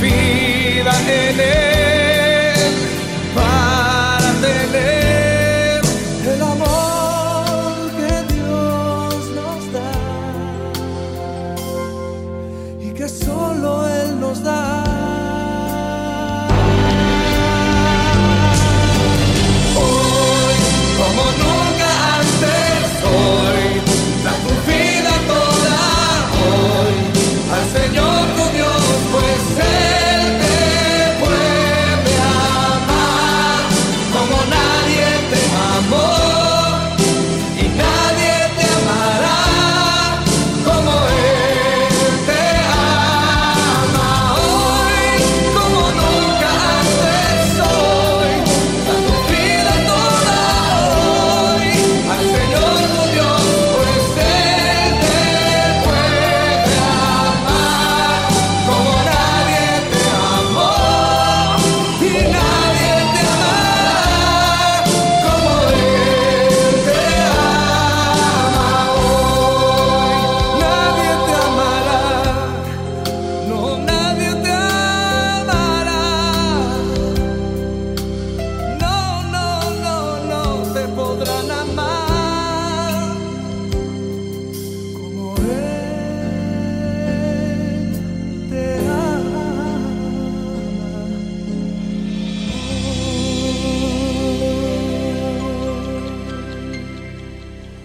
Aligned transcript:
Be. 0.00 0.39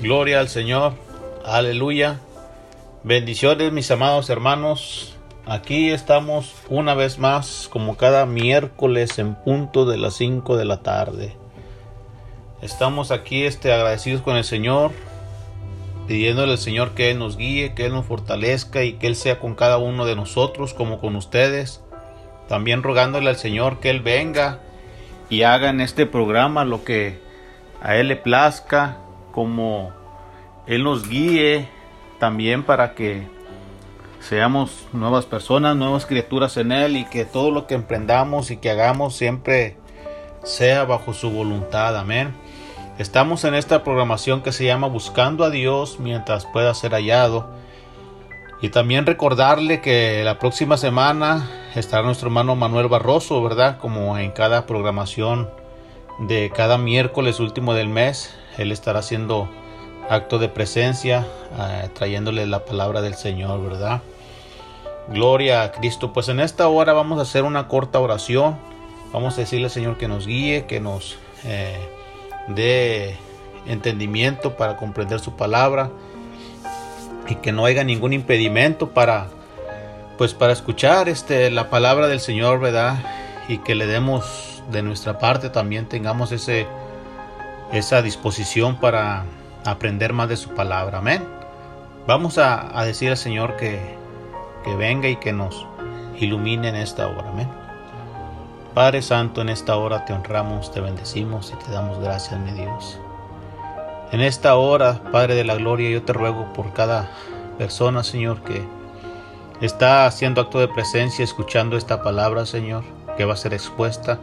Gloria 0.05 0.39
al 0.39 0.49
Señor. 0.49 0.93
Aleluya. 1.43 2.19
Bendiciones 3.03 3.71
mis 3.71 3.89
amados 3.89 4.29
hermanos. 4.29 5.15
Aquí 5.47 5.89
estamos 5.89 6.53
una 6.69 6.93
vez 6.93 7.17
más 7.17 7.67
como 7.73 7.97
cada 7.97 8.27
miércoles 8.27 9.17
en 9.17 9.33
punto 9.33 9.87
de 9.87 9.97
las 9.97 10.13
5 10.13 10.57
de 10.57 10.65
la 10.65 10.83
tarde. 10.83 11.35
Estamos 12.61 13.09
aquí 13.09 13.45
este, 13.45 13.73
agradecidos 13.73 14.21
con 14.21 14.35
el 14.35 14.43
Señor, 14.43 14.91
pidiéndole 16.07 16.51
al 16.51 16.59
Señor 16.59 16.91
que 16.91 17.09
Él 17.09 17.17
nos 17.17 17.35
guíe, 17.35 17.73
que 17.73 17.87
Él 17.87 17.93
nos 17.93 18.05
fortalezca 18.05 18.83
y 18.83 18.93
que 18.93 19.07
Él 19.07 19.15
sea 19.15 19.39
con 19.39 19.55
cada 19.55 19.79
uno 19.79 20.05
de 20.05 20.15
nosotros 20.15 20.75
como 20.75 20.99
con 20.99 21.15
ustedes. 21.15 21.81
También 22.47 22.83
rogándole 22.83 23.31
al 23.31 23.37
Señor 23.37 23.79
que 23.79 23.89
Él 23.89 24.01
venga 24.01 24.59
y 25.31 25.41
haga 25.41 25.71
en 25.71 25.81
este 25.81 26.05
programa 26.05 26.63
lo 26.63 26.83
que 26.83 27.17
a 27.81 27.95
Él 27.95 28.09
le 28.09 28.17
plazca, 28.17 28.99
como 29.35 29.91
Él 30.65 30.85
nos 30.85 31.09
guíe 31.09 31.67
también 32.19 32.63
para 32.63 32.95
que 32.95 33.27
seamos 34.21 34.87
nuevas 34.93 35.25
personas, 35.25 35.75
nuevas 35.75 36.05
criaturas 36.05 36.55
en 36.55 36.71
Él 36.71 36.95
y 36.95 37.03
que 37.03 37.25
todo 37.25 37.51
lo 37.51 37.67
que 37.67 37.75
emprendamos 37.75 38.49
y 38.49 38.57
que 38.57 38.71
hagamos 38.71 39.17
siempre 39.17 39.75
sea 40.43 40.85
bajo 40.85 41.13
su 41.13 41.29
voluntad. 41.29 41.97
Amén. 41.97 42.33
Estamos 42.97 43.43
en 43.43 43.55
esta 43.55 43.83
programación 43.83 44.41
que 44.41 44.53
se 44.53 44.63
llama 44.63 44.87
Buscando 44.87 45.43
a 45.43 45.49
Dios 45.49 45.99
mientras 45.99 46.45
pueda 46.45 46.73
ser 46.73 46.93
hallado. 46.93 47.49
Y 48.61 48.69
también 48.69 49.05
recordarle 49.05 49.81
que 49.81 50.23
la 50.23 50.39
próxima 50.39 50.77
semana 50.77 51.51
estará 51.75 52.03
nuestro 52.03 52.29
hermano 52.29 52.55
Manuel 52.55 52.87
Barroso, 52.87 53.43
¿verdad? 53.43 53.79
Como 53.79 54.17
en 54.17 54.31
cada 54.31 54.65
programación 54.65 55.49
de 56.19 56.53
cada 56.55 56.77
miércoles 56.77 57.41
último 57.41 57.73
del 57.73 57.89
mes. 57.89 58.33
Él 58.57 58.71
estará 58.71 58.99
haciendo 58.99 59.49
acto 60.09 60.39
de 60.39 60.49
presencia, 60.49 61.25
eh, 61.59 61.89
trayéndole 61.93 62.45
la 62.45 62.65
palabra 62.65 63.01
del 63.01 63.15
Señor, 63.15 63.61
¿verdad? 63.63 64.01
Gloria 65.09 65.63
a 65.63 65.71
Cristo. 65.71 66.13
Pues 66.13 66.29
en 66.29 66.39
esta 66.39 66.67
hora 66.67 66.93
vamos 66.93 67.19
a 67.19 67.23
hacer 67.23 67.43
una 67.43 67.67
corta 67.67 67.99
oración. 67.99 68.57
Vamos 69.11 69.37
a 69.37 69.41
decirle 69.41 69.65
al 69.65 69.71
Señor 69.71 69.97
que 69.97 70.07
nos 70.07 70.27
guíe, 70.27 70.65
que 70.65 70.79
nos 70.79 71.17
eh, 71.43 71.77
dé 72.47 73.17
entendimiento 73.65 74.55
para 74.55 74.77
comprender 74.77 75.19
su 75.19 75.35
palabra 75.35 75.89
y 77.27 77.35
que 77.35 77.51
no 77.51 77.65
haya 77.65 77.83
ningún 77.83 78.13
impedimento 78.13 78.89
para 78.89 79.27
pues 80.17 80.33
para 80.33 80.53
escuchar 80.53 81.09
este 81.09 81.49
la 81.51 81.69
palabra 81.69 82.07
del 82.07 82.19
Señor, 82.19 82.59
¿verdad? 82.59 82.97
Y 83.47 83.57
que 83.59 83.75
le 83.75 83.85
demos 83.85 84.63
de 84.71 84.81
nuestra 84.81 85.19
parte 85.19 85.49
también 85.49 85.87
tengamos 85.87 86.31
ese 86.31 86.67
esa 87.71 88.01
disposición 88.01 88.77
para 88.77 89.25
aprender 89.65 90.13
más 90.13 90.29
de 90.29 90.37
su 90.37 90.49
palabra. 90.49 90.99
Amén. 90.99 91.23
Vamos 92.07 92.37
a, 92.37 92.83
decir 92.85 93.09
al 93.09 93.17
Señor 93.17 93.55
que, 93.57 93.79
que 94.63 94.75
venga 94.75 95.07
y 95.07 95.15
que 95.15 95.33
nos 95.33 95.65
ilumine 96.17 96.69
en 96.69 96.75
esta 96.75 97.07
hora. 97.07 97.29
Amén. 97.29 97.49
Padre 98.73 99.01
Santo, 99.01 99.41
en 99.41 99.49
esta 99.49 99.77
hora 99.77 100.05
te 100.05 100.13
honramos, 100.13 100.71
te 100.71 100.81
bendecimos 100.81 101.51
y 101.51 101.63
te 101.63 101.71
damos 101.71 101.99
gracias, 101.99 102.39
mi 102.39 102.51
Dios. 102.51 102.99
En 104.11 104.21
esta 104.21 104.55
hora, 104.55 105.01
Padre 105.11 105.33
de 105.33 105.45
la 105.45 105.55
Gloria, 105.55 105.89
yo 105.89 106.03
te 106.03 106.13
ruego 106.13 106.51
por 106.53 106.73
cada 106.73 107.09
persona, 107.57 108.03
Señor, 108.03 108.41
que 108.41 108.61
está 109.61 110.05
haciendo 110.05 110.41
acto 110.41 110.59
de 110.59 110.67
presencia, 110.67 111.23
escuchando 111.23 111.77
esta 111.77 112.03
palabra, 112.03 112.45
Señor, 112.45 112.83
que 113.17 113.25
va 113.25 113.33
a 113.33 113.37
ser 113.37 113.53
expuesta. 113.53 114.19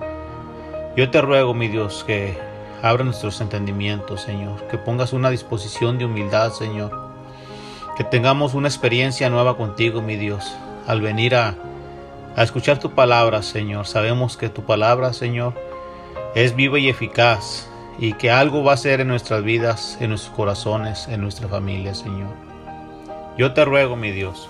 Yo 0.97 1.11
te 1.11 1.21
ruego, 1.21 1.55
mi 1.55 1.69
Dios, 1.69 2.05
que 2.07 2.39
abra 2.83 3.05
nuestros 3.05 3.41
entendimientos, 3.41 4.23
Señor, 4.23 4.67
que 4.69 4.77
pongas 4.77 5.13
una 5.13 5.31
disposición 5.31 5.99
de 5.99 6.05
humildad, 6.05 6.53
Señor, 6.53 7.13
que 7.97 8.05
tengamos 8.05 8.55
una 8.55 8.69
experiencia 8.69 9.31
nueva 9.31 9.57
contigo, 9.57 10.03
mi 10.03 10.17
Dios, 10.17 10.53
al 10.87 11.01
venir 11.01 11.37
a, 11.37 11.55
a 12.37 12.43
escuchar 12.43 12.79
tu 12.79 12.91
palabra, 12.91 13.43
Señor. 13.43 13.87
Sabemos 13.87 14.37
que 14.37 14.49
tu 14.49 14.65
palabra, 14.65 15.13
Señor, 15.13 15.55
es 16.35 16.57
viva 16.57 16.79
y 16.79 16.89
eficaz 16.89 17.69
y 17.99 18.15
que 18.15 18.31
algo 18.31 18.65
va 18.65 18.73
a 18.73 18.79
ser 18.79 19.01
en 19.01 19.09
nuestras 19.09 19.45
vidas, 19.45 19.97
en 20.01 20.11
nuestros 20.11 20.35
corazones, 20.35 21.07
en 21.09 21.21
nuestra 21.21 21.47
familia, 21.47 21.95
Señor. 21.95 22.31
Yo 23.39 23.53
te 23.55 23.65
ruego, 23.65 23.97
mi 23.97 24.11
Dios, 24.11 24.49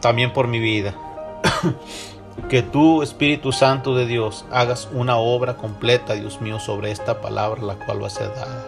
también 0.00 0.32
por 0.32 0.46
mi 0.46 0.60
vida, 0.60 0.94
que 2.48 2.62
tú, 2.62 3.02
Espíritu 3.02 3.52
Santo 3.52 3.94
de 3.94 4.06
Dios, 4.06 4.44
hagas 4.50 4.88
una 4.92 5.16
obra 5.16 5.56
completa, 5.56 6.14
Dios 6.14 6.40
mío, 6.40 6.58
sobre 6.58 6.90
esta 6.90 7.20
palabra, 7.20 7.62
la 7.62 7.74
cual 7.74 8.02
va 8.02 8.06
a 8.06 8.10
ser 8.10 8.34
dada. 8.34 8.66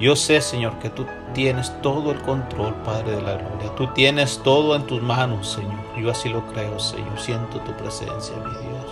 Yo 0.00 0.16
sé, 0.16 0.40
Señor, 0.40 0.78
que 0.80 0.90
tú 0.90 1.06
tienes 1.34 1.72
todo 1.80 2.10
el 2.10 2.20
control, 2.22 2.74
Padre 2.84 3.12
de 3.12 3.22
la 3.22 3.36
Gloria. 3.36 3.74
Tú 3.76 3.86
tienes 3.94 4.40
todo 4.42 4.74
en 4.74 4.86
tus 4.86 5.00
manos, 5.00 5.48
Señor. 5.48 5.80
Yo 5.96 6.10
así 6.10 6.28
lo 6.28 6.44
creo, 6.48 6.78
Señor. 6.80 7.18
Siento 7.18 7.60
tu 7.60 7.72
presencia, 7.72 8.34
mi 8.36 8.50
Dios. 8.50 8.86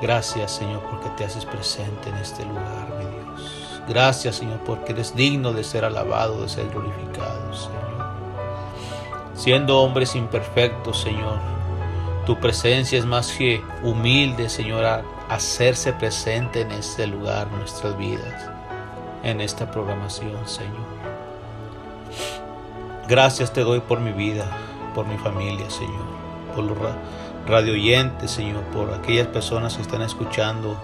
Gracias, 0.00 0.52
Señor, 0.52 0.80
porque 0.90 1.08
te 1.10 1.24
haces 1.24 1.44
presente 1.44 2.08
en 2.08 2.16
este 2.16 2.44
lugar, 2.44 2.88
mi 2.98 3.04
Dios. 3.04 3.82
Gracias, 3.88 4.36
Señor, 4.36 4.60
porque 4.60 4.92
eres 4.92 5.14
digno 5.14 5.52
de 5.52 5.64
ser 5.64 5.84
alabado, 5.84 6.42
de 6.42 6.48
ser 6.48 6.68
glorificado, 6.68 7.52
Señor. 7.52 7.82
Siendo 9.34 9.80
hombres 9.80 10.14
imperfectos, 10.14 11.00
Señor, 11.00 11.38
tu 12.26 12.38
presencia 12.38 12.98
es 12.98 13.04
más 13.04 13.32
que 13.32 13.62
humilde, 13.82 14.48
Señor, 14.48 15.04
hacerse 15.28 15.92
presente 15.92 16.62
en 16.62 16.72
este 16.72 17.06
lugar, 17.06 17.48
en 17.50 17.58
nuestras 17.58 17.96
vidas 17.96 18.52
en 19.22 19.40
esta 19.40 19.70
programación, 19.70 20.46
Señor. 20.46 21.02
Gracias 23.08 23.52
te 23.52 23.62
doy 23.62 23.80
por 23.80 24.00
mi 24.00 24.12
vida, 24.12 24.46
por 24.94 25.06
mi 25.06 25.16
familia, 25.18 25.68
Señor, 25.70 26.04
por 26.54 26.64
los 26.64 26.76
radio 27.46 27.72
oyentes, 27.72 28.30
Señor, 28.30 28.62
por 28.64 28.92
aquellas 28.92 29.26
personas 29.28 29.76
que 29.76 29.82
están 29.82 30.02
escuchando 30.02 30.76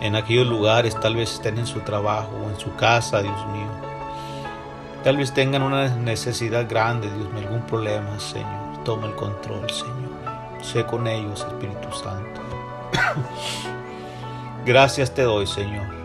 en 0.00 0.16
aquellos 0.16 0.46
lugares, 0.46 0.98
tal 1.00 1.16
vez 1.16 1.34
estén 1.34 1.58
en 1.58 1.66
su 1.66 1.80
trabajo 1.80 2.30
o 2.44 2.50
en 2.50 2.58
su 2.58 2.74
casa, 2.76 3.22
Dios 3.22 3.46
mío. 3.48 3.70
Tal 5.04 5.16
vez 5.16 5.32
tengan 5.32 5.62
una 5.62 5.88
necesidad 5.88 6.68
grande, 6.68 7.08
Dios 7.10 7.32
mío, 7.32 7.44
algún 7.46 7.62
problema, 7.62 8.18
Señor. 8.18 8.82
Toma 8.84 9.06
el 9.06 9.14
control, 9.14 9.70
Señor. 9.70 10.05
Sé 10.72 10.84
con 10.84 11.06
ellos, 11.06 11.46
Espíritu 11.48 11.92
Santo. 11.92 12.40
Gracias 14.66 15.14
te 15.14 15.22
doy, 15.22 15.46
Señor 15.46 15.96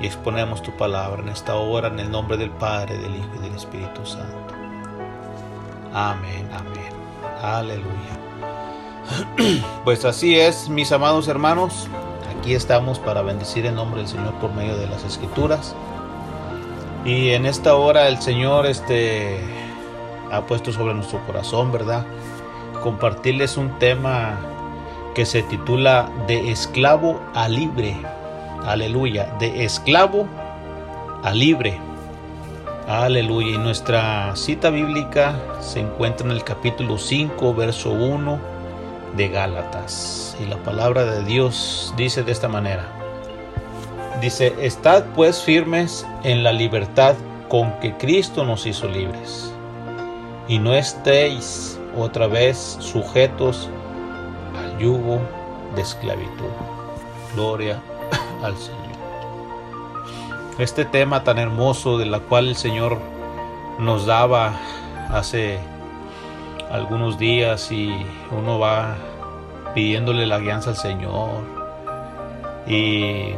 y 0.00 0.06
exponemos 0.06 0.62
tu 0.62 0.70
palabra 0.72 1.22
en 1.22 1.28
esta 1.28 1.56
hora 1.56 1.88
en 1.88 1.98
el 1.98 2.10
nombre 2.10 2.36
del 2.36 2.50
Padre, 2.50 2.98
del 2.98 3.16
Hijo 3.16 3.28
y 3.36 3.42
del 3.42 3.54
Espíritu 3.54 4.04
Santo. 4.06 4.54
Amén, 5.92 6.48
amén. 6.52 6.92
Aleluya. 7.42 7.86
Pues 9.84 10.04
así 10.04 10.38
es, 10.38 10.68
mis 10.68 10.92
amados 10.92 11.28
hermanos. 11.28 11.88
Aquí 12.38 12.54
estamos 12.54 12.98
para 12.98 13.22
bendecir 13.22 13.64
el 13.64 13.74
nombre 13.74 14.00
del 14.00 14.08
Señor 14.08 14.34
por 14.34 14.52
medio 14.52 14.76
de 14.76 14.86
las 14.86 15.02
Escrituras. 15.04 15.74
Y 17.06 17.30
en 17.30 17.46
esta 17.46 17.74
hora 17.74 18.06
el 18.08 18.20
Señor 18.20 18.66
este, 18.66 19.40
ha 20.30 20.42
puesto 20.42 20.72
sobre 20.72 20.92
nuestro 20.92 21.24
corazón, 21.26 21.72
¿verdad? 21.72 22.04
Compartirles 22.82 23.56
un 23.56 23.78
tema 23.78 24.38
que 25.14 25.26
se 25.26 25.42
titula 25.42 26.08
De 26.26 26.50
esclavo 26.50 27.20
a 27.34 27.48
libre 27.48 27.96
aleluya, 28.66 29.34
de 29.38 29.64
esclavo 29.64 30.26
a 31.22 31.32
libre. 31.32 31.78
Aleluya. 32.86 33.54
Y 33.54 33.58
nuestra 33.58 34.34
cita 34.36 34.70
bíblica 34.70 35.38
se 35.60 35.80
encuentra 35.80 36.26
en 36.26 36.32
el 36.32 36.44
capítulo 36.44 36.98
5, 36.98 37.54
verso 37.54 37.90
1 37.90 38.38
de 39.16 39.28
Gálatas. 39.28 40.36
Y 40.40 40.46
la 40.46 40.56
palabra 40.58 41.04
de 41.04 41.24
Dios 41.24 41.92
dice 41.96 42.22
de 42.22 42.32
esta 42.32 42.48
manera. 42.48 42.86
Dice, 44.20 44.54
estad 44.60 45.04
pues 45.14 45.42
firmes 45.42 46.06
en 46.24 46.42
la 46.42 46.52
libertad 46.52 47.14
con 47.48 47.72
que 47.80 47.94
Cristo 47.96 48.44
nos 48.44 48.66
hizo 48.66 48.88
libres. 48.88 49.52
Y 50.48 50.58
no 50.58 50.74
estéis 50.74 51.77
otra 52.02 52.26
vez 52.26 52.76
sujetos 52.80 53.68
al 54.58 54.78
yugo 54.78 55.20
de 55.74 55.82
esclavitud. 55.82 56.50
Gloria 57.34 57.80
al 58.42 58.56
Señor. 58.56 58.78
Este 60.58 60.84
tema 60.84 61.22
tan 61.24 61.38
hermoso 61.38 61.98
de 61.98 62.06
la 62.06 62.20
cual 62.20 62.48
el 62.48 62.56
Señor 62.56 62.98
nos 63.78 64.06
daba 64.06 64.54
hace 65.10 65.58
algunos 66.70 67.18
días 67.18 67.70
y 67.70 67.94
uno 68.30 68.58
va 68.58 68.96
pidiéndole 69.74 70.26
la 70.26 70.38
guianza 70.38 70.70
al 70.70 70.76
Señor 70.76 71.42
y 72.66 73.34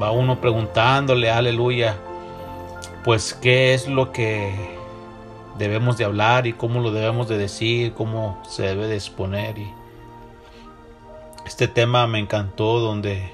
va 0.00 0.10
uno 0.10 0.40
preguntándole, 0.40 1.30
aleluya, 1.30 1.96
pues 3.04 3.34
qué 3.34 3.74
es 3.74 3.88
lo 3.88 4.12
que 4.12 4.81
debemos 5.58 5.98
de 5.98 6.04
hablar 6.04 6.46
y 6.46 6.52
cómo 6.52 6.80
lo 6.80 6.92
debemos 6.92 7.28
de 7.28 7.38
decir, 7.38 7.92
cómo 7.92 8.42
se 8.48 8.62
debe 8.62 8.86
de 8.86 8.96
exponer. 8.96 9.58
Y 9.58 9.70
este 11.46 11.68
tema 11.68 12.06
me 12.06 12.18
encantó 12.18 12.78
donde 12.78 13.30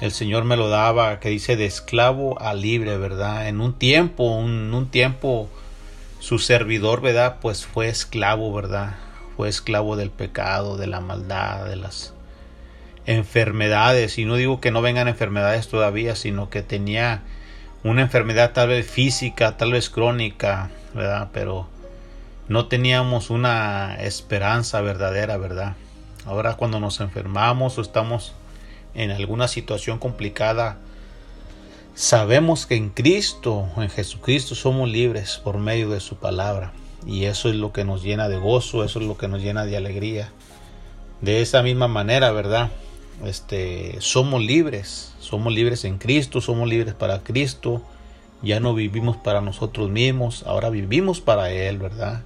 el 0.00 0.12
Señor 0.12 0.44
me 0.44 0.56
lo 0.56 0.68
daba, 0.68 1.18
que 1.20 1.28
dice 1.28 1.56
de 1.56 1.66
esclavo 1.66 2.40
a 2.40 2.54
libre, 2.54 2.96
¿verdad? 2.98 3.48
En 3.48 3.60
un 3.60 3.74
tiempo, 3.74 4.40
en 4.40 4.72
un 4.72 4.88
tiempo, 4.88 5.48
su 6.20 6.38
servidor, 6.38 7.00
¿verdad? 7.00 7.36
Pues 7.40 7.66
fue 7.66 7.88
esclavo, 7.88 8.52
¿verdad? 8.52 8.96
Fue 9.36 9.48
esclavo 9.48 9.96
del 9.96 10.10
pecado, 10.10 10.76
de 10.76 10.86
la 10.86 11.00
maldad, 11.00 11.66
de 11.66 11.76
las 11.76 12.14
enfermedades. 13.06 14.18
Y 14.18 14.24
no 14.24 14.36
digo 14.36 14.60
que 14.60 14.70
no 14.70 14.82
vengan 14.82 15.08
enfermedades 15.08 15.68
todavía, 15.68 16.14
sino 16.14 16.50
que 16.50 16.62
tenía 16.62 17.22
una 17.84 18.02
enfermedad 18.02 18.52
tal 18.52 18.68
vez 18.68 18.90
física, 18.90 19.56
tal 19.56 19.72
vez 19.72 19.90
crónica, 19.90 20.70
¿verdad? 20.94 21.28
Pero 21.32 21.68
no 22.48 22.66
teníamos 22.66 23.30
una 23.30 23.96
esperanza 24.00 24.80
verdadera, 24.80 25.36
¿verdad? 25.36 25.76
Ahora 26.24 26.54
cuando 26.54 26.80
nos 26.80 27.00
enfermamos 27.00 27.78
o 27.78 27.80
estamos 27.80 28.34
en 28.94 29.10
alguna 29.10 29.48
situación 29.48 29.98
complicada, 29.98 30.78
sabemos 31.94 32.66
que 32.66 32.76
en 32.76 32.90
Cristo, 32.90 33.68
en 33.76 33.90
Jesucristo, 33.90 34.54
somos 34.54 34.88
libres 34.88 35.40
por 35.42 35.58
medio 35.58 35.90
de 35.90 36.00
su 36.00 36.16
palabra. 36.16 36.72
Y 37.06 37.26
eso 37.26 37.48
es 37.48 37.54
lo 37.54 37.72
que 37.72 37.84
nos 37.84 38.02
llena 38.02 38.28
de 38.28 38.38
gozo, 38.38 38.82
eso 38.84 38.98
es 38.98 39.06
lo 39.06 39.16
que 39.16 39.28
nos 39.28 39.40
llena 39.40 39.64
de 39.64 39.76
alegría. 39.76 40.30
De 41.20 41.42
esa 41.42 41.62
misma 41.62 41.86
manera, 41.86 42.32
¿verdad? 42.32 42.70
Este, 43.24 43.96
somos 44.00 44.42
libres, 44.42 45.14
somos 45.20 45.52
libres 45.52 45.84
en 45.84 45.98
Cristo, 45.98 46.40
somos 46.40 46.68
libres 46.68 46.94
para 46.94 47.20
Cristo. 47.22 47.82
Ya 48.42 48.60
no 48.60 48.74
vivimos 48.74 49.16
para 49.16 49.40
nosotros 49.40 49.90
mismos, 49.90 50.44
ahora 50.46 50.70
vivimos 50.70 51.20
para 51.20 51.50
Él, 51.50 51.78
¿verdad? 51.78 52.22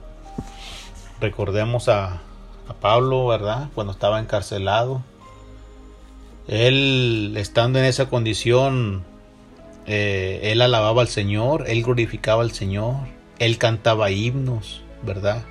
Recordemos 1.20 1.88
a, 1.88 2.20
Pablo, 2.80 3.26
¿verdad? 3.26 3.68
Cuando 3.74 3.92
estaba 3.92 4.18
encarcelado, 4.18 5.02
él, 6.48 7.34
estando 7.36 7.78
en 7.78 7.84
esa 7.84 8.08
condición, 8.08 9.04
eh, 9.86 10.40
él 10.44 10.62
alababa 10.62 11.02
al 11.02 11.08
Señor, 11.08 11.64
él 11.68 11.82
glorificaba 11.82 12.42
al 12.42 12.52
Señor, 12.52 12.96
él 13.38 13.58
cantaba 13.58 14.10
himnos, 14.10 14.80
¿verdad? 15.02 15.42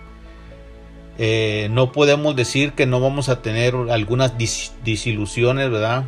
Eh, 1.24 1.68
no 1.70 1.92
podemos 1.92 2.36
decir 2.36 2.72
que 2.72 2.88
no 2.88 3.00
vamos 3.00 3.30
a 3.30 3.44
tener 3.44 3.76
algunas 3.92 4.40
disilusiones, 4.40 5.70
¿verdad? 5.70 6.06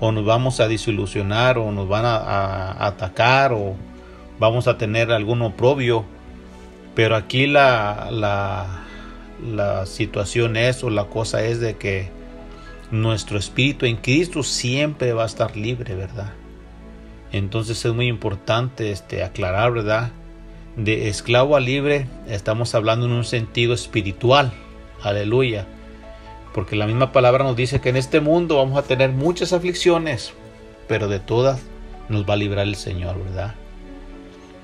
O 0.00 0.12
nos 0.12 0.26
vamos 0.26 0.60
a 0.60 0.68
desilusionar, 0.68 1.56
o 1.56 1.72
nos 1.72 1.88
van 1.88 2.04
a, 2.04 2.86
atacar, 2.86 3.54
o 3.54 3.74
vamos 4.38 4.68
a 4.68 4.76
tener 4.76 5.12
algún 5.12 5.40
oprobio. 5.40 6.04
Pero 6.94 7.16
aquí 7.16 7.46
la, 7.46 8.10
la, 8.10 8.84
la 9.50 9.86
situación 9.86 10.58
es, 10.58 10.84
o 10.84 10.90
la 10.90 11.04
cosa 11.04 11.42
es 11.42 11.58
de 11.58 11.78
que 11.78 12.10
nuestro 12.90 13.38
espíritu 13.38 13.86
en 13.86 13.96
Cristo 13.96 14.42
siempre 14.42 15.14
va 15.14 15.22
a 15.22 15.26
estar 15.26 15.56
libre, 15.56 15.94
¿verdad? 15.94 16.34
Entonces 17.32 17.82
es 17.82 17.94
muy 17.94 18.08
importante 18.08 18.92
este, 18.92 19.22
aclarar, 19.24 19.72
¿verdad? 19.72 20.10
De 20.76 21.08
esclavo 21.08 21.56
a 21.56 21.60
libre, 21.60 22.06
estamos 22.26 22.74
hablando 22.74 23.06
en 23.06 23.12
un 23.12 23.24
sentido 23.24 23.74
espiritual. 23.74 24.52
Aleluya. 25.02 25.66
Porque 26.52 26.76
la 26.76 26.86
misma 26.86 27.12
palabra 27.12 27.44
nos 27.44 27.56
dice 27.56 27.80
que 27.80 27.88
en 27.88 27.96
este 27.96 28.20
mundo 28.20 28.56
vamos 28.56 28.78
a 28.78 28.82
tener 28.82 29.10
muchas 29.10 29.52
aflicciones, 29.52 30.34
pero 30.86 31.08
de 31.08 31.20
todas 31.20 31.60
nos 32.08 32.28
va 32.28 32.34
a 32.34 32.38
librar 32.38 32.66
el 32.66 32.76
Señor, 32.76 33.22
¿verdad? 33.22 33.54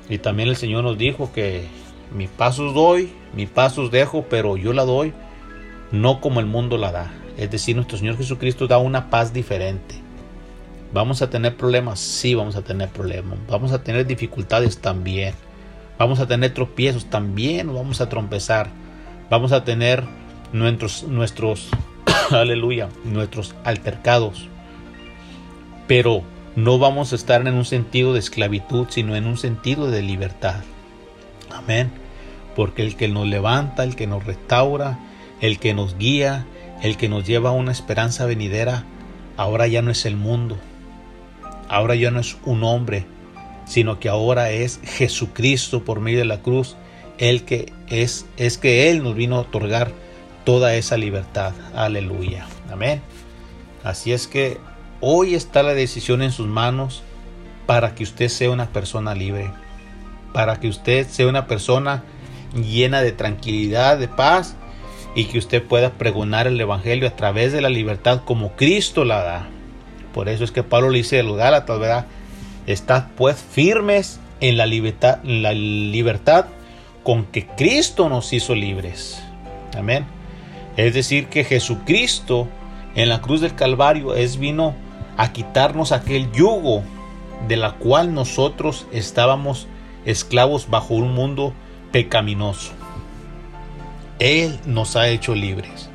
Y 0.08 0.18
también 0.18 0.48
el 0.48 0.56
Señor 0.56 0.84
nos 0.84 0.98
dijo 0.98 1.32
que 1.32 1.64
mi 2.14 2.26
pasos 2.26 2.74
doy, 2.74 3.12
mi 3.34 3.46
pasos 3.46 3.90
dejo, 3.90 4.26
pero 4.28 4.56
yo 4.56 4.72
la 4.72 4.84
doy 4.84 5.12
no 5.92 6.20
como 6.20 6.40
el 6.40 6.46
mundo 6.46 6.76
la 6.78 6.92
da. 6.92 7.10
Es 7.36 7.50
decir, 7.50 7.76
nuestro 7.76 7.98
Señor 7.98 8.16
Jesucristo 8.16 8.66
da 8.66 8.78
una 8.78 9.10
paz 9.10 9.32
diferente. 9.32 9.96
¿Vamos 10.92 11.22
a 11.22 11.30
tener 11.30 11.56
problemas? 11.56 12.00
Sí, 12.00 12.34
vamos 12.34 12.56
a 12.56 12.62
tener 12.62 12.88
problemas. 12.88 13.38
¿Vamos 13.48 13.72
a 13.72 13.82
tener 13.82 14.06
dificultades? 14.06 14.78
También. 14.78 15.34
¿Vamos 16.00 16.18
a 16.18 16.26
tener 16.26 16.54
tropiezos? 16.54 17.04
También 17.10 17.66
vamos 17.74 18.00
a 18.00 18.08
trompezar. 18.08 18.70
Vamos 19.28 19.52
a 19.52 19.64
tener 19.64 20.02
nuestros, 20.50 21.02
nuestros, 21.02 21.68
aleluya, 22.30 22.88
nuestros 23.04 23.54
altercados. 23.64 24.48
Pero 25.86 26.22
no 26.56 26.78
vamos 26.78 27.12
a 27.12 27.16
estar 27.16 27.46
en 27.46 27.52
un 27.52 27.66
sentido 27.66 28.14
de 28.14 28.18
esclavitud, 28.18 28.86
sino 28.88 29.14
en 29.14 29.26
un 29.26 29.36
sentido 29.36 29.90
de 29.90 30.00
libertad. 30.00 30.62
Amén. 31.54 31.90
Porque 32.56 32.80
el 32.80 32.96
que 32.96 33.08
nos 33.08 33.26
levanta, 33.26 33.84
el 33.84 33.94
que 33.94 34.06
nos 34.06 34.24
restaura, 34.24 34.98
el 35.42 35.58
que 35.58 35.74
nos 35.74 35.98
guía, 35.98 36.46
el 36.82 36.96
que 36.96 37.10
nos 37.10 37.26
lleva 37.26 37.50
a 37.50 37.52
una 37.52 37.72
esperanza 37.72 38.24
venidera, 38.24 38.84
ahora 39.36 39.66
ya 39.66 39.82
no 39.82 39.90
es 39.90 40.06
el 40.06 40.16
mundo, 40.16 40.56
ahora 41.68 41.94
ya 41.94 42.10
no 42.10 42.20
es 42.20 42.38
un 42.46 42.64
hombre, 42.64 43.04
sino 43.70 44.00
que 44.00 44.08
ahora 44.08 44.50
es 44.50 44.80
Jesucristo 44.82 45.84
por 45.84 46.00
medio 46.00 46.18
de 46.18 46.24
la 46.24 46.42
cruz, 46.42 46.74
el 47.18 47.44
que 47.44 47.72
es, 47.88 48.26
es 48.36 48.58
que 48.58 48.90
Él 48.90 49.04
nos 49.04 49.14
vino 49.14 49.36
a 49.36 49.42
otorgar 49.42 49.92
toda 50.44 50.74
esa 50.74 50.96
libertad. 50.96 51.52
Aleluya. 51.72 52.48
Amén. 52.68 53.00
Así 53.84 54.12
es 54.12 54.26
que 54.26 54.58
hoy 55.00 55.36
está 55.36 55.62
la 55.62 55.74
decisión 55.74 56.20
en 56.20 56.32
sus 56.32 56.48
manos 56.48 57.04
para 57.66 57.94
que 57.94 58.02
usted 58.02 58.26
sea 58.26 58.50
una 58.50 58.70
persona 58.70 59.14
libre, 59.14 59.52
para 60.32 60.58
que 60.58 60.66
usted 60.66 61.06
sea 61.06 61.28
una 61.28 61.46
persona 61.46 62.02
llena 62.56 63.02
de 63.02 63.12
tranquilidad, 63.12 63.98
de 63.98 64.08
paz 64.08 64.56
y 65.14 65.26
que 65.26 65.38
usted 65.38 65.62
pueda 65.62 65.92
pregonar 65.92 66.48
el 66.48 66.60
Evangelio 66.60 67.06
a 67.06 67.14
través 67.14 67.52
de 67.52 67.60
la 67.60 67.68
libertad 67.68 68.22
como 68.24 68.56
Cristo 68.56 69.04
la 69.04 69.22
da. 69.22 69.48
Por 70.12 70.28
eso 70.28 70.42
es 70.42 70.50
que 70.50 70.64
Pablo 70.64 70.90
le 70.90 70.98
dice 70.98 71.20
a 71.20 71.22
los 71.22 71.36
Gálatas, 71.36 71.78
¿verdad? 71.78 72.06
Estad 72.70 73.08
pues 73.16 73.36
firmes 73.36 74.20
en 74.40 74.56
la 74.56 74.66
libertad, 74.66 75.18
la 75.24 75.52
libertad 75.52 76.46
con 77.02 77.24
que 77.24 77.46
Cristo 77.46 78.08
nos 78.08 78.32
hizo 78.32 78.54
libres. 78.54 79.22
Amén. 79.76 80.06
Es 80.76 80.94
decir, 80.94 81.26
que 81.26 81.44
Jesucristo 81.44 82.48
en 82.94 83.08
la 83.08 83.20
cruz 83.20 83.40
del 83.40 83.54
Calvario 83.54 84.14
es 84.14 84.38
vino 84.38 84.74
a 85.16 85.32
quitarnos 85.32 85.92
aquel 85.92 86.30
yugo 86.32 86.82
de 87.48 87.56
la 87.56 87.72
cual 87.72 88.14
nosotros 88.14 88.86
estábamos 88.92 89.66
esclavos 90.04 90.68
bajo 90.68 90.94
un 90.94 91.14
mundo 91.14 91.52
pecaminoso. 91.92 92.72
Él 94.18 94.58
nos 94.66 94.96
ha 94.96 95.08
hecho 95.08 95.34
libres. 95.34 95.88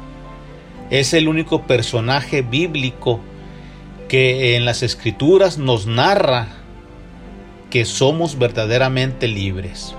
Es 0.89 1.13
el 1.13 1.27
único 1.27 1.63
personaje 1.63 2.41
bíblico 2.41 3.19
que 4.07 4.55
en 4.55 4.65
las 4.65 4.83
escrituras 4.83 5.57
nos 5.57 5.87
narra 5.87 6.47
que 7.75 7.83
somos 7.83 8.39
verdaderamente 8.39 9.27
libres. 9.27 9.93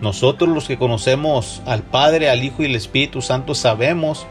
Nosotros 0.00 0.48
los 0.48 0.66
que 0.66 0.78
conocemos 0.78 1.60
al 1.66 1.82
Padre, 1.82 2.30
al 2.30 2.42
Hijo 2.42 2.62
y 2.62 2.64
al 2.64 2.74
Espíritu 2.74 3.20
Santo 3.20 3.54
sabemos 3.54 4.26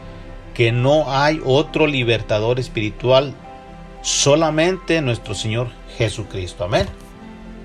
que 0.52 0.72
no 0.72 1.12
hay 1.12 1.40
otro 1.44 1.86
libertador 1.86 2.58
espiritual, 2.58 3.34
solamente 4.02 5.00
nuestro 5.00 5.36
Señor 5.36 5.68
Jesucristo. 5.96 6.64
Amén. 6.64 6.88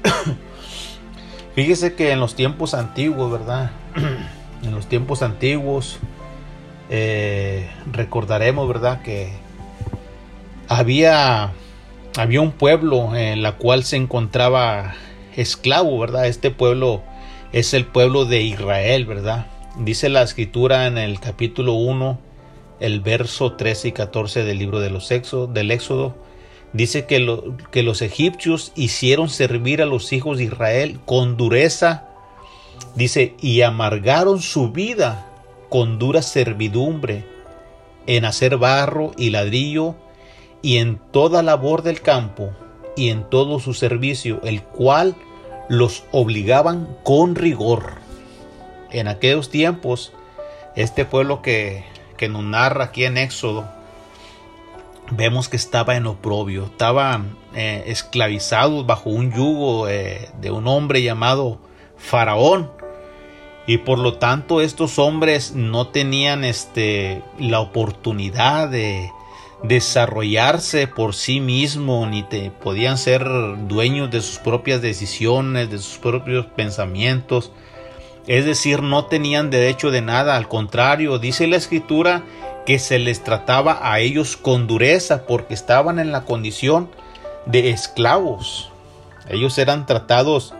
Fíjese 1.56 1.96
que 1.96 2.12
en 2.12 2.20
los 2.20 2.36
tiempos 2.36 2.76
antiguos, 2.76 3.32
¿verdad? 3.32 3.72
en 4.62 4.72
los 4.72 4.86
tiempos 4.86 5.24
antiguos 5.24 5.98
eh, 6.92 7.72
recordaremos, 7.92 8.68
¿verdad? 8.68 9.02
Que 9.02 9.34
había, 10.68 11.54
había 12.18 12.42
un 12.42 12.52
pueblo 12.52 13.16
en 13.16 13.42
la 13.42 13.54
cual 13.54 13.84
se 13.84 13.98
encontraba 13.98 14.96
esclavo, 15.36 15.98
¿verdad? 16.00 16.28
Este 16.28 16.52
pueblo 16.52 17.02
es 17.52 17.74
el 17.74 17.86
pueblo 17.86 18.26
de 18.26 18.42
Israel, 18.42 19.06
¿verdad? 19.06 19.48
Dice 19.78 20.10
la 20.10 20.22
escritura 20.22 20.86
en 20.86 20.98
el 20.98 21.20
capítulo 21.20 21.74
1, 21.74 22.20
el 22.80 23.02
verso 23.02 23.54
13 23.54 23.90
y 23.90 23.92
14 23.92 24.44
del 24.44 24.60
libro 24.60 24.80
de 24.80 24.90
los 24.90 25.10
del 25.10 25.72
Éxodo, 25.72 26.16
dice 26.74 27.06
que, 27.06 27.42
que 27.72 27.84
los 27.84 28.02
egipcios 28.02 28.72
hicieron 28.76 29.30
servir 29.30 29.82
a 29.82 29.86
los 29.86 30.14
hijos 30.14 30.38
de 30.38 30.46
Israel 30.46 31.00
con 31.06 31.38
dureza, 31.38 32.08
dice, 32.96 33.36
y 33.42 33.62
amargaron 33.62 34.42
su 34.42 34.72
vida 34.72 35.28
con 35.70 35.98
dura 35.98 36.22
servidumbre 36.22 37.26
en 38.06 38.26
hacer 38.26 38.58
barro 38.58 39.12
y 39.18 39.32
ladrillo 39.32 39.96
y 40.64 40.78
en 40.78 40.98
toda 41.12 41.44
labor 41.44 41.84
del 41.84 42.02
campo 42.02 42.52
y 42.96 43.10
en 43.10 43.30
todo 43.30 43.60
su 43.60 43.76
servicio, 43.76 44.42
el 44.44 44.64
cual 44.64 45.16
los 45.70 46.06
obligaban 46.12 46.98
con 47.04 47.36
rigor. 47.36 47.96
En 48.90 49.08
aquellos 49.08 49.50
tiempos, 49.50 50.14
este 50.76 51.06
pueblo 51.06 51.42
que, 51.42 51.84
que 52.18 52.30
nos 52.30 52.44
narra 52.44 52.86
aquí 52.86 53.04
en 53.04 53.18
Éxodo, 53.18 53.66
vemos 55.12 55.50
que 55.50 55.58
estaba 55.58 55.96
en 55.98 56.08
oprobio, 56.08 56.66
estaban 56.66 57.36
eh, 57.56 57.84
esclavizados 57.88 58.86
bajo 58.86 59.10
un 59.10 59.34
yugo 59.34 59.90
eh, 59.90 60.30
de 60.40 60.50
un 60.50 60.68
hombre 60.68 61.04
llamado 61.04 61.60
Faraón. 61.98 62.72
Y 63.66 63.80
por 63.80 63.98
lo 63.98 64.16
tanto 64.16 64.62
estos 64.62 65.00
hombres 65.00 65.54
no 65.56 65.88
tenían 65.88 66.44
este, 66.44 67.22
la 67.40 67.60
oportunidad 67.62 68.70
de, 68.70 69.10
desarrollarse 69.64 70.88
por 70.88 71.16
sí 71.16 71.40
mismo, 71.40 72.06
ni 72.06 72.24
te 72.24 72.52
podían 72.52 72.98
ser 72.98 73.26
dueños 73.68 74.12
de 74.12 74.22
sus 74.22 74.38
propias 74.38 74.82
decisiones, 74.82 75.72
de 75.72 75.80
sus 75.80 75.98
propios 75.98 76.46
pensamientos. 76.48 77.52
Es 78.28 78.46
decir, 78.46 78.82
no 78.84 79.06
tenían 79.06 79.50
derecho 79.50 79.90
de 79.90 80.02
nada, 80.02 80.36
al 80.36 80.48
contrario, 80.48 81.18
dice 81.18 81.48
la 81.48 81.58
escritura 81.58 82.24
que 82.66 82.80
se 82.80 83.00
les 83.00 83.24
trataba 83.24 83.80
a 83.82 84.00
ellos 84.00 84.38
con 84.38 84.68
dureza 84.68 85.26
porque 85.26 85.54
estaban 85.54 86.00
en 86.00 86.12
la 86.12 86.24
condición 86.24 86.90
de 87.46 87.72
esclavos. 87.72 88.70
Ellos 89.30 89.58
eran 89.58 89.86
tratados 89.86 90.54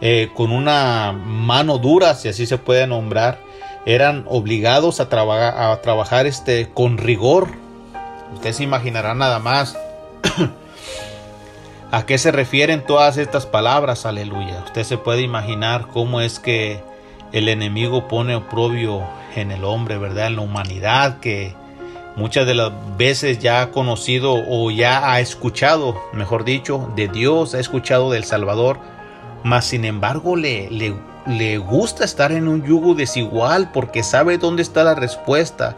eh, 0.00 0.30
con 0.34 0.50
una 0.50 1.12
mano 1.12 1.78
dura, 1.78 2.14
si 2.14 2.28
así 2.28 2.46
se 2.46 2.58
puede 2.58 2.86
nombrar. 2.86 3.38
Eran 3.86 4.24
obligados 4.28 5.00
a, 5.00 5.72
a 5.72 5.80
trabajar 5.82 6.26
este, 6.26 6.70
con 6.72 6.98
rigor, 6.98 7.63
Usted 8.34 8.52
se 8.52 8.64
imaginará 8.64 9.14
nada 9.14 9.38
más 9.38 9.76
a 11.90 12.06
qué 12.06 12.18
se 12.18 12.32
refieren 12.32 12.84
todas 12.84 13.16
estas 13.16 13.46
palabras, 13.46 14.04
aleluya. 14.04 14.62
Usted 14.66 14.82
se 14.82 14.98
puede 14.98 15.22
imaginar 15.22 15.88
cómo 15.92 16.20
es 16.20 16.38
que 16.38 16.82
el 17.32 17.48
enemigo 17.48 18.06
pone 18.08 18.36
oprobio 18.36 19.02
en 19.34 19.50
el 19.50 19.64
hombre, 19.64 19.98
¿verdad? 19.98 20.26
En 20.26 20.36
la 20.36 20.42
humanidad 20.42 21.18
que 21.20 21.54
muchas 22.16 22.46
de 22.46 22.54
las 22.54 22.72
veces 22.96 23.38
ya 23.38 23.62
ha 23.62 23.70
conocido 23.70 24.34
o 24.48 24.70
ya 24.70 25.10
ha 25.10 25.20
escuchado, 25.20 26.00
mejor 26.12 26.44
dicho, 26.44 26.92
de 26.94 27.08
Dios, 27.08 27.54
ha 27.54 27.60
escuchado 27.60 28.10
del 28.10 28.24
Salvador, 28.24 28.78
mas 29.42 29.64
sin 29.64 29.84
embargo 29.84 30.36
le, 30.36 30.70
le, 30.70 30.94
le 31.26 31.58
gusta 31.58 32.04
estar 32.04 32.32
en 32.32 32.48
un 32.48 32.64
yugo 32.64 32.94
desigual 32.94 33.70
porque 33.72 34.02
sabe 34.02 34.38
dónde 34.38 34.62
está 34.62 34.84
la 34.84 34.94
respuesta 34.94 35.76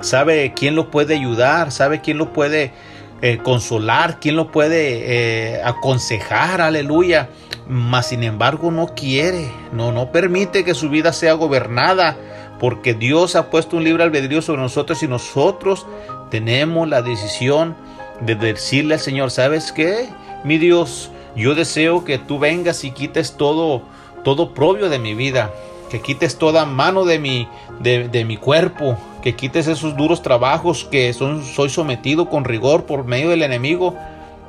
sabe 0.00 0.52
quién 0.54 0.74
lo 0.74 0.90
puede 0.90 1.14
ayudar, 1.14 1.72
sabe 1.72 2.00
quién 2.00 2.18
lo 2.18 2.32
puede 2.32 2.72
eh, 3.20 3.38
consolar, 3.42 4.20
quién 4.20 4.36
lo 4.36 4.50
puede 4.50 5.56
eh, 5.56 5.62
aconsejar, 5.64 6.60
aleluya. 6.60 7.28
Mas 7.68 8.08
sin 8.08 8.22
embargo 8.22 8.70
no 8.70 8.94
quiere, 8.94 9.50
no, 9.72 9.92
no 9.92 10.10
permite 10.10 10.64
que 10.64 10.74
su 10.74 10.88
vida 10.88 11.12
sea 11.12 11.34
gobernada, 11.34 12.16
porque 12.58 12.94
Dios 12.94 13.36
ha 13.36 13.50
puesto 13.50 13.76
un 13.76 13.84
libre 13.84 14.04
albedrío 14.04 14.40
sobre 14.40 14.62
nosotros 14.62 15.02
y 15.02 15.08
nosotros 15.08 15.86
tenemos 16.30 16.88
la 16.88 17.02
decisión 17.02 17.76
de 18.20 18.34
decirle 18.34 18.94
al 18.94 19.00
Señor, 19.00 19.30
¿sabes 19.30 19.72
qué? 19.72 20.08
Mi 20.44 20.58
Dios, 20.58 21.10
yo 21.36 21.54
deseo 21.54 22.04
que 22.04 22.18
tú 22.18 22.38
vengas 22.38 22.84
y 22.84 22.90
quites 22.90 23.36
todo, 23.36 23.82
todo 24.24 24.54
propio 24.54 24.88
de 24.88 24.98
mi 24.98 25.14
vida, 25.14 25.50
que 25.90 26.00
quites 26.00 26.36
toda 26.36 26.64
mano 26.64 27.04
de 27.04 27.18
mi, 27.18 27.48
de, 27.80 28.08
de 28.08 28.24
mi 28.24 28.36
cuerpo, 28.36 28.96
que 29.22 29.34
quites 29.34 29.66
esos 29.66 29.96
duros 29.96 30.22
trabajos 30.22 30.84
que 30.84 31.12
son, 31.12 31.44
soy 31.44 31.68
sometido 31.70 32.28
con 32.28 32.44
rigor 32.44 32.84
por 32.84 33.04
medio 33.04 33.30
del 33.30 33.42
enemigo. 33.42 33.94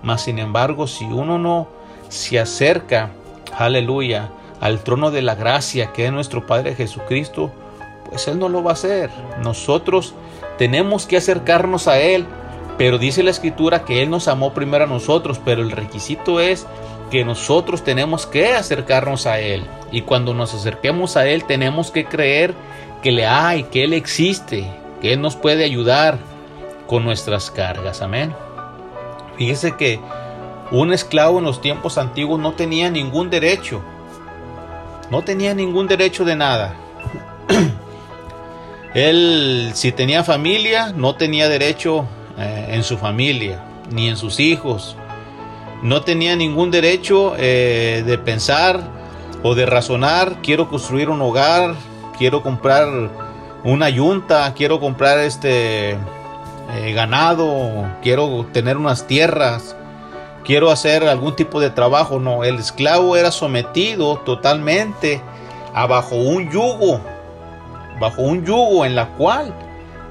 Mas 0.02 0.22
sin 0.22 0.40
embargo, 0.40 0.88
si 0.88 1.06
uno 1.06 1.38
no 1.38 1.68
se 2.10 2.40
acerca, 2.40 3.12
aleluya, 3.58 4.30
al 4.62 4.84
trono 4.84 5.12
de 5.12 5.22
la 5.22 5.36
gracia 5.36 5.92
que 5.94 6.06
es 6.06 6.12
nuestro 6.12 6.46
Padre 6.46 6.76
Jesucristo, 6.76 7.52
pues 8.10 8.28
Él 8.28 8.40
no 8.40 8.50
lo 8.50 8.64
va 8.64 8.72
a 8.72 8.74
hacer. 8.74 9.10
Nosotros 9.44 10.14
tenemos 10.58 11.06
que 11.06 11.18
acercarnos 11.18 11.88
a 11.88 12.00
Él, 12.00 12.26
pero 12.78 12.98
dice 12.98 13.24
la 13.24 13.32
Escritura 13.32 13.86
que 13.86 14.02
Él 14.02 14.10
nos 14.10 14.28
amó 14.28 14.54
primero 14.54 14.86
a 14.86 14.88
nosotros, 14.88 15.40
pero 15.44 15.62
el 15.62 15.72
requisito 15.72 16.40
es 16.40 16.66
que 17.12 17.26
nosotros 17.26 17.84
tenemos 17.84 18.26
que 18.26 18.54
acercarnos 18.54 19.26
a 19.26 19.40
Él. 19.40 19.64
Y 19.92 20.02
cuando 20.02 20.34
nos 20.34 20.54
acerquemos 20.54 21.18
a 21.18 21.28
Él 21.28 21.44
tenemos 21.46 21.92
que 21.92 22.06
creer 22.06 22.54
que 23.02 23.12
le 23.12 23.26
hay, 23.26 23.64
que 23.64 23.84
Él 23.84 23.94
existe, 23.94 24.70
que 25.02 25.14
Él 25.14 25.22
nos 25.22 25.36
puede 25.36 25.64
ayudar 25.64 26.18
con 26.88 27.04
nuestras 27.04 27.52
cargas. 27.52 28.02
Amén. 28.02 28.36
Fíjese 29.38 29.76
que 29.78 30.00
un 30.72 30.94
esclavo 30.94 31.40
en 31.40 31.46
los 31.46 31.62
tiempos 31.62 31.98
antiguos 31.98 32.40
no 32.40 32.54
tenía 32.54 32.90
ningún 32.90 33.30
derecho. 33.30 33.82
No 35.10 35.24
tenía 35.24 35.54
ningún 35.54 35.88
derecho 35.88 36.26
de 36.26 36.36
nada. 36.36 36.76
Él, 38.94 39.72
si 39.74 39.92
tenía 39.92 40.24
familia, 40.24 40.92
no 40.96 41.16
tenía 41.16 41.48
derecho 41.48 42.06
eh, 42.38 42.70
en 42.72 42.84
su 42.84 42.98
familia, 42.98 43.64
ni 43.92 44.10
en 44.10 44.18
sus 44.18 44.40
hijos. 44.40 44.96
No 45.82 46.02
tenía 46.02 46.36
ningún 46.36 46.72
derecho 46.72 47.36
eh, 47.38 48.04
de 48.06 48.18
pensar 48.18 48.82
o 49.42 49.56
de 49.56 49.66
razonar, 49.66 50.42
quiero 50.44 50.70
construir 50.70 51.10
un 51.10 51.22
hogar, 51.22 51.76
quiero 52.20 52.44
comprar 52.44 52.88
una 53.64 53.90
yunta, 53.90 54.54
quiero 54.54 54.80
comprar 54.80 55.20
este 55.20 55.92
eh, 55.92 56.94
ganado, 56.94 57.88
quiero 58.04 58.46
tener 58.52 58.78
unas 58.78 59.08
tierras, 59.08 59.76
quiero 60.44 60.70
hacer 60.70 61.06
algún 61.06 61.36
tipo 61.36 61.62
de 61.62 61.70
trabajo. 61.70 62.20
No, 62.20 62.44
el 62.44 62.60
esclavo 62.60 63.16
era 63.16 63.32
sometido 63.32 64.18
totalmente 64.20 65.22
a 65.74 65.88
bajo 65.88 66.16
un 66.16 66.52
yugo, 66.52 67.00
bajo 68.00 68.22
un 68.22 68.46
yugo 68.46 68.86
en 68.86 68.96
la 68.96 69.08
cual 69.16 69.54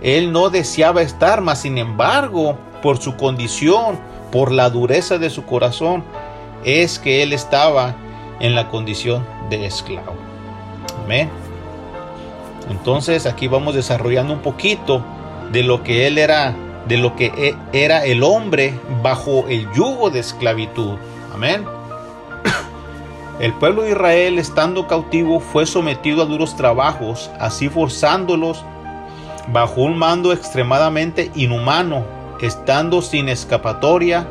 él 0.00 0.33
no 0.33 0.49
deseaba 0.49 1.03
estar, 1.03 1.43
mas 1.43 1.61
sin 1.61 1.77
embargo, 1.77 2.57
por 2.83 2.97
su 2.99 3.17
condición, 3.17 4.00
por 4.33 4.50
la 4.50 4.71
dureza 4.71 5.19
de 5.19 5.29
su 5.29 5.45
corazón, 5.45 6.03
es 6.65 6.99
que 6.99 7.23
él 7.23 7.35
estaba 7.35 7.95
en 8.41 8.55
la 8.55 8.69
condición 8.69 9.27
de 9.50 9.67
esclavo. 9.67 10.15
Amén. 11.05 11.48
Entonces 12.70 13.26
aquí 13.26 13.48
vamos 13.48 13.75
desarrollando 13.75 14.32
un 14.32 14.40
poquito 14.40 15.02
de 15.52 15.62
lo 15.62 15.82
que 15.82 16.06
él 16.06 16.18
era, 16.18 16.54
de 16.87 16.98
lo 16.98 17.16
que 17.16 17.26
e, 17.37 17.56
era 17.72 18.04
el 18.04 18.22
hombre 18.22 18.78
bajo 19.02 19.46
el 19.48 19.70
yugo 19.72 20.10
de 20.10 20.20
esclavitud. 20.20 20.96
Amén. 21.32 21.64
El 23.40 23.52
pueblo 23.54 23.82
de 23.82 23.90
Israel, 23.90 24.38
estando 24.38 24.88
cautivo, 24.88 25.38
fue 25.38 25.64
sometido 25.64 26.22
a 26.22 26.26
duros 26.26 26.56
trabajos, 26.56 27.30
así 27.38 27.68
forzándolos 27.68 28.64
bajo 29.52 29.82
un 29.82 29.96
mando 29.96 30.32
extremadamente 30.32 31.30
inhumano, 31.37 32.04
estando 32.40 33.00
sin 33.00 33.28
escapatoria 33.28 34.26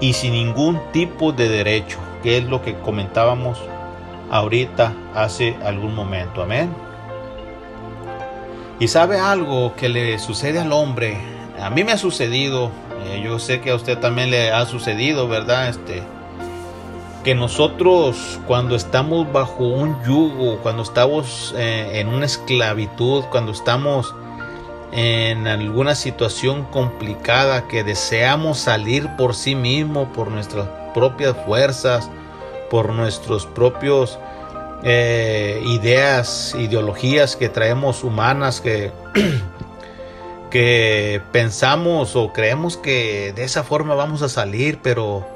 y 0.00 0.14
sin 0.14 0.32
ningún 0.32 0.80
tipo 0.92 1.32
de 1.32 1.48
derecho, 1.48 1.98
que 2.22 2.38
es 2.38 2.44
lo 2.44 2.62
que 2.62 2.74
comentábamos 2.80 3.58
ahorita 4.30 4.92
hace 5.14 5.56
algún 5.64 5.94
momento. 5.94 6.42
Amén. 6.42 6.85
Y 8.78 8.88
sabe 8.88 9.18
algo 9.18 9.74
que 9.74 9.88
le 9.88 10.18
sucede 10.18 10.58
al 10.58 10.72
hombre. 10.72 11.18
A 11.60 11.70
mí 11.70 11.82
me 11.82 11.92
ha 11.92 11.98
sucedido. 11.98 12.70
Eh, 13.06 13.22
yo 13.24 13.38
sé 13.38 13.60
que 13.60 13.70
a 13.70 13.74
usted 13.74 13.98
también 13.98 14.30
le 14.30 14.52
ha 14.52 14.66
sucedido, 14.66 15.28
¿verdad? 15.28 15.68
Este, 15.68 16.02
que 17.24 17.34
nosotros 17.34 18.38
cuando 18.46 18.76
estamos 18.76 19.32
bajo 19.32 19.64
un 19.64 19.96
yugo, 20.04 20.58
cuando 20.58 20.82
estamos 20.82 21.54
eh, 21.56 22.00
en 22.00 22.08
una 22.08 22.26
esclavitud, 22.26 23.24
cuando 23.30 23.52
estamos 23.52 24.14
en 24.92 25.48
alguna 25.48 25.94
situación 25.94 26.64
complicada, 26.64 27.68
que 27.68 27.82
deseamos 27.82 28.58
salir 28.58 29.08
por 29.16 29.34
sí 29.34 29.54
mismo, 29.54 30.12
por 30.12 30.30
nuestras 30.30 30.68
propias 30.94 31.34
fuerzas, 31.46 32.10
por 32.70 32.92
nuestros 32.92 33.46
propios 33.46 34.18
eh, 34.82 35.62
ideas, 35.66 36.54
ideologías 36.58 37.36
que 37.36 37.48
traemos 37.48 38.04
humanas 38.04 38.60
que, 38.60 38.92
que 40.50 41.20
pensamos 41.32 42.16
o 42.16 42.32
creemos 42.32 42.76
que 42.76 43.32
de 43.34 43.44
esa 43.44 43.64
forma 43.64 43.94
vamos 43.94 44.22
a 44.22 44.28
salir, 44.28 44.78
pero 44.82 45.26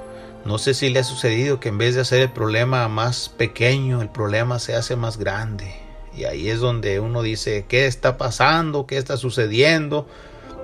no 0.44 0.59
sé 0.59 0.74
si 0.74 0.88
le 0.90 1.00
ha 1.00 1.05
sucedido 1.05 1.61
que 1.61 1.68
en 1.68 1.79
vez 1.79 1.94
de 1.94 2.00
hacer 2.00 2.20
el 2.22 2.31
problema 2.31 2.88
más 2.88 3.29
pequeño, 3.29 4.00
el 4.00 4.09
problema 4.09 4.59
se 4.59 4.74
hace 4.74 4.96
más 4.96 5.18
grande. 5.18 5.74
Y 6.16 6.24
ahí 6.24 6.48
es 6.48 6.61
donde 6.61 7.00
uno 7.00 7.22
dice, 7.22 7.66
¿qué 7.68 7.87
está 7.87 8.16
pasando? 8.16 8.87
¿Qué 8.87 8.96
está 8.96 9.16
sucediendo? 9.16 10.07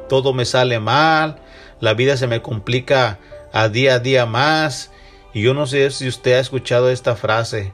Todo 0.09 0.33
me 0.33 0.45
sale 0.45 0.81
mal, 0.81 1.37
la 1.81 1.95
vida 1.95 2.17
se 2.17 2.27
me 2.27 2.43
complica 2.43 3.19
a 3.53 3.69
día 3.69 3.95
a 3.95 3.99
día 3.99 4.27
más. 4.27 4.91
Y 5.35 5.43
yo 5.43 5.55
no 5.55 5.67
sé 5.67 5.91
si 5.91 6.09
usted 6.09 6.35
ha 6.35 6.41
escuchado 6.41 6.91
esta 6.91 7.17
frase, 7.17 7.73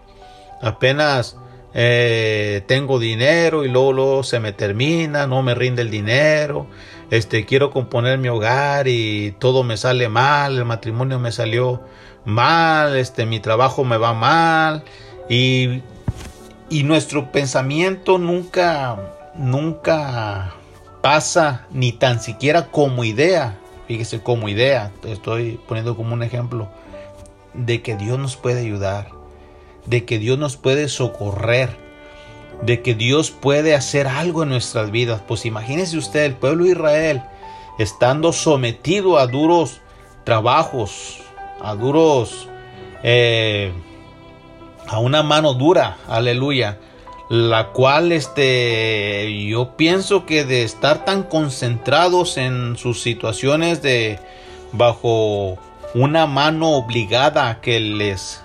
apenas 0.63 1.37
eh, 1.75 2.63
tengo 2.67 2.99
dinero 2.99 3.65
y 3.65 3.69
luego, 3.69 3.93
luego, 3.93 4.23
se 4.23 4.41
me 4.41 4.53
termina, 4.53 5.27
no 5.27 5.43
me 5.43 5.55
rinde 5.55 5.83
el 5.83 5.91
dinero, 5.91 6.67
este, 7.11 7.45
quiero 7.45 7.71
componer 7.71 8.19
mi 8.19 8.29
hogar 8.29 8.89
y 8.89 9.33
todo 9.39 9.65
me 9.65 9.77
sale 9.77 10.09
mal, 10.09 10.59
el 10.59 10.65
matrimonio 10.65 11.19
me 11.19 11.33
salió 11.33 11.83
mal, 12.25 12.97
este, 12.97 13.27
mi 13.27 13.41
trabajo 13.41 13.85
me 13.85 13.97
va 13.97 14.13
mal 14.13 14.85
y, 15.29 15.83
y 16.69 16.85
nuestro 16.85 17.33
pensamiento 17.33 18.19
nunca, 18.19 18.99
nunca 19.35 20.55
pasa 21.01 21.67
ni 21.71 21.93
tan 21.93 22.21
siquiera 22.21 22.67
como 22.67 23.03
idea, 23.03 23.59
fíjese 23.89 24.23
como 24.23 24.49
idea, 24.49 24.93
estoy 25.05 25.59
poniendo 25.67 25.97
como 25.97 26.13
un 26.13 26.23
ejemplo, 26.23 26.69
de 27.55 27.83
que 27.83 27.97
Dios 27.97 28.19
nos 28.19 28.37
puede 28.37 28.61
ayudar 28.61 29.22
de 29.87 30.05
que 30.05 30.19
Dios 30.19 30.39
nos 30.39 30.57
puede 30.57 30.89
socorrer, 30.89 31.71
de 32.63 32.83
que 32.83 32.95
Dios 32.95 33.31
puede 33.31 33.75
hacer 33.75 34.07
algo 34.07 34.43
en 34.43 34.51
nuestras 34.51 34.91
vidas. 34.91 35.23
Pues 35.27 35.47
imagínese 35.47 35.99
usted, 35.99 36.25
el 36.25 36.35
pueblo 36.35 36.65
de 36.65 36.71
Israel, 36.71 37.23
estando 37.79 38.33
sometido 38.33 39.19
a 39.19 39.27
duros 39.27 39.81
trabajos, 40.25 41.19
a 41.61 41.75
duros, 41.75 42.49
eh, 43.03 43.73
a 44.87 44.99
una 44.99 45.23
mano 45.23 45.55
dura, 45.55 45.99
aleluya, 46.07 46.79
la 47.29 47.69
cual 47.69 48.13
este, 48.13 49.47
yo 49.47 49.77
pienso 49.77 50.27
que 50.27 50.45
de 50.45 50.65
estar 50.65 51.05
tan 51.05 51.23
concentrados 51.23 52.37
en 52.37 52.77
sus 52.77 53.01
situaciones 53.01 53.83
de 53.83 54.19
bajo 54.73 55.59
una 55.95 56.27
mano 56.27 56.73
obligada 56.73 57.61
que 57.61 57.81
les 57.81 58.42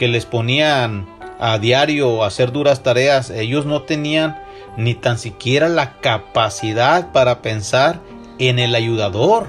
que 0.00 0.08
les 0.08 0.24
ponían 0.24 1.06
a 1.38 1.58
diario 1.58 2.24
hacer 2.24 2.52
duras 2.52 2.82
tareas, 2.82 3.28
ellos 3.28 3.66
no 3.66 3.82
tenían 3.82 4.42
ni 4.78 4.94
tan 4.94 5.18
siquiera 5.18 5.68
la 5.68 6.00
capacidad 6.00 7.12
para 7.12 7.42
pensar 7.42 8.00
en 8.38 8.58
el 8.58 8.74
ayudador, 8.74 9.48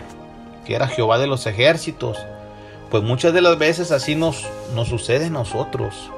que 0.65 0.75
era 0.75 0.89
Jehová 0.89 1.19
de 1.19 1.27
los 1.27 1.47
ejércitos. 1.47 2.17
Pues 2.89 3.01
muchas 3.01 3.31
de 3.33 3.39
las 3.39 3.57
veces 3.57 3.93
así 3.93 4.15
nos, 4.15 4.45
nos 4.75 4.89
sucede 4.89 5.27
a 5.27 5.29
nosotros. 5.29 6.09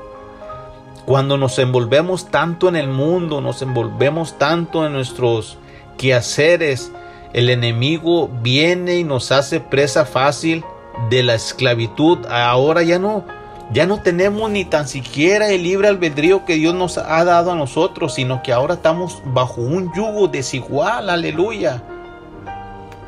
Cuando 1.05 1.37
nos 1.37 1.59
envolvemos 1.59 2.31
tanto 2.31 2.67
en 2.67 2.75
el 2.75 2.87
mundo, 2.87 3.39
nos 3.39 3.61
envolvemos 3.61 4.39
tanto 4.39 4.83
en 4.83 4.93
nuestros 4.93 5.59
quehaceres, 5.95 6.91
el 7.33 7.51
enemigo 7.51 8.31
viene 8.41 8.97
y 8.97 9.03
nos 9.03 9.31
hace 9.31 9.59
presa 9.59 10.05
fácil 10.05 10.63
de 11.11 11.21
la 11.21 11.35
esclavitud. 11.35 12.25
Ahora 12.31 12.81
ya 12.81 12.97
no, 12.97 13.25
ya 13.71 13.85
no 13.85 14.01
tenemos 14.01 14.51
ni 14.51 14.65
tan 14.65 14.87
siquiera 14.87 15.49
el 15.49 15.63
libre 15.63 15.87
albedrío 15.87 16.45
que 16.45 16.55
Dios 16.55 16.75
nos 16.75 16.97
ha 16.97 17.23
dado 17.23 17.51
a 17.51 17.55
nosotros, 17.55 18.15
sino 18.15 18.43
que 18.43 18.51
ahora 18.51 18.75
estamos 18.75 19.21
bajo 19.25 19.61
un 19.61 19.91
yugo 19.95 20.27
desigual, 20.27 21.09
aleluya. 21.09 21.81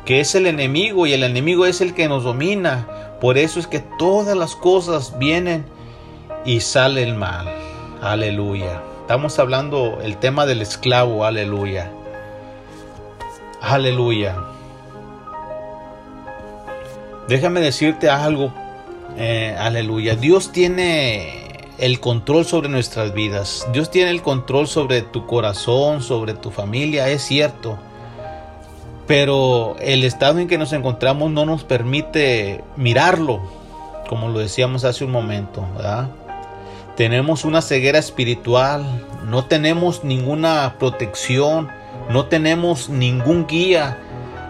Que 0.04 0.20
es 0.20 0.34
el 0.34 0.46
enemigo 0.46 1.06
y 1.06 1.12
el 1.12 1.24
enemigo 1.24 1.66
es 1.66 1.80
el 1.80 1.94
que 1.94 2.08
nos 2.08 2.24
domina. 2.24 2.86
Por 3.20 3.38
eso 3.38 3.60
es 3.60 3.66
que 3.66 3.80
todas 3.80 4.36
las 4.36 4.54
cosas 4.54 5.18
vienen 5.18 5.64
y 6.44 6.60
sale 6.60 7.02
el 7.02 7.14
mal. 7.14 7.48
Aleluya. 8.00 8.82
Estamos 9.00 9.38
hablando 9.38 9.98
el 10.02 10.16
tema 10.16 10.46
del 10.46 10.62
esclavo, 10.62 11.24
aleluya. 11.24 11.90
Aleluya. 13.60 14.36
Déjame 17.28 17.60
decirte 17.60 18.08
algo 18.08 18.52
eh, 19.16 19.56
aleluya. 19.58 20.16
Dios 20.16 20.52
tiene 20.52 21.46
el 21.78 22.00
control 22.00 22.44
sobre 22.44 22.68
nuestras 22.68 23.12
vidas. 23.14 23.66
Dios 23.72 23.90
tiene 23.90 24.10
el 24.10 24.22
control 24.22 24.66
sobre 24.66 25.02
tu 25.02 25.26
corazón, 25.26 26.02
sobre 26.02 26.34
tu 26.34 26.50
familia, 26.50 27.08
es 27.08 27.22
cierto. 27.22 27.78
Pero 29.06 29.76
el 29.80 30.04
estado 30.04 30.38
en 30.38 30.48
que 30.48 30.58
nos 30.58 30.72
encontramos 30.72 31.30
no 31.30 31.46
nos 31.46 31.64
permite 31.64 32.64
mirarlo, 32.76 33.40
como 34.08 34.28
lo 34.28 34.40
decíamos 34.40 34.84
hace 34.84 35.04
un 35.04 35.12
momento, 35.12 35.64
tenemos 36.96 37.44
una 37.44 37.62
ceguera 37.62 37.98
espiritual, 37.98 39.04
no 39.28 39.44
tenemos 39.44 40.02
ninguna 40.02 40.76
protección, 40.78 41.68
no 42.10 42.26
tenemos 42.26 42.88
ningún 42.88 43.46
guía, 43.46 43.98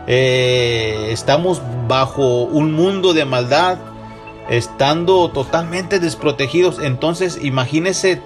eh, 0.07 1.09
estamos 1.11 1.61
bajo 1.89 2.45
un 2.45 2.73
mundo 2.73 3.13
de 3.13 3.25
maldad, 3.25 3.79
estando 4.49 5.31
totalmente 5.31 5.99
desprotegidos. 6.01 6.79
Entonces, 6.79 7.39
imagínese 7.43 8.21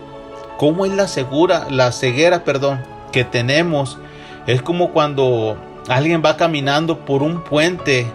cómo 0.59 0.85
es 0.85 0.93
la 0.93 1.09
segura, 1.09 1.67
la 1.71 1.93
ceguera, 1.93 2.45
perdón, 2.45 2.81
que 3.13 3.25
tenemos. 3.25 3.99
Es 4.47 4.63
como 4.63 4.91
cuando 4.91 5.57
alguien 5.89 6.23
va 6.25 6.37
caminando 6.37 7.05
por 7.05 7.23
un 7.23 7.43
puente 7.43 8.07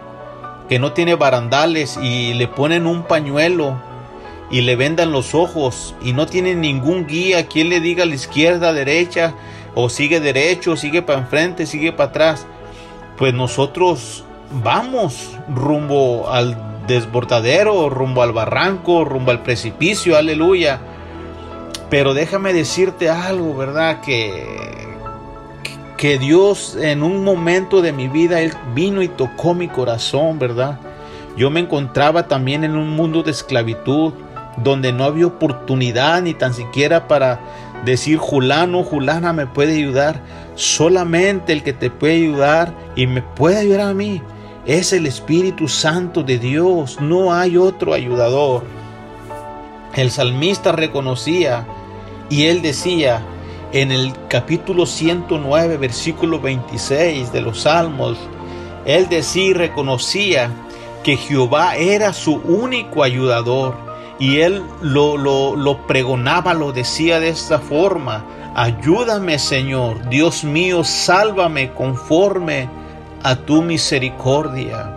que 0.70 0.80
no 0.80 0.94
tiene 0.94 1.15
barandales 1.15 1.98
y 2.02 2.34
le 2.34 2.48
ponen 2.48 2.88
un 2.88 3.04
pañuelo 3.04 3.80
y 4.50 4.62
le 4.62 4.76
vendan 4.76 5.12
los 5.12 5.34
ojos 5.34 5.96
y 6.02 6.13
no 6.13 6.26
tiene 6.26 6.56
ningún 6.56 7.08
guía, 7.08 7.48
quien 7.48 7.70
le 7.70 7.80
diga 7.80 8.04
a 8.04 8.08
la 8.08 8.15
izquierda, 8.15 8.74
derecha, 8.74 9.34
o 9.74 9.89
sigue 9.89 10.20
derecho, 10.20 10.76
sigue 10.76 11.02
para 11.02 11.20
enfrente, 11.20 11.65
sigue 11.65 11.91
para 11.91 12.10
atrás. 12.10 12.46
Pues 13.18 13.34
nosotros 13.34 14.24
vamos 14.63 15.32
rumbo 15.50 16.30
al 16.30 16.74
desbordadero, 16.88 17.89
rumbo 17.89 18.21
al 18.21 18.32
barranco, 18.32 19.06
rumbo 19.06 19.32
al 19.32 19.41
precipicio, 19.43 20.17
aleluya. 20.17 20.80
Pero 21.89 22.13
déjame 22.13 22.54
decirte 22.54 23.10
algo, 23.10 23.56
¿verdad? 23.56 24.02
Que, 24.02 24.95
que 25.98 26.17
Dios 26.17 26.78
en 26.80 27.04
un 27.04 27.24
momento 27.24 27.82
de 27.82 27.93
mi 27.93 28.08
vida, 28.08 28.41
Él 28.41 28.54
vino 28.74 29.02
y 29.02 29.08
tocó 29.08 29.54
mi 29.54 29.67
corazón, 29.67 30.39
¿verdad? 30.39 30.80
Yo 31.38 31.50
me 31.50 31.60
encontraba 31.60 32.28
también 32.28 32.63
en 32.63 32.76
un 32.76 32.89
mundo 32.95 33.24
de 33.24 33.32
esclavitud, 33.32 34.13
donde 34.58 34.93
no 34.93 35.04
había 35.04 35.28
oportunidad 35.28 36.21
ni 36.21 36.34
tan 36.34 36.54
siquiera 36.54 37.08
para 37.08 37.41
decir 37.84 38.17
Julano, 38.17 38.84
Julana 38.84 39.34
me 39.34 39.45
puede 39.45 39.74
ayudar. 39.74 40.21
Solamente 40.56 41.52
el 41.52 41.62
que 41.62 41.74
te 41.74 41.89
puede 41.89 42.13
ayudar 42.15 42.74
y 42.95 43.08
me 43.08 43.21
puede 43.21 43.58
ayudar 43.58 43.82
a 43.82 43.93
mí 43.93 44.21
es 44.65 44.93
el 44.93 45.06
Espíritu 45.06 45.67
Santo 45.67 46.23
de 46.23 46.39
Dios. 46.39 46.99
No 46.99 47.34
hay 47.34 47.58
otro 47.58 47.93
ayudador. 47.93 48.63
El 49.93 50.12
salmista 50.12 50.71
reconocía 50.71 51.65
y 52.30 52.45
él 52.45 52.62
decía 52.62 53.21
en 53.71 53.91
el 53.91 54.13
capítulo 54.28 54.86
109, 54.86 55.78
versículo 55.78 56.39
26 56.39 57.32
de 57.32 57.41
los 57.41 57.62
Salmos, 57.62 58.17
él 58.86 59.08
decía 59.10 59.45
y 59.45 59.54
reconocía 59.54 60.51
que 61.04 61.17
Jehová 61.17 61.75
era 61.75 62.13
su 62.13 62.36
único 62.36 63.04
ayudador 63.04 63.75
y 64.19 64.39
él 64.39 64.63
lo, 64.82 65.17
lo, 65.17 65.56
lo 65.56 65.86
pregonaba, 65.88 66.54
lo 66.54 66.71
decía 66.71 67.19
de 67.19 67.30
esta 67.30 67.60
forma, 67.60 68.25
ayúdame 68.56 69.38
Señor, 69.39 70.10
Dios 70.10 70.43
mío, 70.43 70.84
sálvame 70.84 71.71
conforme 71.73 72.69
a 73.25 73.35
tu 73.35 73.63
misericordia. 73.63 74.88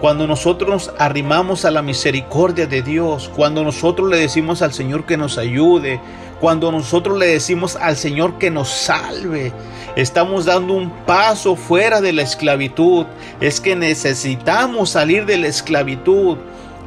Cuando 0.00 0.26
nosotros 0.26 0.70
nos 0.70 0.94
arrimamos 0.98 1.66
a 1.66 1.70
la 1.70 1.82
misericordia 1.82 2.66
de 2.66 2.80
Dios, 2.80 3.30
cuando 3.36 3.62
nosotros 3.62 4.08
le 4.08 4.16
decimos 4.16 4.62
al 4.62 4.72
Señor 4.72 5.04
que 5.04 5.18
nos 5.18 5.36
ayude, 5.36 6.00
cuando 6.40 6.72
nosotros 6.72 7.18
le 7.18 7.26
decimos 7.26 7.76
al 7.76 7.98
Señor 7.98 8.38
que 8.38 8.50
nos 8.50 8.70
salve, 8.70 9.52
estamos 9.94 10.46
dando 10.46 10.72
un 10.72 10.88
paso 11.04 11.54
fuera 11.54 12.00
de 12.00 12.14
la 12.14 12.22
esclavitud. 12.22 13.04
Es 13.42 13.60
que 13.60 13.76
necesitamos 13.76 14.88
salir 14.88 15.26
de 15.26 15.36
la 15.36 15.48
esclavitud. 15.48 16.38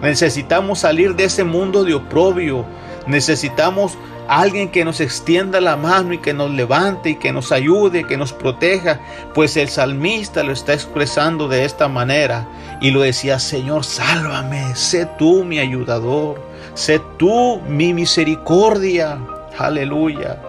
Necesitamos 0.02 0.80
salir 0.80 1.16
de 1.16 1.26
ese 1.26 1.44
mundo 1.44 1.84
de 1.84 1.94
oprobio. 1.94 2.66
Necesitamos 3.06 3.96
alguien 4.30 4.70
que 4.70 4.86
nos 4.86 5.00
extienda 5.02 5.60
la 5.60 5.76
mano 5.76 6.14
y 6.14 6.20
que 6.20 6.36
nos 6.36 6.52
levante 6.52 7.10
y 7.10 7.16
que 7.16 7.34
nos 7.34 7.52
ayude, 7.52 8.04
que 8.04 8.16
nos 8.16 8.32
proteja. 8.32 9.00
Pues 9.34 9.58
el 9.58 9.70
salmista 9.70 10.44
lo 10.44 10.54
está 10.54 10.74
expresando 10.74 11.48
de 11.48 11.66
esta 11.66 11.88
manera 11.88 12.48
y 12.80 12.92
lo 12.92 13.02
decía, 13.02 13.40
Señor, 13.40 13.84
sálvame, 13.84 14.76
sé 14.76 15.08
tú 15.18 15.44
mi 15.44 15.58
ayudador, 15.58 16.42
sé 16.76 17.02
tú 17.18 17.60
mi 17.68 17.92
misericordia. 17.94 19.18
Aleluya. 19.58 20.40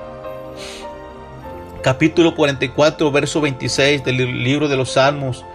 Capítulo 1.83 2.35
44, 2.35 3.11
verso 3.11 3.41
26 3.41 4.05
del 4.05 4.45
libro 4.45 4.69
de 4.69 4.77
los 4.77 4.93
Salmos. 4.93 5.47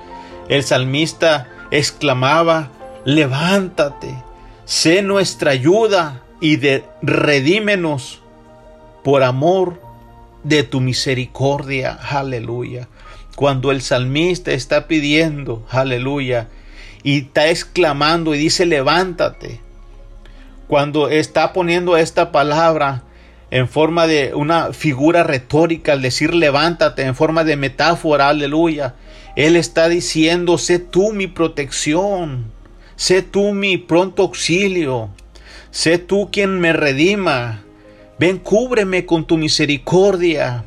El 0.50 0.64
salmista 0.64 1.48
exclamaba, 1.70 2.70
levántate, 3.04 4.16
sé 4.66 5.04
nuestra 5.04 5.52
ayuda 5.52 6.25
y 6.40 6.58
de, 6.58 6.84
redímenos 7.02 8.22
por 9.04 9.24
amor 9.24 9.82
de 10.44 10.64
tu 10.64 10.82
misericordia. 10.82 11.94
Aleluya. 11.94 12.88
Cuando 13.36 13.72
el 13.72 13.82
salmista 13.82 14.52
está 14.52 14.88
pidiendo, 14.88 15.66
aleluya, 15.70 16.48
y 17.04 17.20
está 17.20 17.50
exclamando 17.50 18.34
y 18.34 18.38
dice, 18.38 18.66
levántate. 18.66 19.60
Cuando 20.68 21.10
está 21.10 21.54
poniendo 21.54 21.98
esta 21.98 22.32
palabra 22.32 23.04
en 23.52 23.68
forma 23.68 24.08
de 24.08 24.34
una 24.34 24.74
figura 24.74 25.24
retórica, 25.24 25.94
al 25.94 26.02
decir 26.02 26.34
levántate, 26.34 27.04
en 27.04 27.16
forma 27.16 27.44
de 27.44 27.58
metáfora, 27.58 28.30
aleluya, 28.30 28.96
Él 29.36 29.56
está 29.56 29.90
diciendo, 29.90 30.58
sé 30.58 30.80
tú 30.80 31.12
mi 31.12 31.28
protección, 31.28 32.56
Sé 32.96 33.22
tú 33.22 33.52
mi 33.52 33.78
pronto 33.78 34.24
auxilio. 34.24 35.10
Sé 35.76 35.98
tú 35.98 36.30
quien 36.32 36.62
me 36.62 36.72
redima. 36.72 37.62
Ven, 38.18 38.38
cúbreme 38.38 39.06
con 39.06 39.28
tu 39.28 39.36
misericordia. 39.36 40.64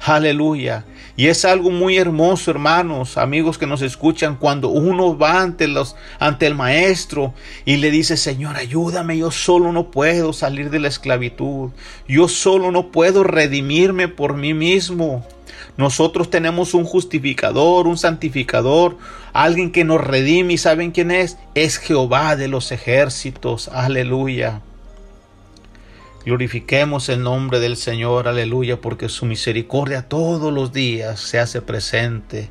Aleluya. 0.00 0.84
Y 1.16 1.28
es 1.28 1.44
algo 1.44 1.70
muy 1.70 1.96
hermoso, 1.96 2.50
hermanos, 2.50 3.16
amigos 3.16 3.56
que 3.56 3.68
nos 3.68 3.82
escuchan, 3.82 4.34
cuando 4.34 4.68
uno 4.68 5.16
va 5.16 5.40
ante 5.40 5.68
los 5.68 5.94
ante 6.18 6.48
el 6.48 6.56
maestro 6.56 7.34
y 7.64 7.76
le 7.76 7.92
dice, 7.92 8.16
"Señor, 8.16 8.56
ayúdame, 8.56 9.16
yo 9.16 9.30
solo 9.30 9.70
no 9.70 9.92
puedo 9.92 10.32
salir 10.32 10.70
de 10.70 10.80
la 10.80 10.88
esclavitud. 10.88 11.70
Yo 12.08 12.26
solo 12.26 12.72
no 12.72 12.90
puedo 12.90 13.22
redimirme 13.22 14.08
por 14.08 14.34
mí 14.34 14.54
mismo." 14.54 15.24
Nosotros 15.76 16.30
tenemos 16.30 16.74
un 16.74 16.84
justificador, 16.84 17.86
un 17.86 17.98
santificador, 17.98 18.96
alguien 19.32 19.72
que 19.72 19.84
nos 19.84 20.00
redime 20.00 20.54
y 20.54 20.58
saben 20.58 20.90
quién 20.90 21.10
es. 21.10 21.38
Es 21.54 21.78
Jehová 21.78 22.36
de 22.36 22.48
los 22.48 22.72
ejércitos. 22.72 23.68
Aleluya. 23.68 24.60
Glorifiquemos 26.24 27.08
el 27.08 27.22
nombre 27.22 27.60
del 27.60 27.76
Señor, 27.76 28.28
aleluya, 28.28 28.80
porque 28.80 29.08
su 29.08 29.24
misericordia 29.24 30.02
todos 30.02 30.52
los 30.52 30.72
días 30.72 31.18
se 31.20 31.38
hace 31.38 31.62
presente. 31.62 32.50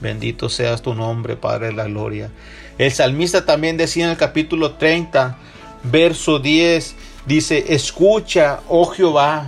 Bendito 0.00 0.50
seas 0.50 0.82
tu 0.82 0.94
nombre, 0.94 1.36
Padre 1.36 1.68
de 1.68 1.72
la 1.72 1.84
gloria. 1.84 2.30
El 2.76 2.92
salmista 2.92 3.46
también 3.46 3.78
decía 3.78 4.04
en 4.04 4.10
el 4.10 4.16
capítulo 4.18 4.72
30, 4.72 5.38
verso 5.84 6.38
10, 6.38 6.94
dice, 7.24 7.64
escucha, 7.70 8.60
oh 8.68 8.84
Jehová, 8.86 9.46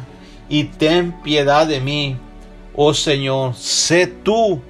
y 0.48 0.64
ten 0.64 1.20
piedad 1.22 1.66
de 1.66 1.80
mí 1.80 2.16
Oh 2.80 2.94
Señor, 2.94 3.56
sé 3.56 4.06
tú 4.06 4.62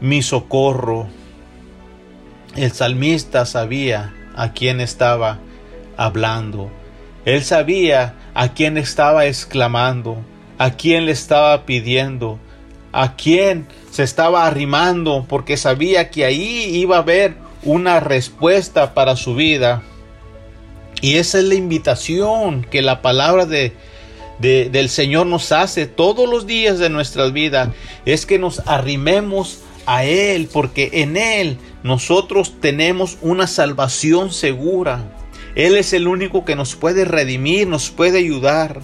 mi 0.00 0.22
socorro. 0.22 1.08
El 2.54 2.70
salmista 2.70 3.44
sabía 3.44 4.14
a 4.36 4.52
quién 4.52 4.80
estaba 4.80 5.40
hablando. 5.96 6.70
Él 7.24 7.42
sabía 7.42 8.14
a 8.34 8.54
quién 8.54 8.78
estaba 8.78 9.26
exclamando, 9.26 10.18
a 10.58 10.70
quién 10.76 11.06
le 11.06 11.10
estaba 11.10 11.66
pidiendo, 11.66 12.38
a 12.92 13.16
quién 13.16 13.66
se 13.90 14.04
estaba 14.04 14.46
arrimando, 14.46 15.26
porque 15.28 15.56
sabía 15.56 16.08
que 16.10 16.24
ahí 16.24 16.70
iba 16.76 16.98
a 16.98 17.00
haber 17.00 17.34
una 17.64 17.98
respuesta 17.98 18.94
para 18.94 19.16
su 19.16 19.34
vida. 19.34 19.82
Y 21.00 21.16
esa 21.16 21.38
es 21.40 21.46
la 21.46 21.56
invitación 21.56 22.62
que 22.62 22.80
la 22.80 23.02
palabra 23.02 23.44
de 23.44 23.72
del 24.40 24.88
Señor 24.88 25.26
nos 25.26 25.52
hace 25.52 25.86
todos 25.86 26.28
los 26.28 26.46
días 26.46 26.78
de 26.78 26.88
nuestra 26.88 27.28
vida 27.28 27.74
es 28.06 28.24
que 28.24 28.38
nos 28.38 28.60
arrimemos 28.66 29.60
a 29.86 30.04
Él, 30.04 30.48
porque 30.50 30.90
en 30.92 31.16
Él 31.16 31.58
nosotros 31.82 32.54
tenemos 32.60 33.18
una 33.20 33.46
salvación 33.46 34.32
segura. 34.32 35.16
Él 35.54 35.76
es 35.76 35.92
el 35.92 36.06
único 36.06 36.44
que 36.44 36.56
nos 36.56 36.74
puede 36.74 37.04
redimir, 37.04 37.66
nos 37.66 37.90
puede 37.90 38.18
ayudar. 38.18 38.80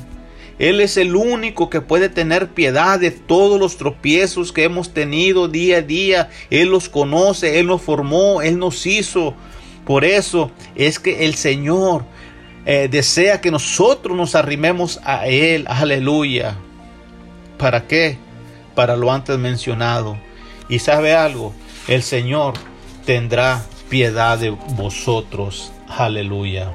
Él 0.58 0.80
es 0.80 0.96
el 0.96 1.14
único 1.14 1.70
que 1.70 1.80
puede 1.80 2.08
tener 2.08 2.48
piedad 2.48 2.98
de 2.98 3.10
todos 3.10 3.60
los 3.60 3.76
tropiezos 3.76 4.52
que 4.52 4.64
hemos 4.64 4.92
tenido 4.92 5.48
día 5.48 5.78
a 5.78 5.82
día. 5.82 6.30
Él 6.50 6.68
los 6.68 6.88
conoce, 6.88 7.60
Él 7.60 7.66
nos 7.66 7.82
formó, 7.82 8.42
Él 8.42 8.58
nos 8.58 8.86
hizo. 8.86 9.34
Por 9.84 10.04
eso 10.04 10.50
es 10.74 10.98
que 10.98 11.26
el 11.26 11.34
Señor 11.34 12.04
eh, 12.66 12.88
desea 12.90 13.40
que 13.40 13.50
nosotros 13.50 14.16
nos 14.16 14.34
arrimemos 14.34 15.00
a 15.04 15.26
Él. 15.26 15.64
Aleluya. 15.68 16.56
¿Para 17.56 17.86
qué? 17.86 18.18
Para 18.74 18.96
lo 18.96 19.12
antes 19.12 19.38
mencionado. 19.38 20.18
Y 20.68 20.80
sabe 20.80 21.14
algo, 21.14 21.54
el 21.86 22.02
Señor 22.02 22.54
tendrá 23.04 23.64
piedad 23.88 24.36
de 24.36 24.50
vosotros. 24.50 25.72
Aleluya. 25.88 26.72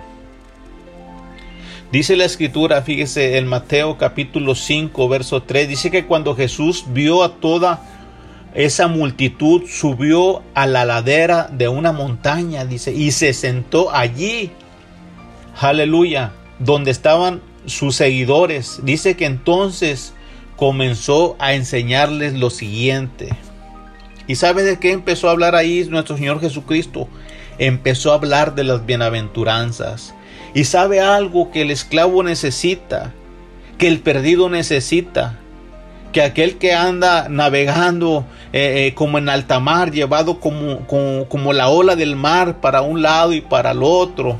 Dice 1.92 2.16
la 2.16 2.24
escritura, 2.24 2.82
fíjese, 2.84 3.38
en 3.38 3.48
Mateo 3.48 3.98
capítulo 3.98 4.56
5, 4.56 5.10
verso 5.10 5.44
3, 5.44 5.68
dice 5.68 5.92
que 5.92 6.06
cuando 6.06 6.38
Jesús 6.38 6.86
vio 6.88 7.22
a 7.22 7.36
toda 7.36 7.82
esa 8.54 8.88
multitud, 8.88 9.64
subió 9.68 10.42
a 10.54 10.68
la 10.68 10.86
ladera 10.86 11.50
de 11.52 11.68
una 11.68 11.92
montaña, 11.92 12.64
dice, 12.64 12.94
y 12.94 13.12
se 13.12 13.34
sentó 13.34 13.94
allí. 13.94 14.52
Aleluya, 15.60 16.32
donde 16.60 16.92
estaban 16.92 17.42
sus 17.66 17.96
seguidores. 17.96 18.80
Dice 18.84 19.16
que 19.16 19.26
entonces 19.26 20.14
comenzó 20.56 21.36
a 21.40 21.54
enseñarles 21.54 22.34
lo 22.34 22.50
siguiente. 22.50 23.30
¿Y 24.28 24.36
sabe 24.36 24.64
de 24.64 24.80
qué 24.80 24.92
empezó 24.92 25.28
a 25.28 25.32
hablar 25.32 25.56
ahí 25.56 25.86
nuestro 25.90 26.18
Señor 26.18 26.40
Jesucristo? 26.40 27.08
Empezó 27.58 28.12
a 28.12 28.16
hablar 28.16 28.56
de 28.56 28.64
las 28.64 28.86
bienaventuranzas. 28.86 30.14
Y 30.54 30.66
sabe 30.66 31.00
algo 31.02 31.52
que 31.52 31.62
el 31.62 31.72
esclavo 31.72 32.24
necesita, 32.24 33.14
que 33.78 33.88
el 33.88 34.00
perdido 34.00 34.50
necesita, 34.50 35.40
que 36.12 36.22
aquel 36.22 36.58
que 36.58 36.74
anda 36.74 37.30
navegando 37.30 38.26
eh, 38.52 38.88
eh, 38.88 38.94
como 38.94 39.18
en 39.18 39.30
alta 39.30 39.60
mar, 39.60 39.92
llevado 39.92 40.40
como, 40.40 40.86
como, 40.88 41.26
como 41.30 41.54
la 41.54 41.70
ola 41.70 41.96
del 41.96 42.16
mar 42.16 42.60
para 42.60 42.82
un 42.82 43.02
lado 43.02 43.34
y 43.34 43.42
para 43.42 43.72
el 43.72 43.82
otro, 43.82 44.38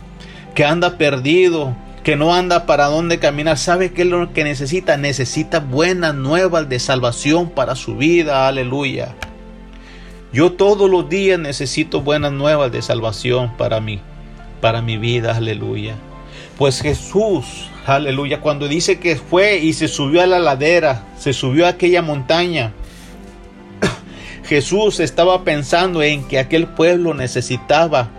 que 0.54 0.66
anda 0.66 0.98
perdido, 0.98 1.76
que 2.04 2.16
no 2.16 2.34
anda 2.34 2.66
para 2.66 2.88
dónde 2.88 3.20
caminar, 3.20 3.58
sabe 3.58 3.92
qué 3.94 4.02
es 4.02 4.08
lo 4.08 4.34
que 4.34 4.44
necesita, 4.44 4.98
necesita 4.98 5.60
buenas 5.60 6.16
nuevas 6.16 6.68
de 6.68 6.80
salvación 6.80 7.50
para 7.50 7.76
su 7.76 7.96
vida, 7.96 8.48
aleluya. 8.48 9.16
Yo 10.34 10.54
todos 10.54 10.90
los 10.90 11.10
días 11.10 11.40
necesito 11.40 12.02
buenas 12.02 12.32
nuevas 12.32 12.72
de 12.72 12.82
salvación 12.82 13.56
para 13.58 13.80
mí, 13.82 14.02
para 14.62 14.82
mi 14.82 14.98
vida, 14.98 15.36
aleluya. 15.36 15.96
Pues 16.58 16.82
Jesús, 16.82 17.70
aleluya, 17.86 18.42
cuando 18.42 18.68
dice 18.68 19.00
que 19.00 19.16
fue 19.16 19.60
y 19.60 19.74
se 19.74 19.88
subió 19.88 20.22
a 20.22 20.28
la 20.28 20.40
ladera, 20.40 21.06
se 21.18 21.34
subió 21.34 21.66
a 21.66 21.70
aquella 21.70 22.02
montaña, 22.02 22.74
Jesús 24.46 25.00
estaba 25.00 25.44
pensando 25.44 26.02
en 26.02 26.24
que 26.28 26.40
aquel 26.40 26.68
pueblo 26.68 27.14
necesitaba 27.14 28.10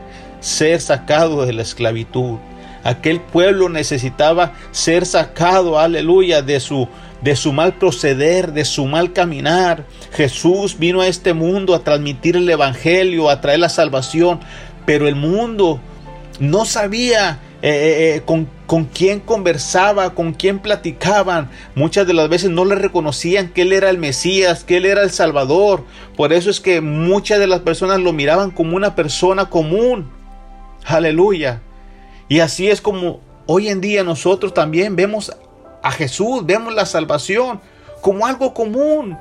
ser 0.43 0.83
sacado 0.83 1.47
de 1.47 1.55
la 1.55 1.63
esclavitud. 1.63 2.37
Aquel 2.85 3.21
pueblo 3.21 3.71
necesitaba 3.71 4.53
ser 4.73 5.07
sacado, 5.07 5.79
aleluya, 5.79 6.43
de 6.43 6.61
su 6.61 6.89
de 7.23 7.37
su 7.37 7.53
mal 7.53 7.75
proceder, 7.75 8.53
de 8.53 8.65
su 8.65 8.85
mal 8.85 9.13
caminar. 9.13 9.87
Jesús 10.13 10.79
vino 10.79 11.01
a 11.01 11.07
este 11.07 11.33
mundo 11.33 11.75
a 11.75 11.85
transmitir 11.85 12.37
el 12.37 12.51
evangelio, 12.51 13.31
a 13.31 13.41
traer 13.41 13.61
la 13.61 13.69
salvación, 13.69 14.41
pero 14.85 15.07
el 15.07 15.15
mundo 15.15 15.81
no 16.41 16.65
sabía 16.65 17.39
eh, 17.63 17.69
eh, 17.71 18.17
eh, 18.17 18.23
con, 18.25 18.49
con, 18.67 18.87
quién 18.87 19.21
conversaba, 19.21 20.15
con 20.15 20.33
quién 20.33 20.59
platicaban. 20.59 21.49
Muchas 21.77 22.09
de 22.09 22.15
las 22.15 22.29
veces 22.29 22.51
no 22.51 22.65
le 22.65 22.75
reconocían 22.75 23.51
que 23.51 23.63
Él 23.63 23.73
era 23.73 23.89
el 23.89 23.99
Mesías, 23.99 24.65
que 24.65 24.79
Él 24.79 24.87
era 24.87 25.05
el 25.05 25.13
Salvador. 25.13 25.85
Por 26.17 26.33
eso 26.33 26.51
es 26.51 26.59
que 26.59 26.81
muchas 26.81 27.39
de 27.39 27.47
las 27.47 27.61
personas 27.61 28.01
lo 28.01 28.13
miraban 28.13 28.51
como 28.51 28.75
una 28.75 28.97
persona 28.97 29.45
común. 29.49 30.11
Aleluya. 30.85 31.63
Y 32.29 32.41
así 32.41 32.69
es 32.69 32.81
como 32.81 33.21
hoy 33.47 33.69
en 33.69 33.81
día 33.81 34.05
nosotros 34.05 34.55
también 34.55 34.97
vemos 34.97 35.33
a 35.83 35.91
Jesús, 35.91 36.47
vemos 36.47 36.75
la 36.75 36.87
salvación 36.87 37.61
como 38.01 38.27
algo 38.27 38.55
común, 38.55 39.19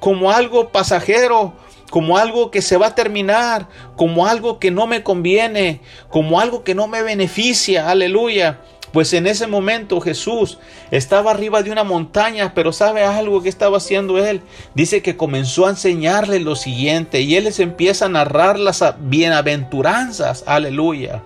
como 0.00 0.30
algo 0.30 0.70
pasajero, 0.70 1.54
como 1.90 2.18
algo 2.18 2.50
que 2.50 2.62
se 2.62 2.76
va 2.76 2.88
a 2.88 2.94
terminar, 2.94 3.68
como 3.96 4.26
algo 4.26 4.58
que 4.58 4.70
no 4.70 4.86
me 4.86 5.02
conviene, 5.02 5.80
como 6.08 6.40
algo 6.40 6.64
que 6.64 6.74
no 6.74 6.86
me 6.86 7.02
beneficia, 7.02 7.90
aleluya. 7.90 8.60
Pues 8.94 9.12
en 9.12 9.26
ese 9.26 9.48
momento 9.48 10.00
Jesús 10.00 10.58
estaba 10.92 11.32
arriba 11.32 11.64
de 11.64 11.72
una 11.72 11.82
montaña, 11.82 12.52
pero 12.54 12.72
¿sabe 12.72 13.02
algo 13.02 13.42
que 13.42 13.48
estaba 13.48 13.78
haciendo 13.78 14.24
él? 14.24 14.40
Dice 14.76 15.02
que 15.02 15.16
comenzó 15.16 15.66
a 15.66 15.70
enseñarle 15.70 16.38
lo 16.38 16.54
siguiente 16.54 17.20
y 17.20 17.34
él 17.34 17.42
les 17.42 17.58
empieza 17.58 18.06
a 18.06 18.08
narrar 18.08 18.56
las 18.56 18.84
bienaventuranzas, 19.00 20.44
aleluya. 20.46 21.24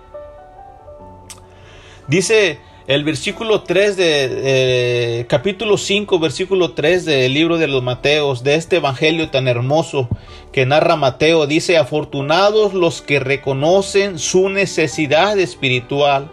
Dice 2.07 2.59
el 2.87 3.04
versículo 3.04 3.64
3 3.64 3.96
de 3.98 4.28
eh, 4.31 5.26
capítulo 5.28 5.76
5, 5.76 6.18
versículo 6.18 6.72
3 6.72 7.04
del 7.04 7.35
libro 7.35 7.59
de 7.59 7.68
los 7.68 7.83
Mateos, 7.83 8.42
de 8.44 8.54
este 8.54 8.76
evangelio 8.76 9.28
tan 9.28 9.46
hermoso 9.46 10.09
que 10.52 10.64
narra 10.64 10.96
Mateo, 10.96 11.46
dice, 11.46 11.76
afortunados 11.76 12.72
los 12.72 13.02
que 13.02 13.20
reconocen 13.20 14.18
su 14.18 14.48
necesidad 14.48 15.38
espiritual, 15.38 16.31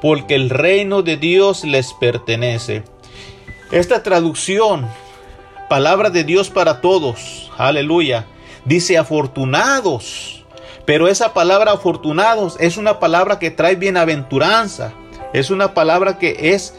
porque 0.00 0.34
el 0.34 0.50
reino 0.50 1.02
de 1.02 1.16
Dios 1.16 1.64
les 1.64 1.92
pertenece. 1.94 2.82
Esta 3.70 4.02
traducción, 4.02 4.88
palabra 5.68 6.10
de 6.10 6.24
Dios 6.24 6.50
para 6.50 6.80
todos, 6.80 7.50
aleluya, 7.56 8.26
dice 8.64 8.98
afortunados, 8.98 10.44
pero 10.84 11.08
esa 11.08 11.32
palabra 11.34 11.72
afortunados 11.72 12.56
es 12.58 12.76
una 12.76 12.98
palabra 12.98 13.38
que 13.38 13.50
trae 13.50 13.76
bienaventuranza 13.76 14.92
es 15.32 15.50
una 15.50 15.74
palabra 15.74 16.18
que 16.18 16.54
es 16.54 16.74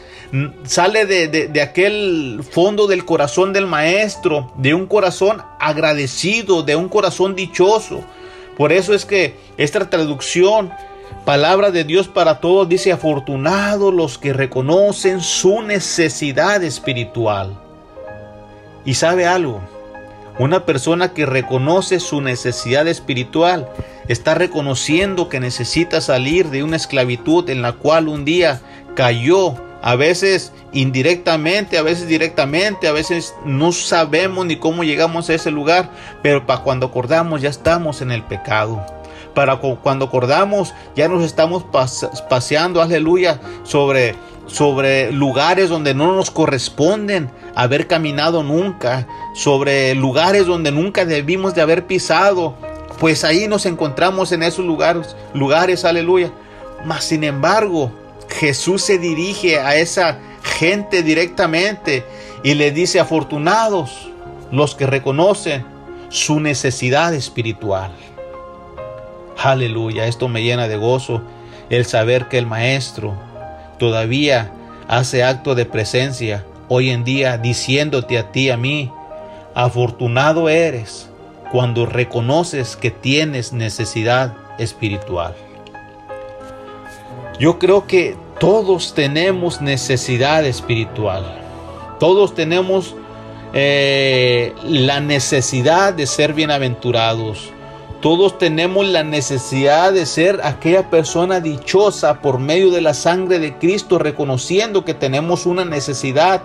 sale 0.64 1.06
de, 1.06 1.60
aquel 1.60 2.40
fondo 2.50 2.86
del 2.86 3.04
corazón 3.04 3.52
del 3.52 3.66
maestro, 3.66 4.52
de 4.56 4.74
un 4.74 4.86
corazón 4.86 5.42
agradecido, 5.58 6.62
de 6.62 6.76
un 6.76 6.88
corazón 6.88 7.34
dichoso. 7.34 8.02
Por 8.56 8.72
eso 8.72 8.94
es 8.94 9.04
que 9.06 9.34
esta 9.56 9.88
traducción, 9.88 10.70
palabra 11.24 11.70
de 11.70 11.84
Dios 11.84 12.08
para 12.08 12.40
todos, 12.40 12.68
dice 12.68 12.92
afortunados 12.92 13.92
los 13.92 14.18
que 14.18 14.32
reconocen 14.32 15.20
su 15.20 15.62
necesidad 15.62 16.62
espiritual. 16.62 17.58
Y 18.84 18.94
sabe 18.94 19.26
algo, 19.26 19.60
una 20.38 20.64
persona 20.64 21.12
que 21.12 21.26
reconoce 21.26 22.00
su 22.00 22.20
necesidad 22.20 22.88
espiritual 22.88 23.68
está 24.08 24.34
reconociendo 24.34 25.28
que 25.28 25.40
necesita 25.40 26.00
salir 26.00 26.50
de 26.50 26.62
una 26.62 26.76
esclavitud 26.76 27.48
en 27.50 27.62
la 27.62 27.72
cual 27.72 28.08
un 28.08 28.24
día 28.24 28.60
cayó, 28.96 29.54
a 29.82 29.96
veces 29.96 30.52
indirectamente, 30.72 31.76
a 31.76 31.82
veces 31.82 32.08
directamente, 32.08 32.88
a 32.88 32.92
veces 32.92 33.34
no 33.44 33.72
sabemos 33.72 34.46
ni 34.46 34.56
cómo 34.56 34.84
llegamos 34.84 35.28
a 35.28 35.34
ese 35.34 35.50
lugar, 35.50 35.90
pero 36.22 36.46
para 36.46 36.62
cuando 36.62 36.86
acordamos 36.86 37.42
ya 37.42 37.50
estamos 37.50 38.00
en 38.00 38.10
el 38.10 38.22
pecado. 38.22 38.84
Para 39.34 39.56
cuando 39.56 40.06
acordamos 40.06 40.74
ya 40.94 41.08
nos 41.08 41.24
estamos 41.24 41.64
paseando, 42.28 42.82
aleluya, 42.82 43.40
sobre 43.62 44.14
sobre 44.46 45.12
lugares 45.12 45.68
donde 45.68 45.94
no 45.94 46.14
nos 46.14 46.30
corresponden 46.30 47.30
haber 47.54 47.86
caminado 47.86 48.42
nunca, 48.42 49.06
sobre 49.34 49.94
lugares 49.94 50.46
donde 50.46 50.72
nunca 50.72 51.04
debimos 51.04 51.54
de 51.54 51.62
haber 51.62 51.86
pisado, 51.86 52.54
pues 52.98 53.24
ahí 53.24 53.48
nos 53.48 53.66
encontramos 53.66 54.32
en 54.32 54.42
esos 54.42 54.64
lugares, 54.64 55.16
lugares, 55.32 55.84
aleluya. 55.84 56.32
Mas 56.84 57.04
sin 57.04 57.24
embargo, 57.24 57.90
Jesús 58.28 58.82
se 58.82 58.98
dirige 58.98 59.58
a 59.58 59.76
esa 59.76 60.18
gente 60.42 61.02
directamente 61.02 62.04
y 62.42 62.54
le 62.54 62.70
dice, 62.72 63.00
afortunados 63.00 64.10
los 64.50 64.74
que 64.74 64.86
reconocen 64.86 65.64
su 66.08 66.40
necesidad 66.40 67.14
espiritual. 67.14 67.92
Aleluya, 69.38 70.06
esto 70.06 70.28
me 70.28 70.42
llena 70.42 70.68
de 70.68 70.76
gozo 70.76 71.22
el 71.70 71.84
saber 71.84 72.28
que 72.28 72.38
el 72.38 72.46
Maestro 72.46 73.14
todavía 73.78 74.52
hace 74.88 75.24
acto 75.24 75.54
de 75.54 75.64
presencia 75.64 76.44
hoy 76.68 76.90
en 76.90 77.04
día 77.04 77.38
diciéndote 77.38 78.18
a 78.18 78.30
ti, 78.30 78.50
a 78.50 78.56
mí, 78.56 78.90
afortunado 79.54 80.48
eres 80.48 81.08
cuando 81.50 81.86
reconoces 81.86 82.76
que 82.76 82.90
tienes 82.90 83.52
necesidad 83.52 84.34
espiritual. 84.58 85.34
Yo 87.38 87.58
creo 87.58 87.86
que 87.86 88.16
todos 88.38 88.94
tenemos 88.94 89.60
necesidad 89.60 90.44
espiritual. 90.44 91.24
Todos 91.98 92.34
tenemos 92.34 92.94
eh, 93.52 94.54
la 94.64 95.00
necesidad 95.00 95.92
de 95.92 96.06
ser 96.06 96.32
bienaventurados. 96.32 97.50
Todos 98.02 98.36
tenemos 98.36 98.84
la 98.84 99.04
necesidad 99.04 99.92
de 99.92 100.06
ser 100.06 100.40
aquella 100.42 100.90
persona 100.90 101.38
dichosa 101.38 102.20
por 102.20 102.40
medio 102.40 102.72
de 102.72 102.80
la 102.80 102.94
sangre 102.94 103.38
de 103.38 103.56
Cristo, 103.58 104.00
reconociendo 104.00 104.84
que 104.84 104.92
tenemos 104.92 105.46
una 105.46 105.64
necesidad 105.64 106.42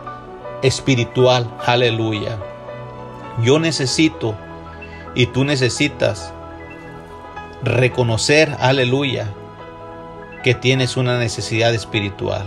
espiritual. 0.62 1.52
Aleluya. 1.66 2.38
Yo 3.42 3.58
necesito 3.58 4.36
y 5.16 5.26
tú 5.26 5.46
necesitas 5.46 6.32
reconocer, 7.64 8.56
aleluya, 8.60 9.34
que 10.44 10.54
tienes 10.54 10.96
una 10.96 11.18
necesidad 11.18 11.74
espiritual. 11.74 12.46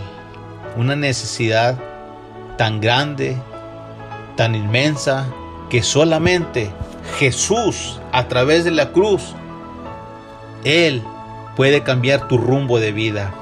Una 0.77 0.95
necesidad 0.95 1.77
tan 2.57 2.81
grande, 2.81 3.37
tan 4.37 4.55
inmensa, 4.55 5.27
que 5.69 5.83
solamente 5.83 6.71
Jesús 7.19 8.01
a 8.13 8.29
través 8.29 8.65
de 8.65 8.71
la 8.71 8.93
cruz, 8.93 9.35
Él 10.65 11.03
puede 11.57 11.83
cambiar 11.83 12.29
tu 12.29 12.39
rumbo 12.39 12.81
de 12.81 12.93
vida. 12.93 13.35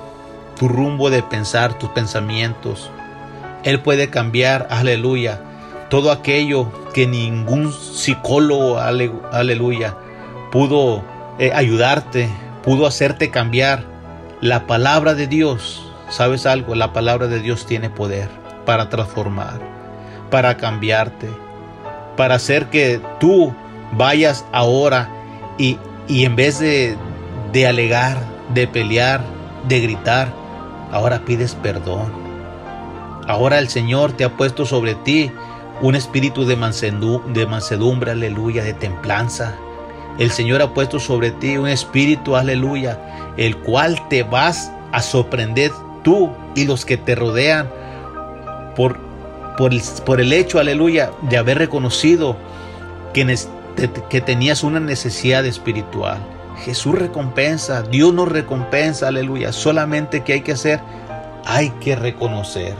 tu 0.59 0.66
rumbo 0.66 1.09
de 1.09 1.23
pensar, 1.23 1.79
tus 1.79 1.88
pensamientos. 1.90 2.90
Él 3.62 3.81
puede 3.81 4.11
cambiar, 4.11 4.66
aleluya, 4.71 5.40
todo 5.88 6.11
aquello 6.11 6.73
que 6.92 7.07
ningún 7.07 7.73
psicólogo, 7.73 8.79
aleluya, 8.79 9.94
pudo 10.51 11.05
eh, 11.38 11.53
ayudarte, 11.55 12.29
pudo 12.64 12.87
hacerte 12.87 13.31
cambiar. 13.31 13.85
La 14.40 14.66
palabra 14.66 15.14
de 15.14 15.27
Dios, 15.27 15.83
¿sabes 16.09 16.47
algo? 16.47 16.75
La 16.75 16.92
palabra 16.92 17.27
de 17.27 17.40
Dios 17.40 17.66
tiene 17.66 17.90
poder 17.90 18.29
para 18.66 18.88
transformar, 18.88 19.61
para 20.31 20.57
cambiarte, 20.57 21.29
para 22.18 22.35
hacer 22.35 22.66
que 22.66 23.00
tú 23.20 23.54
vayas 23.92 24.44
ahora 24.52 25.09
y, 25.57 25.78
y 26.09 26.24
en 26.24 26.35
vez 26.35 26.59
de, 26.59 26.96
de 27.52 27.66
alegar, 27.68 28.18
de 28.52 28.66
pelear, 28.66 29.22
de 29.68 29.81
gritar, 29.81 30.28
ahora 30.90 31.20
pides 31.24 31.54
perdón. 31.54 32.12
Ahora 33.28 33.61
el 33.61 33.68
Señor 33.68 34.12
te 34.14 34.24
ha 34.24 34.37
puesto 34.37 34.66
sobre 34.66 34.96
ti 34.96 35.31
un 35.81 35.94
espíritu 35.94 36.44
de, 36.44 36.57
mansedumbre, 36.57 38.11
aleluya, 38.11 38.64
de 38.64 38.74
templanza. 38.74 39.54
El 40.18 40.33
Señor 40.33 40.61
ha 40.61 40.74
puesto 40.74 40.98
sobre 40.98 41.31
ti 41.31 41.57
un 41.57 41.68
espíritu, 41.68 42.35
aleluya, 42.35 42.98
el 43.37 43.57
cual 43.59 44.09
te 44.09 44.24
vas 44.24 44.72
a 44.90 45.02
sorprender 45.02 45.70
tú 46.02 46.33
y 46.57 46.64
los 46.64 46.85
que 46.85 46.96
te 46.96 47.14
rodean 47.14 47.68
por, 48.74 48.98
por, 49.59 49.75
el, 49.75 49.83
por 50.07 50.21
el 50.21 50.33
hecho, 50.33 50.61
aleluya, 50.61 51.11
de 51.23 51.37
haber 51.37 51.59
reconocido 51.59 52.37
que, 53.12 53.37
que 54.09 54.21
tenías 54.21 54.62
una 54.62 54.79
necesidad 54.79 55.44
espiritual. 55.44 56.18
Jesús 56.64 56.97
recompensa, 56.97 57.83
Dios 57.83 58.14
nos 58.14 58.31
recompensa, 58.31 59.09
aleluya. 59.09 59.53
Solamente 59.53 60.23
que 60.23 60.35
hay 60.35 60.40
que 60.42 60.53
hacer, 60.53 60.81
hay 61.44 61.71
que 61.81 61.97
reconocer, 61.97 62.75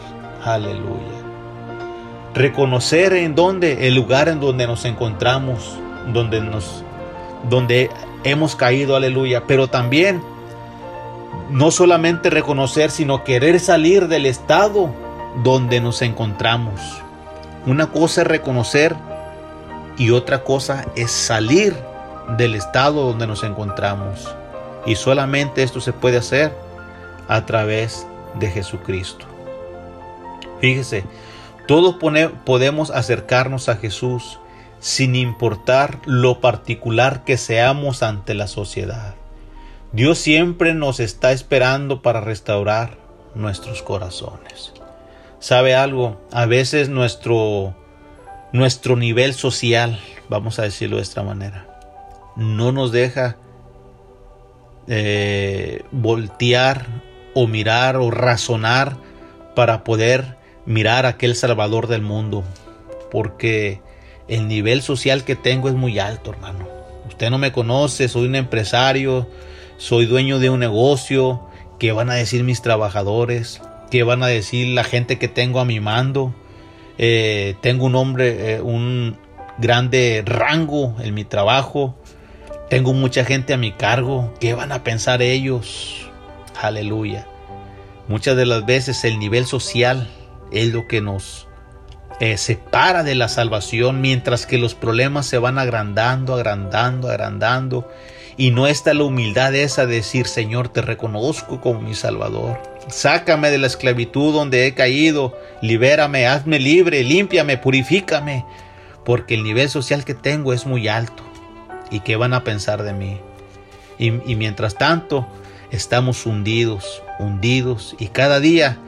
aleluya. 0.45 1.19
Reconocer 2.35 3.13
en 3.13 3.35
dónde, 3.35 3.89
el 3.89 3.97
lugar 3.97 4.29
en 4.29 4.39
donde 4.39 4.69
nos 4.69 4.85
encontramos, 4.85 5.77
donde 6.13 6.41
nos, 6.41 6.85
donde 7.51 7.91
hemos 8.23 8.55
caído, 8.55 8.95
aleluya. 8.95 9.45
Pero 9.49 9.67
también, 9.67 10.23
no 11.51 11.73
solamente 11.73 12.31
reconocer, 12.31 12.93
sino 12.93 13.25
querer 13.25 13.59
salir 13.59 14.07
del 14.07 14.27
estado 14.27 15.08
donde 15.43 15.81
nos 15.81 16.03
encontramos. 16.03 16.81
Una 17.67 17.89
cosa 17.89 18.23
es 18.23 18.27
reconocer 18.27 18.95
y 19.97 20.11
otra 20.11 20.45
cosa 20.45 20.87
es 20.97 21.11
salir 21.11 21.77
del 22.37 22.55
estado 22.55 23.05
donde 23.05 23.27
nos 23.27 23.43
encontramos. 23.45 24.35
Y 24.87 24.97
solamente 24.97 25.63
esto 25.63 25.81
se 25.81 25.93
puede 25.93 26.19
hacer 26.19 26.53
a 27.29 27.45
través 27.47 28.07
de 28.39 28.51
Jesucristo. 28.51 29.27
Fíjese, 30.61 31.05
todos 31.67 31.97
podemos 32.45 32.91
acercarnos 32.91 33.69
a 33.69 33.77
Jesús 33.77 34.39
sin 34.81 35.15
importar 35.15 36.01
lo 36.07 36.41
particular 36.41 37.25
que 37.25 37.37
seamos 37.37 38.03
ante 38.03 38.35
la 38.35 38.47
sociedad. 38.47 39.15
Dios 39.93 40.19
siempre 40.19 40.75
nos 40.75 41.01
está 41.01 41.33
esperando 41.33 42.03
para 42.03 42.21
restaurar 42.21 42.99
nuestros 43.35 43.83
corazones. 43.83 44.73
¿Sabe 45.41 45.75
algo? 45.75 46.21
A 46.33 46.47
veces 46.47 46.89
nuestro, 46.89 47.77
nuestro 48.53 48.97
nivel 48.97 49.35
social, 49.35 50.01
vamos 50.29 50.59
a 50.59 50.63
decirlo 50.63 50.97
de 50.97 51.03
esta 51.03 51.23
manera, 51.23 51.67
no 52.37 52.73
nos 52.73 52.91
deja 52.93 53.37
eh, 54.89 55.85
voltear 55.93 56.87
o 57.35 57.47
mirar 57.47 57.97
o 57.97 58.11
razonar 58.11 58.97
para 59.55 59.85
poder 59.85 60.37
mirar 60.67 61.07
a 61.07 61.11
aquel 61.11 61.37
Salvador 61.37 61.87
del 61.87 62.03
mundo. 62.03 62.43
Porque 63.11 63.81
el 64.27 64.49
nivel 64.49 64.83
social 64.83 65.25
que 65.25 65.37
tengo 65.37 65.69
es 65.69 65.75
muy 65.75 65.99
alto, 65.99 66.31
hermano. 66.31 66.69
Usted 67.07 67.31
no 67.31 67.39
me 67.39 67.53
conoce, 67.53 68.09
soy 68.09 68.27
un 68.27 68.35
empresario, 68.35 69.29
soy 69.77 70.07
dueño 70.07 70.39
de 70.39 70.51
un 70.51 70.61
negocio. 70.61 71.43
¿Qué 71.79 71.93
van 71.93 72.11
a 72.11 72.15
decir 72.15 72.43
mis 72.45 72.61
trabajadores? 72.61 73.61
¿Qué 73.91 74.03
van 74.03 74.23
a 74.23 74.27
decir 74.27 74.69
la 74.69 74.85
gente 74.85 75.19
que 75.19 75.29
tengo 75.29 75.61
a 75.61 75.65
mi 75.65 75.81
mando? 75.81 76.35
Eh, 76.99 77.55
tengo 77.63 77.87
un 77.87 77.95
hombre, 77.95 78.55
eh, 78.55 78.61
un 78.61 79.17
grande 79.59 80.23
rango 80.27 80.97
en 81.01 81.15
mi 81.15 81.25
trabajo. 81.25 81.97
Tengo 82.69 82.93
mucha 82.93 83.25
gente 83.25 83.55
a 83.55 83.57
mi 83.57 83.73
cargo. 83.73 84.35
¿Qué 84.41 84.53
van 84.55 84.73
a 84.73 84.85
pensar 84.85 85.23
ellos? 85.23 86.11
Aleluya. 86.61 87.27
Muchas 88.09 88.37
de 88.37 88.47
las 88.47 88.67
veces 88.67 89.05
el 89.05 89.19
nivel 89.19 89.47
social 89.47 90.11
es 90.51 90.73
lo 90.73 90.87
que 90.87 91.01
nos 91.01 91.47
eh, 92.21 92.37
separa 92.37 93.05
de 93.05 93.15
la 93.15 93.29
salvación, 93.29 94.01
mientras 94.01 94.45
que 94.45 94.59
los 94.59 94.75
problemas 94.75 95.27
se 95.27 95.39
van 95.39 95.59
agrandando, 95.59 96.35
agrandando, 96.35 97.09
agrandando. 97.09 97.89
Y 98.39 98.53
no 98.53 98.69
está 98.69 98.95
la 98.95 99.03
humildad 99.03 99.53
esa 99.57 99.85
de 99.85 99.97
decir, 99.97 100.29
Señor, 100.29 100.69
te 100.69 100.81
reconozco 100.81 101.61
como 101.61 101.81
mi 101.81 101.97
Salvador. 101.97 102.57
Sácame 102.87 103.51
de 103.51 103.59
la 103.59 103.67
esclavitud 103.67 104.33
donde 104.33 104.67
he 104.67 104.75
caído, 104.75 105.37
libérame, 105.61 106.29
hazme 106.29 106.61
libre, 106.61 107.03
límpiame, 107.03 107.59
purifícame, 107.59 108.45
porque 109.05 109.35
el 109.35 109.43
nivel 109.43 109.69
social 109.69 110.05
que 110.05 110.15
tengo 110.15 110.53
es 110.53 110.67
muy 110.67 110.87
alto 110.87 111.25
y 111.91 111.99
qué 112.01 112.15
van 112.15 112.33
a 112.33 112.45
pensar 112.45 112.85
de 112.85 112.93
mí. 112.93 113.19
Y, 113.99 114.13
mientras 114.37 114.77
tanto, 114.77 115.27
estamos 115.73 116.25
hundidos, 116.25 117.03
hundidos 117.19 117.97
y 117.99 118.07
cada 118.07 118.39
día 118.39 118.79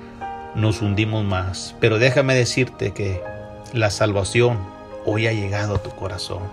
nos 0.54 0.80
hundimos 0.80 1.24
más. 1.24 1.74
Pero 1.80 1.98
déjame 1.98 2.36
decirte 2.36 2.92
que 2.92 3.20
la 3.72 3.90
salvación 3.90 4.60
hoy 5.04 5.26
ha 5.26 5.32
llegado 5.32 5.74
a 5.74 5.82
tu 5.82 5.90
corazón. 5.90 6.44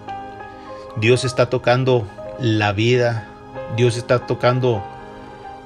Dios 0.95 1.23
está 1.25 1.51
tocando 1.51 2.07
la 2.39 2.71
vida, 2.71 3.28
Dios 3.76 3.97
está 3.97 4.19
tocando 4.19 4.84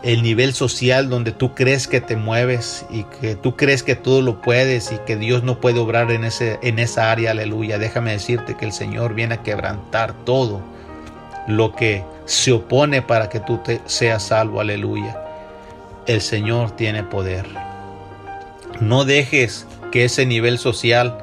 el 0.04 0.24
nivel 0.24 0.54
social 0.54 1.10
donde 1.10 1.32
tú 1.32 1.54
crees 1.54 1.88
que 1.88 2.02
te 2.02 2.16
mueves 2.16 2.86
y 2.90 3.04
que 3.04 3.36
tú 3.36 3.56
crees 3.56 3.84
que 3.84 3.96
todo 3.96 4.22
lo 4.22 4.42
puedes 4.42 4.92
y 4.92 4.98
que 5.06 5.16
Dios 5.16 5.44
no 5.44 5.60
puede 5.60 5.80
obrar 5.80 6.12
en, 6.12 6.24
ese, 6.24 6.58
en 6.64 6.80
esa 6.80 7.12
área, 7.12 7.32
aleluya. 7.32 7.78
Déjame 7.78 8.12
decirte 8.12 8.56
que 8.56 8.66
el 8.66 8.72
Señor 8.72 9.14
viene 9.14 9.36
a 9.36 9.44
quebrantar 9.44 10.14
todo 10.26 10.62
lo 11.48 11.74
que 11.74 12.04
se 12.26 12.52
opone 12.52 13.02
para 13.02 13.30
que 13.30 13.40
tú 13.40 13.60
te 13.60 13.82
seas 13.86 14.24
salvo, 14.24 14.60
aleluya. 14.60 15.22
El 16.08 16.22
Señor 16.22 16.72
tiene 16.72 17.04
poder. 17.04 17.46
No 18.80 19.06
dejes 19.06 19.68
que 19.92 20.06
ese 20.06 20.26
nivel 20.26 20.58
social 20.58 21.18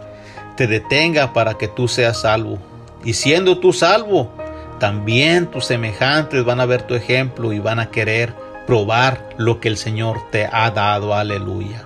te 0.56 0.66
detenga 0.66 1.32
para 1.32 1.54
que 1.54 1.66
tú 1.66 1.88
seas 1.88 2.20
salvo. 2.20 2.58
Y 3.04 3.14
siendo 3.14 3.58
tú 3.58 3.72
salvo, 3.72 4.30
también 4.78 5.46
tus 5.46 5.66
semejantes 5.66 6.44
van 6.44 6.60
a 6.60 6.66
ver 6.66 6.82
tu 6.82 6.94
ejemplo 6.94 7.52
y 7.52 7.58
van 7.58 7.80
a 7.80 7.90
querer 7.90 8.32
probar 8.66 9.30
lo 9.36 9.60
que 9.60 9.68
el 9.68 9.76
Señor 9.76 10.18
te 10.30 10.46
ha 10.50 10.70
dado. 10.70 11.14
Aleluya. 11.14 11.84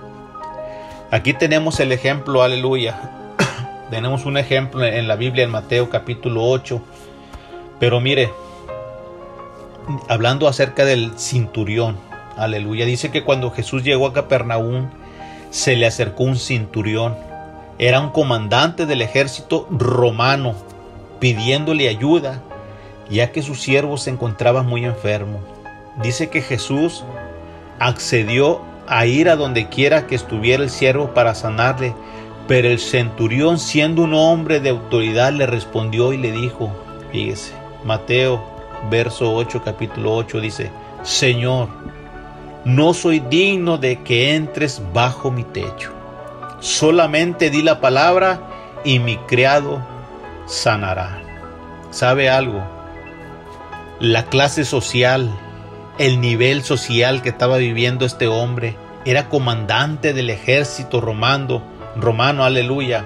Aquí 1.11 1.33
tenemos 1.33 1.79
el 1.79 1.91
ejemplo, 1.91 2.43
aleluya. 2.43 2.99
tenemos 3.89 4.25
un 4.25 4.37
ejemplo 4.37 4.83
en 4.83 5.07
la 5.07 5.15
Biblia 5.15 5.43
en 5.43 5.51
Mateo 5.51 5.89
capítulo 5.89 6.43
8. 6.43 6.81
Pero 7.79 7.99
mire, 7.99 8.31
hablando 10.07 10.47
acerca 10.47 10.85
del 10.85 11.17
cinturión, 11.17 11.97
aleluya, 12.37 12.85
dice 12.85 13.11
que 13.11 13.23
cuando 13.23 13.51
Jesús 13.51 13.83
llegó 13.83 14.07
a 14.07 14.13
Capernaum, 14.13 14.89
se 15.49 15.75
le 15.75 15.85
acercó 15.85 16.23
un 16.23 16.37
cinturión. 16.37 17.15
Era 17.79 17.99
un 17.99 18.09
comandante 18.09 18.85
del 18.85 19.01
ejército 19.01 19.67
romano 19.69 20.55
pidiéndole 21.19 21.89
ayuda, 21.89 22.41
ya 23.09 23.31
que 23.31 23.41
su 23.41 23.55
siervo 23.55 23.97
se 23.97 24.09
encontraba 24.09 24.63
muy 24.63 24.85
enfermo 24.85 25.39
dice 26.01 26.29
que 26.29 26.41
Jesús 26.41 27.03
accedió 27.79 28.61
a 28.87 29.05
ir 29.05 29.29
a 29.29 29.35
donde 29.35 29.69
quiera 29.69 30.07
que 30.07 30.15
estuviera 30.15 30.63
el 30.63 30.69
siervo 30.69 31.13
para 31.13 31.35
sanarle, 31.35 31.93
pero 32.47 32.67
el 32.67 32.79
centurión, 32.79 33.59
siendo 33.59 34.03
un 34.03 34.13
hombre 34.13 34.59
de 34.59 34.69
autoridad, 34.69 35.31
le 35.31 35.45
respondió 35.45 36.13
y 36.13 36.17
le 36.17 36.31
dijo, 36.31 36.71
fíjese, 37.11 37.53
Mateo, 37.85 38.43
verso 38.89 39.33
8, 39.33 39.61
capítulo 39.63 40.13
8, 40.15 40.41
dice, 40.41 40.71
Señor, 41.03 41.69
no 42.65 42.93
soy 42.93 43.19
digno 43.19 43.77
de 43.77 44.01
que 44.03 44.35
entres 44.35 44.81
bajo 44.93 45.31
mi 45.31 45.43
techo. 45.43 45.91
Solamente 46.59 47.49
di 47.49 47.61
la 47.61 47.79
palabra 47.81 48.41
y 48.85 48.99
mi 48.99 49.17
criado 49.17 49.81
sanará. 50.45 51.21
¿Sabe 51.91 52.29
algo? 52.29 52.82
La 53.99 54.25
clase 54.25 54.65
social 54.65 55.31
el 55.97 56.21
nivel 56.21 56.63
social 56.63 57.21
que 57.21 57.29
estaba 57.29 57.57
viviendo 57.57 58.05
este 58.05 58.27
hombre. 58.27 58.75
Era 59.05 59.29
comandante 59.29 60.13
del 60.13 60.29
ejército 60.29 61.01
romano, 61.01 61.61
romano, 61.95 62.43
aleluya. 62.43 63.05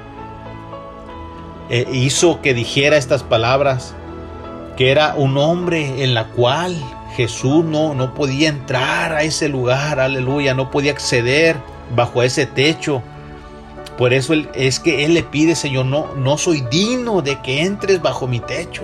E 1.70 1.88
hizo 1.92 2.42
que 2.42 2.54
dijera 2.54 2.98
estas 2.98 3.24
palabras, 3.24 3.94
que 4.78 4.92
era 4.92 5.16
un 5.16 5.38
hombre 5.38 6.04
en 6.04 6.14
la 6.14 6.28
cual 6.28 6.76
Jesús 7.16 7.66
no, 7.66 7.94
no 7.94 8.14
podía 8.14 8.48
entrar 8.48 9.14
a 9.14 9.24
ese 9.24 9.50
lugar, 9.50 10.00
aleluya, 10.00 10.54
no 10.54 10.72
podía 10.72 10.92
acceder 10.92 11.58
bajo 11.96 12.22
ese 12.24 12.46
techo. 12.46 13.02
Por 13.98 14.14
eso 14.14 14.34
es 14.54 14.80
que 14.80 15.04
Él 15.04 15.16
le 15.16 15.24
pide, 15.24 15.56
Señor, 15.56 15.88
no, 15.88 16.14
no 16.16 16.38
soy 16.38 16.62
digno 16.70 17.24
de 17.24 17.42
que 17.42 17.64
entres 17.64 18.02
bajo 18.02 18.28
mi 18.28 18.40
techo. 18.40 18.84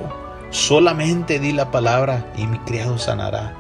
Solamente 0.54 1.40
di 1.40 1.52
la 1.52 1.72
palabra 1.72 2.28
y 2.38 2.46
mi 2.46 2.60
criado 2.60 3.00
sanará. 3.00 3.56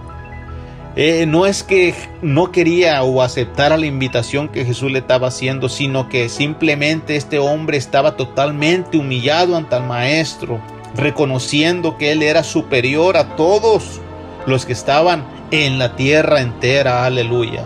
Eh, 0.96 1.26
no 1.26 1.48
es 1.48 1.64
que 1.64 1.96
no 2.22 2.52
quería 2.52 3.02
o 3.02 3.24
aceptara 3.24 3.78
la 3.78 3.88
invitación 3.88 4.48
que 4.48 4.64
Jesús 4.64 4.91
le 4.91 5.00
estaba 5.00 5.30
haciendo, 5.30 5.70
sino 5.70 6.08
que 6.08 6.30
simplemente 6.30 7.16
este 7.16 7.39
hombre 7.39 7.78
estaba 7.78 8.16
totalmente 8.16 9.00
humillado 9.00 9.58
ante 9.58 9.76
el 9.76 9.86
maestro, 9.86 10.62
reconociendo 10.96 11.98
que 11.98 12.12
él 12.12 12.22
era 12.22 12.44
superior 12.44 13.18
a 13.18 13.36
todos 13.36 14.00
los 14.46 14.68
que 14.68 14.74
estaban 14.74 15.26
en 15.50 15.80
la 15.80 15.96
tierra 15.96 16.41
entera. 16.41 17.08
Aleluya. 17.08 17.64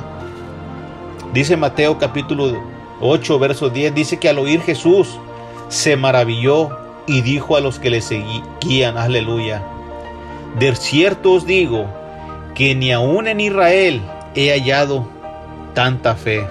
Dice 1.34 1.58
Mateo 1.58 1.98
capítulo 1.98 2.64
8, 3.02 3.40
verso 3.40 3.70
10, 3.70 3.94
dice 3.94 4.20
que 4.20 4.30
al 4.30 4.40
oír 4.40 4.62
Jesús 4.62 5.20
se 5.68 5.98
maravilló 5.98 6.87
y 7.08 7.22
dijo 7.22 7.55
a 7.55 7.62
los 7.62 7.80
que 7.80 7.89
le 7.89 8.01
seguían, 8.01 8.97
aleluya. 8.97 9.64
De 10.60 10.76
cierto 10.76 11.34
os 11.34 11.45
digo, 11.45 11.88
que 12.53 12.76
ni 12.76 12.91
aún 12.91 13.28
en 13.28 13.39
Israel 13.39 14.01
he 14.36 14.51
hallado 14.51 15.08
tanta 15.74 16.16
fe 16.16 16.45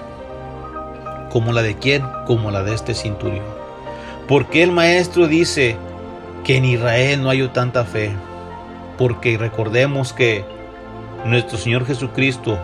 como 1.29 1.51
la 1.51 1.61
de 1.61 1.75
quién, 1.75 2.03
como 2.25 2.49
la 2.49 2.63
de 2.63 2.73
este 2.73 2.93
cinturión. 2.93 3.43
Porque 4.27 4.63
el 4.63 4.71
maestro 4.71 5.27
dice 5.27 5.77
que 6.43 6.57
en 6.57 6.65
Israel 6.65 7.21
no 7.21 7.29
hay 7.29 7.45
tanta 7.49 7.83
fe? 7.83 8.11
Porque 8.97 9.37
recordemos 9.37 10.13
que 10.13 10.45
nuestro 11.25 11.57
Señor 11.57 11.85
Jesucristo 11.85 12.57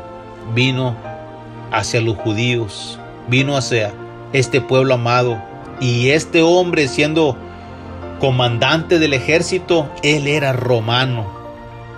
vino 0.56 0.96
hacia 1.72 2.02
los 2.02 2.16
judíos, 2.16 2.98
vino 3.28 3.58
hacia 3.58 3.92
este 4.32 4.62
pueblo 4.62 4.94
amado 4.94 5.38
y 5.82 6.10
este 6.10 6.42
hombre 6.42 6.88
siendo 6.88 7.36
comandante 8.20 9.00
del 9.00 9.14
ejército, 9.14 9.90
él 10.02 10.28
era 10.28 10.54
romano 10.54 11.44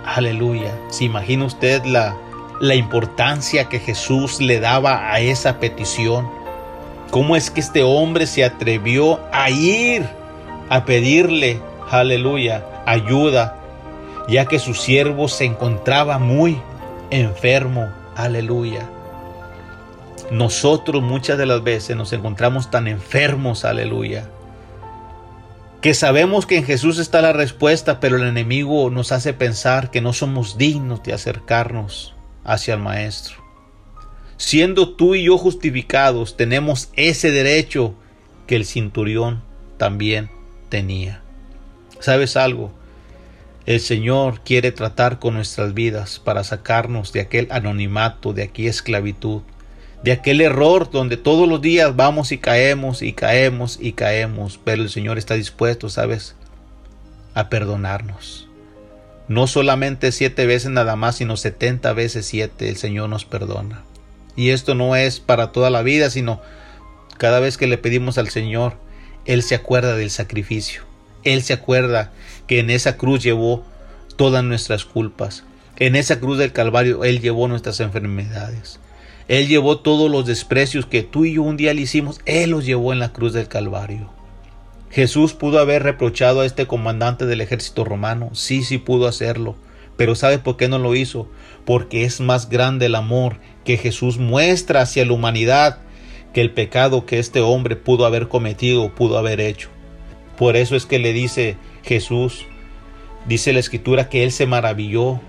Aleluya. 0.06 0.72
¿Se 0.88 1.04
imagina 1.04 1.44
usted 1.44 1.84
la, 1.84 2.16
la 2.60 2.76
importancia 2.76 3.68
que 3.68 3.80
Jesús 3.80 4.40
le 4.40 4.60
daba 4.60 5.12
a 5.12 5.18
esa 5.18 5.58
petición? 5.58 6.30
¿Cómo 7.10 7.34
es 7.34 7.50
que 7.50 7.60
este 7.60 7.82
hombre 7.82 8.28
se 8.28 8.44
atrevió 8.44 9.20
a 9.32 9.50
ir 9.50 10.08
a 10.70 10.84
pedirle, 10.84 11.60
aleluya, 11.90 12.64
ayuda, 12.86 13.58
ya 14.28 14.46
que 14.46 14.60
su 14.60 14.74
siervo 14.74 15.26
se 15.26 15.44
encontraba 15.44 16.18
muy 16.18 16.60
enfermo, 17.10 17.88
aleluya? 18.14 18.88
Nosotros 20.30 21.02
muchas 21.02 21.36
de 21.36 21.46
las 21.46 21.64
veces 21.64 21.96
nos 21.96 22.12
encontramos 22.12 22.70
tan 22.70 22.86
enfermos, 22.86 23.64
aleluya, 23.64 24.28
que 25.80 25.94
sabemos 25.94 26.46
que 26.46 26.56
en 26.56 26.64
Jesús 26.64 26.98
está 26.98 27.20
la 27.22 27.32
respuesta, 27.32 28.00
pero 28.00 28.16
el 28.16 28.24
enemigo 28.24 28.90
nos 28.90 29.12
hace 29.12 29.32
pensar 29.32 29.90
que 29.90 30.00
no 30.00 30.12
somos 30.12 30.58
dignos 30.58 31.02
de 31.02 31.12
acercarnos 31.12 32.14
hacia 32.44 32.74
el 32.74 32.80
Maestro. 32.80 33.36
Siendo 34.36 34.94
tú 34.94 35.14
y 35.14 35.24
yo 35.24 35.38
justificados, 35.38 36.36
tenemos 36.36 36.90
ese 36.94 37.30
derecho 37.30 37.94
que 38.46 38.56
el 38.56 38.64
cinturión 38.64 39.42
también 39.78 40.30
tenía. 40.68 41.22
¿Sabes 42.00 42.36
algo? 42.36 42.72
El 43.64 43.80
Señor 43.80 44.40
quiere 44.44 44.72
tratar 44.72 45.18
con 45.18 45.34
nuestras 45.34 45.74
vidas 45.74 46.20
para 46.20 46.44
sacarnos 46.44 47.12
de 47.12 47.20
aquel 47.20 47.48
anonimato, 47.50 48.32
de 48.32 48.44
aquella 48.44 48.70
esclavitud, 48.70 49.42
de 50.06 50.12
aquel 50.12 50.40
error 50.40 50.88
donde 50.88 51.16
todos 51.16 51.48
los 51.48 51.60
días 51.60 51.96
vamos 51.96 52.30
y 52.30 52.38
caemos 52.38 53.02
y 53.02 53.12
caemos 53.12 53.76
y 53.80 53.90
caemos, 53.90 54.60
pero 54.62 54.82
el 54.82 54.88
Señor 54.88 55.18
está 55.18 55.34
dispuesto, 55.34 55.88
¿sabes?, 55.88 56.36
a 57.34 57.48
perdonarnos. 57.48 58.46
No 59.26 59.48
solamente 59.48 60.12
siete 60.12 60.46
veces 60.46 60.70
nada 60.70 60.94
más, 60.94 61.16
sino 61.16 61.36
setenta 61.36 61.92
veces 61.92 62.24
siete 62.24 62.68
el 62.68 62.76
Señor 62.76 63.08
nos 63.08 63.24
perdona. 63.24 63.82
Y 64.36 64.50
esto 64.50 64.76
no 64.76 64.94
es 64.94 65.18
para 65.18 65.50
toda 65.50 65.70
la 65.70 65.82
vida, 65.82 66.08
sino 66.08 66.40
cada 67.18 67.40
vez 67.40 67.58
que 67.58 67.66
le 67.66 67.76
pedimos 67.76 68.16
al 68.16 68.28
Señor, 68.28 68.74
Él 69.24 69.42
se 69.42 69.56
acuerda 69.56 69.96
del 69.96 70.10
sacrificio. 70.10 70.82
Él 71.24 71.42
se 71.42 71.52
acuerda 71.52 72.12
que 72.46 72.60
en 72.60 72.70
esa 72.70 72.96
cruz 72.96 73.24
llevó 73.24 73.64
todas 74.14 74.44
nuestras 74.44 74.84
culpas. 74.84 75.42
En 75.74 75.96
esa 75.96 76.20
cruz 76.20 76.38
del 76.38 76.52
Calvario 76.52 77.02
Él 77.02 77.20
llevó 77.20 77.48
nuestras 77.48 77.80
enfermedades. 77.80 78.78
Él 79.28 79.48
llevó 79.48 79.78
todos 79.78 80.10
los 80.10 80.24
desprecios 80.26 80.86
que 80.86 81.02
tú 81.02 81.24
y 81.24 81.34
yo 81.34 81.42
un 81.42 81.56
día 81.56 81.74
le 81.74 81.82
hicimos, 81.82 82.20
Él 82.26 82.50
los 82.50 82.64
llevó 82.64 82.92
en 82.92 83.00
la 83.00 83.12
cruz 83.12 83.32
del 83.32 83.48
Calvario. 83.48 84.10
Jesús 84.90 85.34
pudo 85.34 85.58
haber 85.58 85.82
reprochado 85.82 86.40
a 86.40 86.46
este 86.46 86.66
comandante 86.66 87.26
del 87.26 87.40
ejército 87.40 87.84
romano, 87.84 88.30
sí, 88.32 88.62
sí 88.62 88.78
pudo 88.78 89.08
hacerlo, 89.08 89.56
pero 89.96 90.14
¿sabe 90.14 90.38
por 90.38 90.56
qué 90.56 90.68
no 90.68 90.78
lo 90.78 90.94
hizo? 90.94 91.28
Porque 91.64 92.04
es 92.04 92.20
más 92.20 92.48
grande 92.48 92.86
el 92.86 92.94
amor 92.94 93.38
que 93.64 93.76
Jesús 93.76 94.18
muestra 94.18 94.82
hacia 94.82 95.04
la 95.04 95.12
humanidad 95.12 95.80
que 96.32 96.40
el 96.42 96.52
pecado 96.52 97.06
que 97.06 97.18
este 97.18 97.40
hombre 97.40 97.76
pudo 97.76 98.04
haber 98.04 98.28
cometido, 98.28 98.94
pudo 98.94 99.18
haber 99.18 99.40
hecho. 99.40 99.70
Por 100.36 100.56
eso 100.56 100.76
es 100.76 100.84
que 100.84 100.98
le 100.98 101.14
dice 101.14 101.56
Jesús, 101.82 102.44
dice 103.26 103.54
la 103.54 103.60
escritura 103.60 104.10
que 104.10 104.22
él 104.22 104.32
se 104.32 104.46
maravilló 104.46 105.20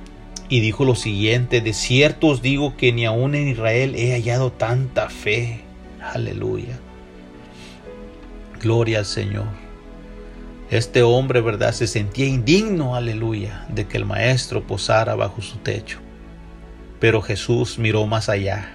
y 0.50 0.62
dijo 0.62 0.86
lo 0.86 0.96
siguiente, 0.96 1.62
de 1.62 1.74
cierto 1.74 2.28
os 2.28 2.42
digo 2.42 2.78
que 2.78 2.94
ni 2.94 3.06
aún 3.06 3.36
en 3.36 3.50
Israel 3.50 3.96
he 3.96 4.14
hallado 4.14 4.52
tanta 4.52 5.10
fe. 5.10 5.62
Aleluya. 6.02 6.80
Gloria 8.62 9.00
al 9.00 9.06
Señor. 9.06 9.48
Este 10.70 11.02
hombre, 11.04 11.42
¿verdad? 11.42 11.74
Se 11.74 11.88
sentía 11.88 12.26
indigno, 12.26 12.96
aleluya, 12.96 13.66
de 13.70 13.88
que 13.88 13.98
el 13.98 14.06
maestro 14.06 14.66
posara 14.66 15.16
bajo 15.16 15.42
su 15.42 15.58
techo. 15.58 16.00
Pero 17.00 17.22
Jesús 17.22 17.78
miró 17.78 18.06
más 18.06 18.28
allá. 18.30 18.74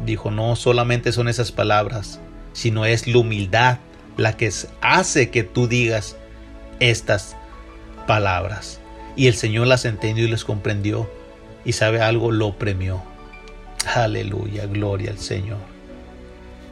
Dijo, 0.00 0.30
no 0.30 0.56
solamente 0.56 1.12
son 1.12 1.28
esas 1.28 1.52
palabras, 1.52 2.20
sino 2.52 2.84
es 2.86 3.06
la 3.06 3.18
humildad 3.18 3.78
la 4.16 4.36
que 4.36 4.50
hace 4.80 5.30
que 5.30 5.44
tú 5.44 5.68
digas 5.68 6.16
estas 6.80 7.36
palabras. 8.06 8.80
Y 9.18 9.26
el 9.26 9.34
Señor 9.34 9.66
las 9.66 9.84
entendió 9.84 10.24
y 10.24 10.30
les 10.30 10.44
comprendió. 10.44 11.10
Y 11.64 11.72
sabe 11.72 12.00
algo, 12.00 12.30
lo 12.30 12.54
premió. 12.54 13.02
Aleluya, 13.96 14.66
gloria 14.66 15.10
al 15.10 15.18
Señor. 15.18 15.58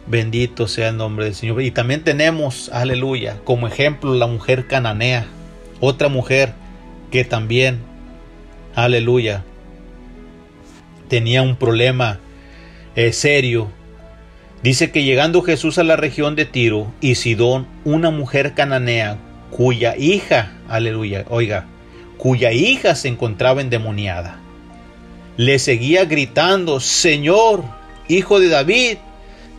Bendito 0.06 0.68
sea 0.68 0.90
el 0.90 0.96
nombre 0.96 1.24
del 1.24 1.34
Señor. 1.34 1.60
Y 1.60 1.72
también 1.72 2.04
tenemos, 2.04 2.68
aleluya, 2.72 3.40
como 3.42 3.66
ejemplo 3.66 4.14
la 4.14 4.28
mujer 4.28 4.68
cananea. 4.68 5.26
Otra 5.80 6.08
mujer 6.08 6.52
que 7.10 7.24
también, 7.24 7.80
aleluya, 8.76 9.42
tenía 11.08 11.42
un 11.42 11.56
problema 11.56 12.20
eh, 12.94 13.12
serio. 13.12 13.72
Dice 14.62 14.92
que 14.92 15.02
llegando 15.02 15.42
Jesús 15.42 15.78
a 15.78 15.84
la 15.84 15.96
región 15.96 16.36
de 16.36 16.44
Tiro 16.44 16.92
y 17.00 17.16
Sidón, 17.16 17.66
una 17.84 18.10
mujer 18.10 18.54
cananea 18.54 19.18
cuya 19.50 19.96
hija, 19.96 20.52
aleluya, 20.68 21.24
oiga, 21.28 21.66
cuya 22.18 22.52
hija 22.52 22.94
se 22.94 23.08
encontraba 23.08 23.60
endemoniada. 23.60 24.38
Le 25.36 25.58
seguía 25.58 26.04
gritando, 26.04 26.80
Señor, 26.80 27.62
hijo 28.08 28.40
de 28.40 28.48
David, 28.48 28.98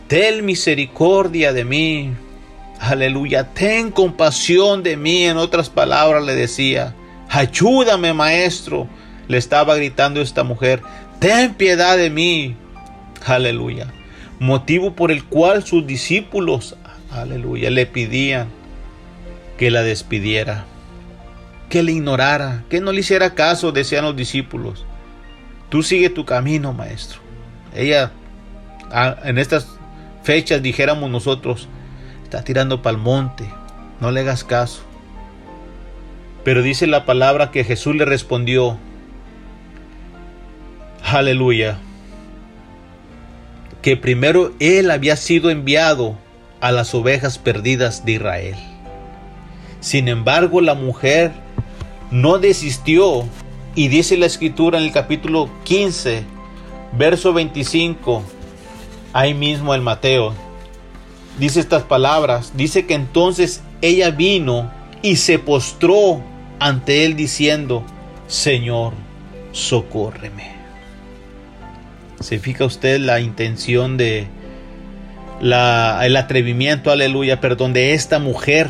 ten 0.08 0.44
misericordia 0.44 1.52
de 1.52 1.64
mí. 1.64 2.12
Aleluya, 2.80 3.44
ten 3.54 3.90
compasión 3.90 4.82
de 4.82 4.96
mí. 4.96 5.24
En 5.24 5.36
otras 5.36 5.70
palabras 5.70 6.24
le 6.24 6.34
decía, 6.34 6.94
ayúdame 7.28 8.12
maestro. 8.12 8.88
Le 9.28 9.38
estaba 9.38 9.76
gritando 9.76 10.20
esta 10.20 10.42
mujer, 10.42 10.82
ten 11.20 11.54
piedad 11.54 11.96
de 11.96 12.10
mí. 12.10 12.56
Aleluya. 13.24 13.92
Motivo 14.40 14.94
por 14.94 15.10
el 15.10 15.24
cual 15.24 15.64
sus 15.64 15.86
discípulos, 15.86 16.76
aleluya, 17.10 17.70
le 17.70 17.86
pedían 17.86 18.48
que 19.58 19.70
la 19.70 19.82
despidiera 19.82 20.64
que 21.68 21.82
le 21.82 21.92
ignorara, 21.92 22.64
que 22.68 22.80
no 22.80 22.92
le 22.92 23.00
hiciera 23.00 23.34
caso, 23.34 23.72
decían 23.72 24.04
los 24.04 24.16
discípulos. 24.16 24.84
Tú 25.68 25.82
sigue 25.82 26.08
tu 26.10 26.24
camino, 26.24 26.72
maestro. 26.72 27.20
Ella, 27.74 28.12
en 29.24 29.38
estas 29.38 29.68
fechas, 30.22 30.62
dijéramos 30.62 31.10
nosotros, 31.10 31.68
está 32.24 32.42
tirando 32.42 32.80
para 32.82 32.96
el 32.96 33.02
monte, 33.02 33.48
no 34.00 34.10
le 34.10 34.20
hagas 34.20 34.44
caso. 34.44 34.82
Pero 36.44 36.62
dice 36.62 36.86
la 36.86 37.04
palabra 37.04 37.50
que 37.50 37.64
Jesús 37.64 37.94
le 37.96 38.06
respondió, 38.06 38.78
aleluya, 41.04 41.78
que 43.82 43.96
primero 43.96 44.52
él 44.58 44.90
había 44.90 45.16
sido 45.16 45.50
enviado 45.50 46.16
a 46.60 46.72
las 46.72 46.94
ovejas 46.94 47.38
perdidas 47.38 48.04
de 48.04 48.12
Israel. 48.12 48.56
Sin 49.80 50.08
embargo, 50.08 50.60
la 50.60 50.74
mujer 50.74 51.32
no 52.10 52.38
desistió 52.38 53.24
Y 53.74 53.88
dice 53.88 54.16
la 54.16 54.26
escritura 54.26 54.78
en 54.78 54.84
el 54.84 54.92
capítulo 54.92 55.48
15, 55.64 56.24
verso 56.92 57.32
25, 57.32 58.22
ahí 59.12 59.34
mismo 59.34 59.74
en 59.74 59.84
Mateo, 59.84 60.34
dice 61.38 61.60
estas 61.60 61.84
palabras, 61.84 62.52
dice 62.56 62.86
que 62.86 62.94
entonces 62.94 63.62
ella 63.80 64.10
vino 64.10 64.70
y 65.02 65.16
se 65.16 65.38
postró 65.38 66.20
ante 66.58 67.04
él 67.04 67.14
diciendo, 67.14 67.84
Señor, 68.26 68.94
socórreme. 69.52 70.56
¿Se 72.20 72.40
fija 72.40 72.64
usted 72.64 72.98
la 72.98 73.20
intención 73.20 73.96
de 73.96 74.26
la, 75.40 76.00
el 76.04 76.16
atrevimiento, 76.16 76.90
aleluya, 76.90 77.40
perdón, 77.40 77.72
de 77.72 77.94
esta 77.94 78.18
mujer? 78.18 78.68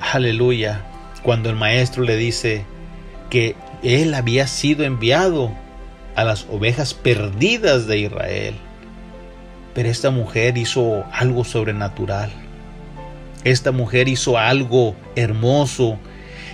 Aleluya, 0.00 0.84
cuando 1.22 1.50
el 1.50 1.56
maestro 1.56 2.02
le 2.02 2.16
dice 2.16 2.64
que 3.30 3.56
él 3.82 4.14
había 4.14 4.46
sido 4.46 4.84
enviado 4.84 5.52
a 6.16 6.24
las 6.24 6.46
ovejas 6.50 6.94
perdidas 6.94 7.86
de 7.86 7.98
Israel. 8.00 8.54
Pero 9.74 9.88
esta 9.88 10.10
mujer 10.10 10.58
hizo 10.58 11.04
algo 11.12 11.44
sobrenatural. 11.44 12.30
Esta 13.44 13.72
mujer 13.72 14.08
hizo 14.08 14.38
algo 14.38 14.94
hermoso, 15.16 15.98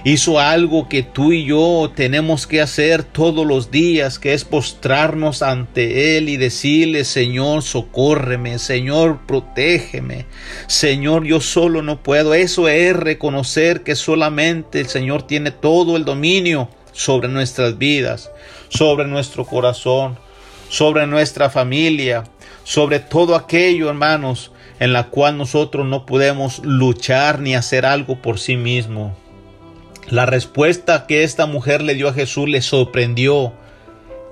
hizo 0.05 0.39
algo 0.39 0.89
que 0.89 1.03
tú 1.03 1.33
y 1.33 1.45
yo 1.45 1.91
tenemos 1.95 2.47
que 2.47 2.61
hacer 2.61 3.03
todos 3.03 3.47
los 3.47 3.71
días, 3.71 4.19
que 4.19 4.35
es 4.35 4.45
postrarnos 4.45 5.43
ante 5.43 6.17
Él 6.17 6.29
y 6.29 6.37
decirle, 6.37 7.05
Señor, 7.05 7.63
socórreme, 7.63 8.59
Señor, 8.59 9.21
protégeme, 9.27 10.27
Señor, 10.67 11.25
yo 11.25 11.41
solo 11.41 11.83
no 11.83 12.03
puedo. 12.03 12.35
Eso 12.35 12.69
es 12.69 12.95
reconocer 12.95 13.83
que 13.83 13.97
solamente 13.97 14.81
el 14.81 14.89
Señor 14.89 15.23
tiene 15.23 15.51
todo 15.51 15.97
el 15.97 16.05
dominio 16.05 16.69
sobre 16.93 17.29
nuestras 17.29 17.79
vidas, 17.79 18.31
sobre 18.69 19.07
nuestro 19.07 19.45
corazón, 19.45 20.19
sobre 20.69 21.07
nuestra 21.07 21.51
familia, 21.51 22.25
sobre 22.65 23.01
todo 23.01 23.35
aquello, 23.35 23.89
hermanos, 23.89 24.53
en 24.81 24.93
la 24.93 25.05
cual 25.05 25.39
nosotros 25.39 25.87
no 25.87 26.07
podemos 26.07 26.61
luchar 26.65 27.41
ni 27.41 27.55
hacer 27.55 27.87
algo 27.87 28.21
por 28.21 28.39
sí 28.39 28.57
mismo. 28.57 29.17
La 30.11 30.25
respuesta 30.25 31.07
que 31.07 31.23
esta 31.23 31.45
mujer 31.45 31.83
le 31.83 31.95
dio 31.95 32.09
a 32.09 32.15
Jesús 32.15 32.49
le 32.49 32.63
sorprendió, 32.63 33.53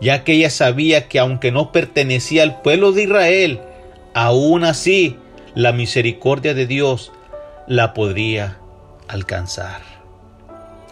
ya 0.01 0.25
que 0.25 0.33
ella 0.33 0.49
sabía 0.49 1.07
que 1.07 1.19
aunque 1.19 1.53
no 1.53 1.71
pertenecía 1.71 2.43
al 2.45 2.63
pueblo 2.63 2.93
de 2.93 3.03
Israel, 3.03 3.61
aún 4.15 4.65
así 4.65 5.17
la 5.55 5.73
misericordia 5.73 6.55
de 6.55 6.67
Dios 6.67 7.13
la 7.67 7.93
podría 7.93 8.59
alcanzar. 9.07 9.83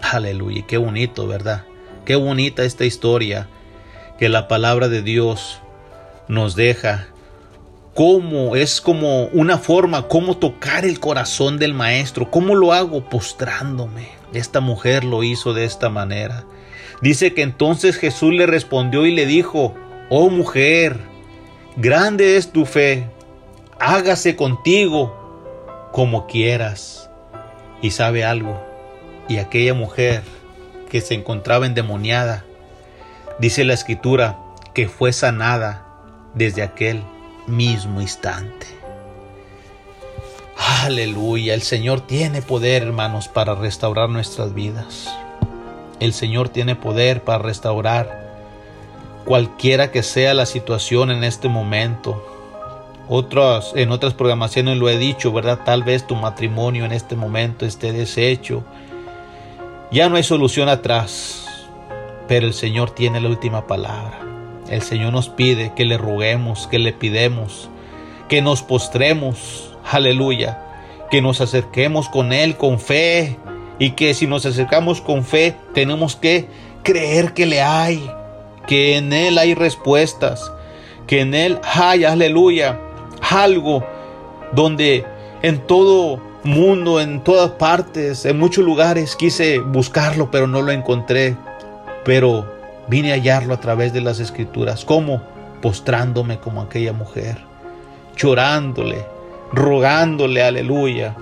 Aleluya, 0.03 0.65
qué 0.67 0.77
bonito, 0.77 1.27
¿verdad? 1.27 1.65
Qué 2.05 2.17
bonita 2.17 2.65
esta 2.65 2.85
historia 2.85 3.49
que 4.19 4.29
la 4.29 4.49
palabra 4.49 4.89
de 4.89 5.01
Dios 5.01 5.61
nos 6.29 6.57
deja 6.57 7.07
cómo 7.95 8.55
es 8.55 8.83
como 8.83 9.27
una 9.27 9.57
forma, 9.57 10.09
cómo 10.09 10.37
tocar 10.37 10.85
el 10.85 11.01
corazón 11.01 11.59
del 11.59 11.73
maestro. 11.73 12.31
¿Cómo 12.31 12.55
lo 12.55 12.75
hago? 12.75 13.09
Postrándome. 13.09 14.24
Esta 14.35 14.61
mujer 14.61 15.05
lo 15.05 15.23
hizo 15.23 15.55
de 15.55 15.65
esta 15.65 15.89
manera. 15.89 16.45
Dice 17.01 17.35
que 17.35 17.43
entonces 17.43 17.97
Jesús 17.97 18.33
le 18.35 18.47
respondió 18.47 19.07
y 19.07 19.13
le 19.13 19.27
dijo, 19.27 19.75
oh 20.11 20.29
mujer, 20.29 20.99
grande 21.77 22.37
es 22.37 22.51
tu 22.51 22.67
fe, 22.67 23.09
hágase 23.79 24.37
contigo 24.37 25.89
como 25.93 26.27
quieras. 26.27 27.11
Y 27.81 27.91
sabe 27.91 28.25
algo, 28.25 28.61
y 29.29 29.39
aquella 29.39 29.75
mujer 29.75 30.23
que 30.91 31.01
se 31.01 31.15
encontraba 31.15 31.67
endemoniada, 31.67 32.45
dice 33.39 33.65
la 33.65 33.75
escritura 33.75 34.39
que 34.73 34.89
fue 34.89 35.13
sanada 35.13 35.87
desde 36.35 36.63
aquel 36.63 37.03
mismo 37.47 38.01
instante. 38.01 38.67
Aleluya, 40.57 41.55
el 41.55 41.63
Señor 41.63 42.03
tiene 42.03 42.43
poder, 42.43 42.83
hermanos, 42.83 43.29
para 43.29 43.55
restaurar 43.55 44.09
nuestras 44.09 44.55
vidas. 44.55 45.13
El 46.01 46.13
Señor 46.13 46.49
tiene 46.49 46.77
poder 46.77 47.25
para 47.25 47.39
restaurar 47.39 48.25
cualquiera 49.25 49.91
que 49.91 50.03
sea 50.03 50.35
la 50.35 50.47
situación 50.47 51.11
en 51.11 51.25
este 51.25 51.49
momento. 51.49 52.25
Otras, 53.09 53.73
en 53.75 53.91
otras 53.91 54.15
programaciones 54.15 54.79
lo 54.79 54.89
he 54.89 54.97
dicho, 54.97 55.33
¿verdad? 55.33 55.61
Tal 55.65 55.83
vez 55.83 56.07
tu 56.07 56.15
matrimonio 56.15 56.85
en 56.85 56.93
este 56.93 57.17
momento 57.17 57.67
esté 57.67 57.93
deshecho. 57.93 58.63
Ya 59.91 60.09
no 60.09 60.17
hay 60.17 60.23
solución 60.23 60.69
atrás, 60.69 61.47
pero 62.29 62.47
el 62.47 62.55
Señor 62.55 62.91
tiene 62.91 63.21
la 63.21 63.29
última 63.29 63.67
palabra. 63.67 64.21
El 64.69 64.83
Señor 64.83 65.13
nos 65.13 65.29
pide 65.29 65.73
que 65.75 65.85
le 65.85 65.99
roguemos, 65.99 66.67
que 66.67 66.79
le 66.79 66.93
pidemos, 66.93 67.69
que 68.29 68.41
nos 68.41 68.63
postremos, 68.63 69.74
aleluya, 69.91 70.59
que 71.11 71.23
nos 71.23 71.41
acerquemos 71.41 72.09
con 72.09 72.33
Él 72.33 72.57
con 72.57 72.79
fe 72.79 73.37
y 73.79 73.91
que 73.91 74.15
si 74.15 74.27
nos 74.27 74.47
acercamos 74.47 75.01
con 75.01 75.25
fe 75.25 75.57
tenemos 75.75 76.17
que 76.17 76.47
creer 76.83 77.33
que 77.35 77.47
le 77.47 77.63
hay, 77.63 78.11
que 78.67 78.97
en 78.97 79.13
Él 79.13 79.39
hay 79.39 79.55
respuestas, 79.55 80.53
que 81.07 81.21
en 81.21 81.35
Él 81.35 81.59
hay, 81.75 82.05
aleluya, 82.05 82.79
algo 83.31 83.85
donde 84.53 85.05
en 85.43 85.59
todo 85.67 86.21
mundo, 86.45 87.01
en 87.01 87.23
todas 87.23 87.53
partes, 87.53 88.25
en 88.25 88.39
muchos 88.39 88.65
lugares 88.65 89.17
quise 89.17 89.59
buscarlo, 89.59 90.31
pero 90.31 90.47
no 90.47 90.63
lo 90.63 90.73
encontré. 90.73 91.37
Pero 92.05 92.45
Vine 92.87 93.13
a 93.13 93.15
hallarlo 93.15 93.55
a 93.55 93.61
través 93.61 93.93
de 93.93 94.01
las 94.01 94.21
escrituras. 94.21 94.85
¿Cómo? 94.85 95.23
Postrándome 95.63 96.39
como 96.39 96.61
aquella 96.61 96.93
mujer, 96.93 97.39
llorándole, 98.17 99.07
rogándole, 99.53 100.43
aleluya. 100.43 101.17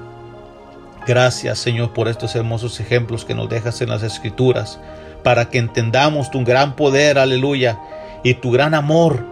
Gracias 1.07 1.59
Señor 1.59 1.93
por 1.93 2.09
estos 2.09 2.35
hermosos 2.37 2.79
ejemplos 2.79 3.25
que 3.25 3.35
nos 3.35 3.49
dejas 3.49 3.81
en 3.81 3.89
las 3.89 4.03
escrituras, 4.03 4.79
para 5.23 5.47
que 5.51 5.59
entendamos 5.59 6.31
tu 6.31 6.45
gran 6.45 6.77
poder, 6.77 7.19
aleluya, 7.19 7.79
y 8.23 8.35
tu 8.35 8.51
gran 8.53 8.75
amor 8.75 9.25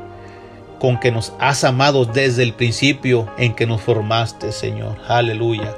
con 0.80 0.98
que 0.98 1.12
nos 1.12 1.32
has 1.38 1.62
amado 1.62 2.06
desde 2.06 2.42
el 2.42 2.54
principio 2.54 3.28
en 3.38 3.54
que 3.54 3.66
nos 3.66 3.82
formaste, 3.82 4.50
Señor. 4.50 4.96
Aleluya. 5.06 5.74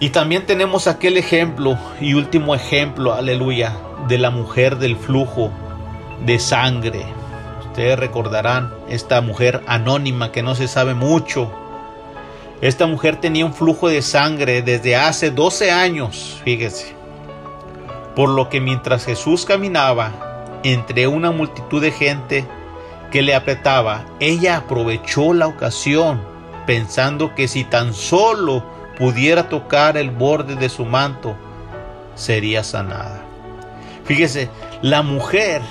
Y 0.00 0.10
también 0.10 0.46
tenemos 0.46 0.86
aquel 0.86 1.16
ejemplo 1.16 1.76
y 2.00 2.14
último 2.14 2.54
ejemplo, 2.54 3.14
aleluya, 3.14 3.76
de 4.06 4.18
la 4.18 4.30
mujer 4.30 4.76
del 4.76 4.96
flujo 4.96 5.50
de 6.24 6.38
sangre. 6.38 7.04
Ustedes 7.78 8.00
recordarán 8.00 8.74
esta 8.88 9.20
mujer 9.20 9.62
anónima 9.68 10.32
que 10.32 10.42
no 10.42 10.56
se 10.56 10.66
sabe 10.66 10.94
mucho. 10.94 11.48
Esta 12.60 12.88
mujer 12.88 13.20
tenía 13.20 13.46
un 13.46 13.54
flujo 13.54 13.86
de 13.86 14.02
sangre 14.02 14.62
desde 14.62 14.96
hace 14.96 15.30
12 15.30 15.70
años, 15.70 16.40
fíjese. 16.42 16.92
Por 18.16 18.30
lo 18.30 18.48
que 18.48 18.60
mientras 18.60 19.04
Jesús 19.04 19.44
caminaba 19.44 20.58
entre 20.64 21.06
una 21.06 21.30
multitud 21.30 21.80
de 21.80 21.92
gente 21.92 22.48
que 23.12 23.22
le 23.22 23.36
apretaba, 23.36 24.06
ella 24.18 24.56
aprovechó 24.56 25.32
la 25.32 25.46
ocasión 25.46 26.20
pensando 26.66 27.36
que 27.36 27.46
si 27.46 27.62
tan 27.62 27.94
solo 27.94 28.64
pudiera 28.98 29.48
tocar 29.48 29.96
el 29.96 30.10
borde 30.10 30.56
de 30.56 30.68
su 30.68 30.84
manto, 30.84 31.36
sería 32.16 32.64
sanada. 32.64 33.22
Fíjese, 34.04 34.50
la 34.82 35.02
mujer, 35.02 35.62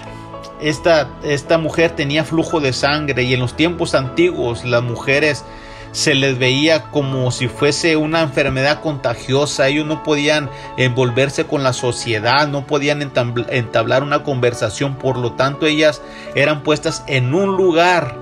esta, 0.61 1.09
esta 1.23 1.57
mujer 1.57 1.91
tenía 1.95 2.23
flujo 2.23 2.59
de 2.59 2.73
sangre 2.73 3.23
y 3.23 3.33
en 3.33 3.39
los 3.39 3.55
tiempos 3.55 3.95
antiguos 3.95 4.65
las 4.65 4.83
mujeres 4.83 5.43
se 5.91 6.13
les 6.13 6.37
veía 6.37 6.83
como 6.91 7.31
si 7.31 7.47
fuese 7.47 7.97
una 7.97 8.21
enfermedad 8.21 8.81
contagiosa. 8.81 9.67
Ellos 9.67 9.85
no 9.85 10.03
podían 10.03 10.49
envolverse 10.77 11.45
con 11.45 11.63
la 11.63 11.73
sociedad, 11.73 12.47
no 12.47 12.67
podían 12.67 13.01
entablar 13.01 14.03
una 14.03 14.23
conversación. 14.23 14.95
Por 14.95 15.17
lo 15.17 15.33
tanto, 15.33 15.65
ellas 15.65 16.01
eran 16.35 16.61
puestas 16.61 17.03
en 17.07 17.33
un 17.33 17.57
lugar 17.57 18.15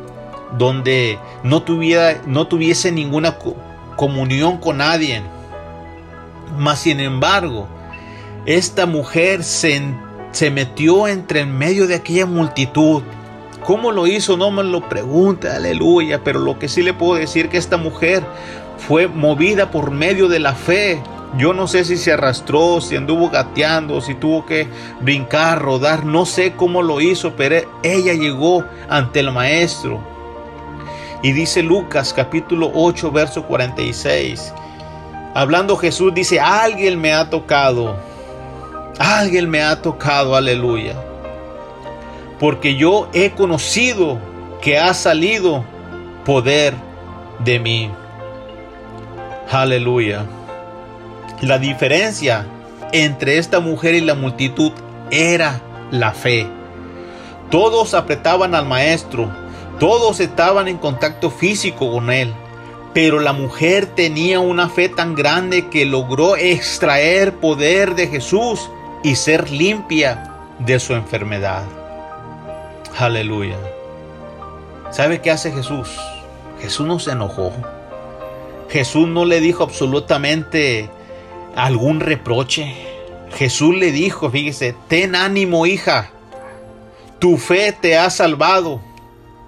donde 0.58 1.20
no, 1.44 1.64
tuviera, 1.64 2.22
no 2.26 2.48
tuviese 2.48 2.92
ninguna 2.92 3.38
comunión 3.96 4.58
con 4.58 4.78
nadie. 4.78 5.22
Mas, 6.58 6.80
sin 6.80 7.00
embargo, 7.00 7.68
esta 8.46 8.86
mujer 8.86 9.44
se, 9.44 9.82
se 10.36 10.52
metió 10.52 11.08
entre 11.08 11.40
en 11.42 11.58
medio 11.58 11.88
de 11.88 11.96
aquella 11.96 12.26
multitud. 12.26 13.04
¿Cómo 13.64 13.94
lo 13.94 14.06
hizo? 14.06 14.36
No 14.36 14.52
me 14.52 14.64
lo 14.64 14.82
pregunte, 14.90 15.50
aleluya. 15.50 16.26
Pero 16.26 16.40
lo 16.40 16.60
que 16.60 16.68
sí 16.68 16.84
le 16.84 16.94
puedo 16.94 17.16
decir 17.16 17.48
que 17.48 17.58
esta 17.58 17.78
mujer 17.78 18.22
fue 18.78 19.08
movida 19.08 19.72
por 19.72 19.92
medio 19.92 20.28
de 20.28 20.40
la 20.40 20.54
fe. 20.54 21.02
Yo 21.38 21.54
no 21.54 21.68
sé 21.68 21.86
si 21.86 21.96
se 21.96 22.12
arrastró, 22.12 22.82
si 22.82 22.98
anduvo 22.98 23.30
gateando, 23.30 24.02
si 24.02 24.14
tuvo 24.14 24.46
que 24.46 24.68
brincar, 25.00 25.62
rodar, 25.62 26.04
no 26.06 26.26
sé 26.26 26.52
cómo 26.52 26.82
lo 26.82 27.00
hizo, 27.00 27.38
pero 27.38 27.56
ella 27.82 28.14
llegó 28.14 28.66
ante 28.90 29.22
el 29.22 29.32
maestro. 29.32 30.04
Y 31.24 31.32
dice 31.32 31.64
Lucas 31.64 32.14
capítulo 32.14 32.72
8, 32.76 33.10
verso 33.10 33.44
46. 33.44 34.54
Hablando 35.34 35.78
Jesús 35.78 36.14
dice, 36.14 36.42
alguien 36.42 37.00
me 37.00 37.14
ha 37.14 37.30
tocado 37.30 37.96
Alguien 39.00 39.50
me 39.50 39.62
ha 39.62 39.82
tocado, 39.82 40.36
aleluya. 40.36 40.96
Porque 42.40 42.76
yo 42.76 43.10
he 43.14 43.32
conocido 43.32 44.20
que 44.62 44.78
ha 44.80 44.94
salido 44.94 45.66
poder 46.24 46.74
de 47.40 47.60
mí. 47.60 47.92
Aleluya. 49.52 50.26
La 51.42 51.60
diferencia 51.60 52.48
entre 52.94 53.38
esta 53.38 53.60
mujer 53.60 53.96
y 53.96 54.02
la 54.02 54.16
multitud 54.16 54.72
era 55.12 55.62
la 55.92 56.12
fe. 56.14 56.48
Todos 57.52 57.94
apretaban 57.94 58.56
al 58.56 58.66
maestro, 58.66 59.30
todos 59.80 60.20
estaban 60.20 60.68
en 60.68 60.78
contacto 60.78 61.30
físico 61.30 61.92
con 61.92 62.10
él, 62.10 62.34
pero 62.94 63.20
la 63.20 63.34
mujer 63.34 63.86
tenía 63.86 64.40
una 64.40 64.70
fe 64.70 64.88
tan 64.88 65.16
grande 65.16 65.70
que 65.70 65.86
logró 65.86 66.38
extraer 66.38 67.36
poder 67.36 67.96
de 67.96 68.08
Jesús 68.08 68.70
y 69.06 69.16
ser 69.16 69.52
limpia 69.52 70.32
de 70.58 70.80
su 70.80 70.96
enfermedad. 70.96 71.64
Aleluya. 72.98 73.56
¿Sabe 74.90 75.22
qué 75.22 75.30
hace 75.30 75.52
Jesús? 75.52 75.96
Jesús 76.60 76.88
no 76.88 76.98
se 76.98 77.12
enojó. 77.12 77.54
Jesús 78.68 79.08
no 79.08 79.26
le 79.26 79.42
dijo 79.42 79.64
absolutamente 79.64 80.90
algún 81.56 82.00
reproche. 82.00 82.74
Jesús 83.36 83.76
le 83.76 83.92
dijo, 83.92 84.32
fíjese, 84.32 84.76
ten 84.88 85.14
ánimo 85.14 85.68
hija, 85.68 86.10
tu 87.20 87.38
fe 87.38 87.78
te 87.80 88.00
ha 88.00 88.10
salvado. 88.10 88.82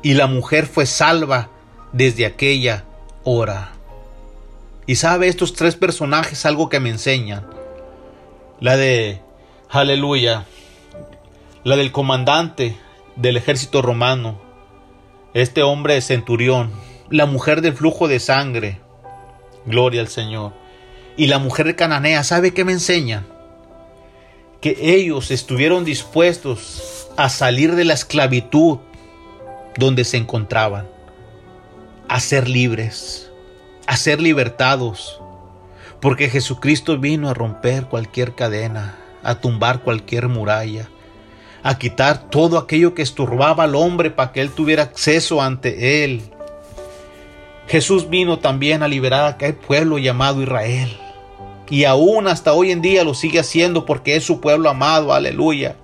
Y 0.03 0.13
la 0.13 0.27
mujer 0.27 0.67
fue 0.67 0.85
salva 0.85 1.49
desde 1.93 2.27
aquella 2.27 2.83
hora. 3.23 3.71
Y 4.85 4.97
sabe 4.97 5.29
estos 5.29 5.53
tres 5.53 5.75
personajes 5.75 6.45
algo 6.45 6.69
que 6.69 6.79
me 6.79 6.91
enseñan. 6.91 7.43
La 8.59 8.77
de, 8.77 9.21
aleluya, 9.69 10.45
la 11.63 11.75
del 11.75 11.91
comandante 11.91 12.77
del 13.15 13.37
ejército 13.37 13.81
romano, 13.81 14.39
este 15.33 15.61
hombre 15.61 15.99
centurión, 16.01 16.71
la 17.09 17.25
mujer 17.25 17.61
del 17.61 17.73
flujo 17.73 18.07
de 18.07 18.19
sangre, 18.19 18.79
gloria 19.65 20.01
al 20.01 20.07
Señor, 20.07 20.53
y 21.17 21.27
la 21.27 21.39
mujer 21.39 21.75
cananea, 21.75 22.23
¿sabe 22.23 22.53
qué 22.53 22.63
me 22.63 22.71
enseñan? 22.71 23.27
Que 24.61 24.77
ellos 24.79 25.31
estuvieron 25.31 25.83
dispuestos 25.83 27.09
a 27.17 27.29
salir 27.29 27.75
de 27.75 27.83
la 27.83 27.93
esclavitud 27.93 28.77
donde 29.77 30.05
se 30.05 30.17
encontraban, 30.17 30.87
a 32.07 32.19
ser 32.19 32.47
libres, 32.47 33.31
a 33.85 33.97
ser 33.97 34.21
libertados, 34.21 35.21
porque 35.99 36.29
Jesucristo 36.29 36.97
vino 36.97 37.29
a 37.29 37.33
romper 37.33 37.85
cualquier 37.87 38.33
cadena, 38.33 38.97
a 39.27 39.35
tumbar 39.35 39.81
cualquier 39.81 40.29
muralla, 40.29 40.89
a 41.61 41.77
quitar 41.77 42.29
todo 42.29 42.57
aquello 42.57 42.95
que 42.95 43.01
estorbaba 43.01 43.65
al 43.65 43.75
hombre 43.75 44.09
para 44.09 44.31
que 44.31 44.39
él 44.39 44.51
tuviera 44.51 44.83
acceso 44.83 45.41
ante 45.41 46.05
él. 46.05 46.21
Jesús 47.67 48.09
vino 48.09 48.39
también 48.39 48.83
a 48.83 48.87
liberar 48.87 49.25
a 49.25 49.27
aquel 49.27 49.53
pueblo 49.53 49.97
llamado 49.97 50.41
Israel. 50.41 50.97
Y 51.69 51.83
aún 51.83 52.27
hasta 52.27 52.53
hoy 52.53 52.71
en 52.71 52.81
día 52.81 53.03
lo 53.03 53.13
sigue 53.13 53.39
haciendo 53.39 53.85
porque 53.85 54.15
es 54.15 54.23
su 54.23 54.39
pueblo 54.39 54.69
amado, 54.69 55.13
aleluya. 55.13 55.75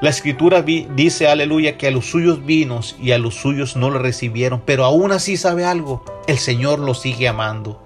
La 0.00 0.08
escritura 0.08 0.62
dice, 0.62 1.28
aleluya, 1.28 1.76
que 1.76 1.88
a 1.88 1.90
los 1.90 2.06
suyos 2.06 2.46
vinos 2.46 2.96
y 2.98 3.12
a 3.12 3.18
los 3.18 3.34
suyos 3.34 3.76
no 3.76 3.90
le 3.90 3.98
recibieron, 3.98 4.62
pero 4.64 4.86
aún 4.86 5.12
así 5.12 5.36
sabe 5.36 5.66
algo, 5.66 6.02
el 6.26 6.38
Señor 6.38 6.78
lo 6.78 6.94
sigue 6.94 7.28
amando. 7.28 7.82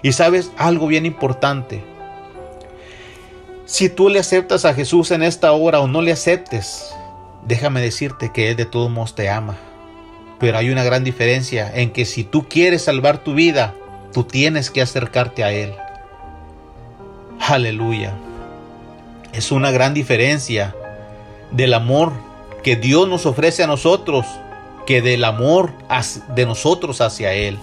Y 0.00 0.12
sabes 0.12 0.50
algo 0.56 0.86
bien 0.86 1.04
importante. 1.04 1.97
Si 3.68 3.90
tú 3.90 4.08
le 4.08 4.18
aceptas 4.18 4.64
a 4.64 4.72
Jesús 4.72 5.10
en 5.10 5.22
esta 5.22 5.52
hora 5.52 5.80
o 5.80 5.86
no 5.86 6.00
le 6.00 6.10
aceptes, 6.10 6.90
déjame 7.44 7.82
decirte 7.82 8.32
que 8.32 8.48
Él 8.50 8.56
de 8.56 8.64
todos 8.64 8.90
modos 8.90 9.14
te 9.14 9.28
ama. 9.28 9.58
Pero 10.40 10.56
hay 10.56 10.70
una 10.70 10.84
gran 10.84 11.04
diferencia 11.04 11.70
en 11.74 11.92
que 11.92 12.06
si 12.06 12.24
tú 12.24 12.48
quieres 12.48 12.84
salvar 12.84 13.18
tu 13.18 13.34
vida, 13.34 13.74
tú 14.14 14.24
tienes 14.24 14.70
que 14.70 14.80
acercarte 14.80 15.44
a 15.44 15.52
Él. 15.52 15.74
Aleluya. 17.46 18.14
Es 19.34 19.52
una 19.52 19.70
gran 19.70 19.92
diferencia 19.92 20.74
del 21.50 21.74
amor 21.74 22.14
que 22.64 22.74
Dios 22.74 23.06
nos 23.06 23.26
ofrece 23.26 23.64
a 23.64 23.66
nosotros 23.66 24.24
que 24.86 25.02
del 25.02 25.24
amor 25.24 25.74
de 26.34 26.46
nosotros 26.46 27.02
hacia 27.02 27.34
Él. 27.34 27.58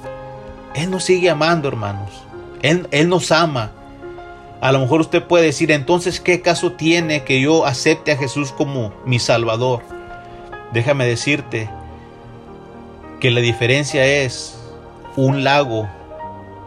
Él 0.76 0.92
nos 0.92 1.04
sigue 1.04 1.32
amando, 1.32 1.68
hermanos. 1.68 2.12
Él, 2.62 2.88
Él 2.92 3.10
nos 3.10 3.32
ama. 3.32 3.72
A 4.62 4.72
lo 4.72 4.80
mejor 4.80 5.02
usted 5.02 5.24
puede 5.24 5.46
decir, 5.46 5.72
entonces, 5.72 6.20
¿qué 6.20 6.42
caso 6.42 6.74
tiene 6.74 7.24
que 7.24 7.42
yo 7.42 7.66
acepte 7.66 8.12
a 8.12 8.18
Jesús 8.18 8.52
como 8.52 8.94
mi 9.06 9.20
Salvador? 9.20 9.82
Déjame 10.74 11.06
decirte 11.06 11.70
que 13.20 13.32
la 13.32 13.42
diferencia 13.42 14.06
es 14.06 14.58
un 15.16 15.44
lago 15.44 15.88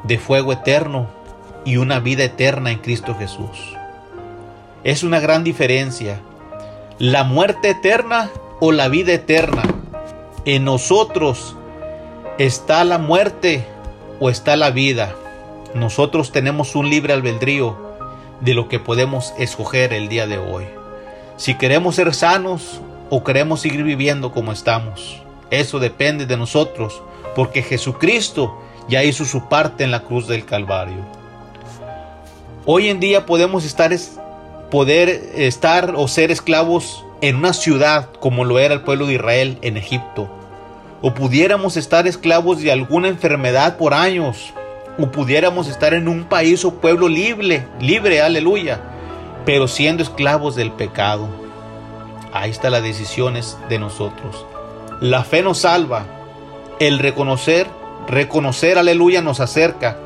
de 0.05 0.18
fuego 0.18 0.53
eterno 0.53 1.09
y 1.64 1.76
una 1.76 1.99
vida 1.99 2.24
eterna 2.24 2.70
en 2.70 2.78
Cristo 2.78 3.14
Jesús. 3.18 3.74
Es 4.84 5.03
una 5.03 5.20
gran 5.20 5.45
diferencia 5.45 6.20
la 6.99 7.22
muerte 7.22 7.70
eterna 7.70 8.30
o 8.61 8.72
la 8.72 8.89
vida 8.89 9.12
eterna. 9.12 9.62
En 10.45 10.64
nosotros 10.64 11.55
está 12.39 12.82
la 12.84 12.99
muerte 12.99 13.64
o 14.18 14.30
está 14.30 14.57
la 14.57 14.70
vida. 14.70 15.14
Nosotros 15.79 16.33
tenemos 16.33 16.74
un 16.74 16.91
libre 16.91 17.12
albedrío 17.12 17.76
de 18.41 18.55
lo 18.55 18.68
que 18.68 18.81
podemos 18.81 19.33
escoger 19.39 19.93
el 19.93 20.09
día 20.09 20.26
de 20.26 20.37
hoy. 20.37 20.64
Si 21.37 21.55
queremos 21.55 21.95
ser 21.95 22.12
sanos 22.14 22.81
o 23.11 23.22
queremos 23.22 23.61
seguir 23.61 23.85
viviendo 23.85 24.33
como 24.33 24.51
estamos. 24.51 25.22
Eso 25.51 25.79
depende 25.79 26.26
de 26.26 26.37
nosotros, 26.37 27.01
porque 27.37 27.62
Jesucristo 27.62 28.61
ya 28.89 29.05
hizo 29.05 29.24
su 29.24 29.49
parte 29.49 29.85
en 29.85 29.93
la 29.93 30.01
cruz 30.01 30.26
del 30.26 30.45
Calvario. 30.45 31.05
Hoy 32.66 32.89
en 32.89 32.99
día 32.99 33.24
podemos 33.24 33.64
estar 33.64 33.93
poder 34.72 35.09
estar 35.37 35.95
o 35.95 36.09
ser 36.09 36.33
esclavos 36.33 37.05
en 37.20 37.37
una 37.37 37.53
ciudad 37.53 38.11
como 38.18 38.45
lo 38.45 38.59
era 38.59 38.74
el 38.74 38.83
pueblo 38.83 39.07
de 39.07 39.14
Israel 39.14 39.59
en 39.62 39.76
Egipto. 39.76 40.29
O 41.03 41.14
pudiéramos 41.14 41.76
estar 41.76 42.09
esclavos 42.09 42.61
de 42.61 42.72
alguna 42.72 43.07
enfermedad 43.07 43.76
por 43.76 43.95
años. 43.95 44.53
O 44.99 45.11
pudiéramos 45.11 45.69
estar 45.69 45.95
en 45.95 46.09
un 46.09 46.25
país 46.25 46.65
o 46.65 46.75
pueblo 46.75 47.09
libre, 47.09 47.67
libre, 47.81 48.21
aleluya. 48.21 48.81
Pero 49.45 49.69
siendo 49.69 50.03
esclavos 50.03 50.57
del 50.57 50.73
pecado. 50.73 51.29
Ahí 52.33 52.51
está 52.51 52.69
las 52.69 52.83
decisiones 52.83 53.57
de 53.69 53.79
nosotros. 53.79 54.45
La 55.01 55.25
fe 55.25 55.43
nos 55.43 55.59
salva. 55.59 56.05
El 56.81 56.99
reconocer, 56.99 57.67
reconocer, 58.09 58.79
aleluya, 58.79 59.23
nos 59.23 59.41
acerca. 59.41 59.97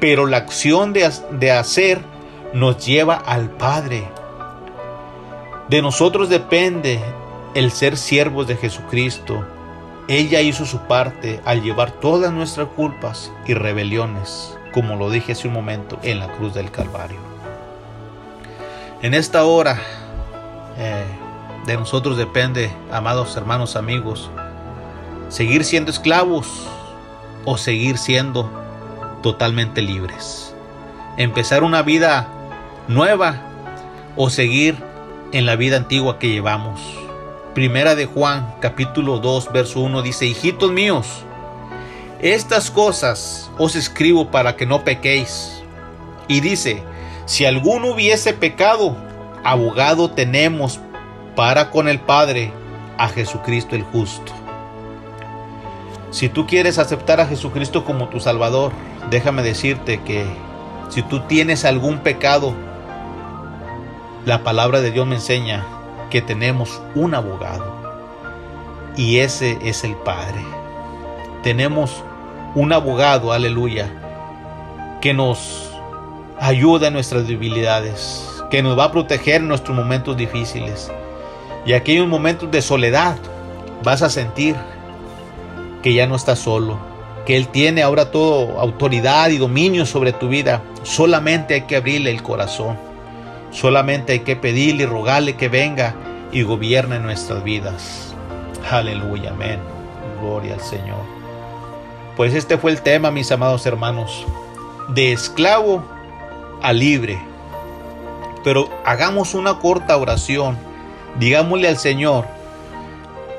Pero 0.00 0.26
la 0.26 0.38
acción 0.38 0.92
de, 0.92 1.10
de 1.32 1.52
hacer 1.52 2.00
nos 2.54 2.84
lleva 2.84 3.14
al 3.14 3.50
Padre. 3.50 4.08
De 5.68 5.82
nosotros 5.82 6.28
depende 6.28 7.00
el 7.54 7.70
ser 7.70 7.96
siervos 7.96 8.46
de 8.46 8.56
Jesucristo. 8.56 9.44
Ella 10.10 10.40
hizo 10.40 10.66
su 10.66 10.80
parte 10.88 11.40
al 11.44 11.62
llevar 11.62 11.92
todas 11.92 12.32
nuestras 12.32 12.66
culpas 12.66 13.30
y 13.46 13.54
rebeliones, 13.54 14.58
como 14.74 14.96
lo 14.96 15.08
dije 15.08 15.30
hace 15.30 15.46
un 15.46 15.54
momento, 15.54 16.00
en 16.02 16.18
la 16.18 16.26
cruz 16.32 16.52
del 16.52 16.72
Calvario. 16.72 17.20
En 19.02 19.14
esta 19.14 19.44
hora 19.44 19.80
eh, 20.76 21.04
de 21.64 21.76
nosotros 21.76 22.16
depende, 22.16 22.72
amados 22.90 23.36
hermanos 23.36 23.76
amigos, 23.76 24.32
seguir 25.28 25.62
siendo 25.62 25.92
esclavos 25.92 26.66
o 27.44 27.56
seguir 27.56 27.96
siendo 27.96 28.50
totalmente 29.22 29.80
libres. 29.80 30.56
Empezar 31.18 31.62
una 31.62 31.82
vida 31.82 32.26
nueva 32.88 33.36
o 34.16 34.28
seguir 34.28 34.76
en 35.30 35.46
la 35.46 35.54
vida 35.54 35.76
antigua 35.76 36.18
que 36.18 36.30
llevamos. 36.30 36.99
Primera 37.60 37.94
de 37.94 38.06
Juan 38.06 38.54
capítulo 38.60 39.18
2 39.18 39.52
verso 39.52 39.80
1 39.80 40.00
dice, 40.00 40.24
hijitos 40.24 40.72
míos, 40.72 41.26
estas 42.18 42.70
cosas 42.70 43.50
os 43.58 43.76
escribo 43.76 44.30
para 44.30 44.56
que 44.56 44.64
no 44.64 44.82
pequéis. 44.82 45.62
Y 46.26 46.40
dice, 46.40 46.82
si 47.26 47.44
alguno 47.44 47.88
hubiese 47.88 48.32
pecado, 48.32 48.96
abogado 49.44 50.10
tenemos 50.10 50.80
para 51.36 51.68
con 51.68 51.86
el 51.86 52.00
Padre 52.00 52.50
a 52.96 53.08
Jesucristo 53.08 53.76
el 53.76 53.82
justo. 53.82 54.32
Si 56.12 56.30
tú 56.30 56.46
quieres 56.46 56.78
aceptar 56.78 57.20
a 57.20 57.26
Jesucristo 57.26 57.84
como 57.84 58.08
tu 58.08 58.20
Salvador, 58.20 58.72
déjame 59.10 59.42
decirte 59.42 60.00
que 60.00 60.24
si 60.88 61.02
tú 61.02 61.20
tienes 61.28 61.66
algún 61.66 61.98
pecado, 61.98 62.54
la 64.24 64.42
palabra 64.42 64.80
de 64.80 64.92
Dios 64.92 65.06
me 65.06 65.16
enseña 65.16 65.62
que 66.10 66.20
tenemos 66.20 66.82
un 66.94 67.14
abogado 67.14 67.80
y 68.96 69.18
ese 69.18 69.58
es 69.62 69.84
el 69.84 69.94
Padre. 69.96 70.44
Tenemos 71.42 72.04
un 72.54 72.72
abogado, 72.72 73.32
aleluya, 73.32 73.88
que 75.00 75.14
nos 75.14 75.70
ayuda 76.38 76.88
en 76.88 76.94
nuestras 76.94 77.26
debilidades, 77.26 78.26
que 78.50 78.62
nos 78.62 78.78
va 78.78 78.84
a 78.84 78.92
proteger 78.92 79.36
en 79.36 79.48
nuestros 79.48 79.76
momentos 79.76 80.16
difíciles. 80.16 80.90
Y 81.64 81.72
aquellos 81.72 82.08
momentos 82.08 82.50
de 82.50 82.60
soledad 82.60 83.16
vas 83.82 84.02
a 84.02 84.10
sentir 84.10 84.56
que 85.82 85.94
ya 85.94 86.06
no 86.06 86.16
estás 86.16 86.40
solo, 86.40 86.78
que 87.24 87.36
Él 87.36 87.48
tiene 87.48 87.82
ahora 87.82 88.10
toda 88.10 88.60
autoridad 88.60 89.30
y 89.30 89.38
dominio 89.38 89.86
sobre 89.86 90.12
tu 90.12 90.28
vida. 90.28 90.62
Solamente 90.82 91.54
hay 91.54 91.62
que 91.62 91.76
abrirle 91.76 92.10
el 92.10 92.22
corazón. 92.22 92.89
Solamente 93.50 94.12
hay 94.12 94.20
que 94.20 94.36
pedirle 94.36 94.84
y 94.84 94.86
rogarle 94.86 95.36
que 95.36 95.48
venga 95.48 95.94
y 96.32 96.42
gobierne 96.42 96.98
nuestras 96.98 97.42
vidas. 97.42 98.14
Aleluya, 98.70 99.30
amén. 99.30 99.58
Gloria 100.20 100.54
al 100.54 100.60
Señor. 100.60 101.00
Pues 102.16 102.34
este 102.34 102.58
fue 102.58 102.70
el 102.70 102.82
tema, 102.82 103.10
mis 103.10 103.32
amados 103.32 103.66
hermanos. 103.66 104.26
De 104.88 105.12
esclavo 105.12 105.84
a 106.62 106.72
libre. 106.72 107.18
Pero 108.44 108.68
hagamos 108.84 109.34
una 109.34 109.58
corta 109.58 109.96
oración. 109.96 110.56
Digámosle 111.18 111.68
al 111.68 111.78
Señor, 111.78 112.26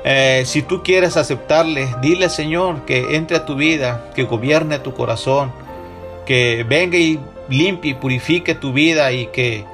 eh, 0.04 0.42
si 0.46 0.62
tú 0.62 0.82
quieres 0.82 1.16
aceptarle, 1.16 1.88
dile 2.02 2.24
al 2.24 2.30
Señor 2.30 2.84
que 2.84 3.16
entre 3.16 3.36
a 3.38 3.46
tu 3.46 3.54
vida, 3.54 4.10
que 4.14 4.24
gobierne 4.24 4.78
tu 4.78 4.92
corazón, 4.92 5.52
que 6.26 6.64
venga 6.68 6.98
y 6.98 7.18
limpie 7.48 7.92
y 7.92 7.94
purifique 7.94 8.54
tu 8.54 8.72
vida 8.72 9.12
y 9.12 9.26
que 9.26 9.64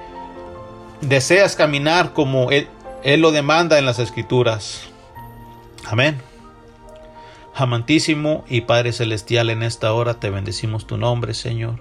deseas 1.01 1.57
caminar 1.57 2.12
como 2.12 2.51
Él, 2.51 2.68
lo 3.20 3.30
demanda 3.30 3.78
en 3.78 3.86
las 3.86 3.99
Escrituras. 3.99 4.82
Amén. 5.86 6.20
Amantísimo 7.55 8.44
y 8.49 8.62
Padre 8.62 8.92
Celestial, 8.92 9.51
en 9.51 9.62
esta 9.62 9.92
hora 9.92 10.14
te 10.14 10.30
bendecimos 10.30 10.86
tu 10.86 10.96
nombre, 10.96 11.34
Señor. 11.34 11.80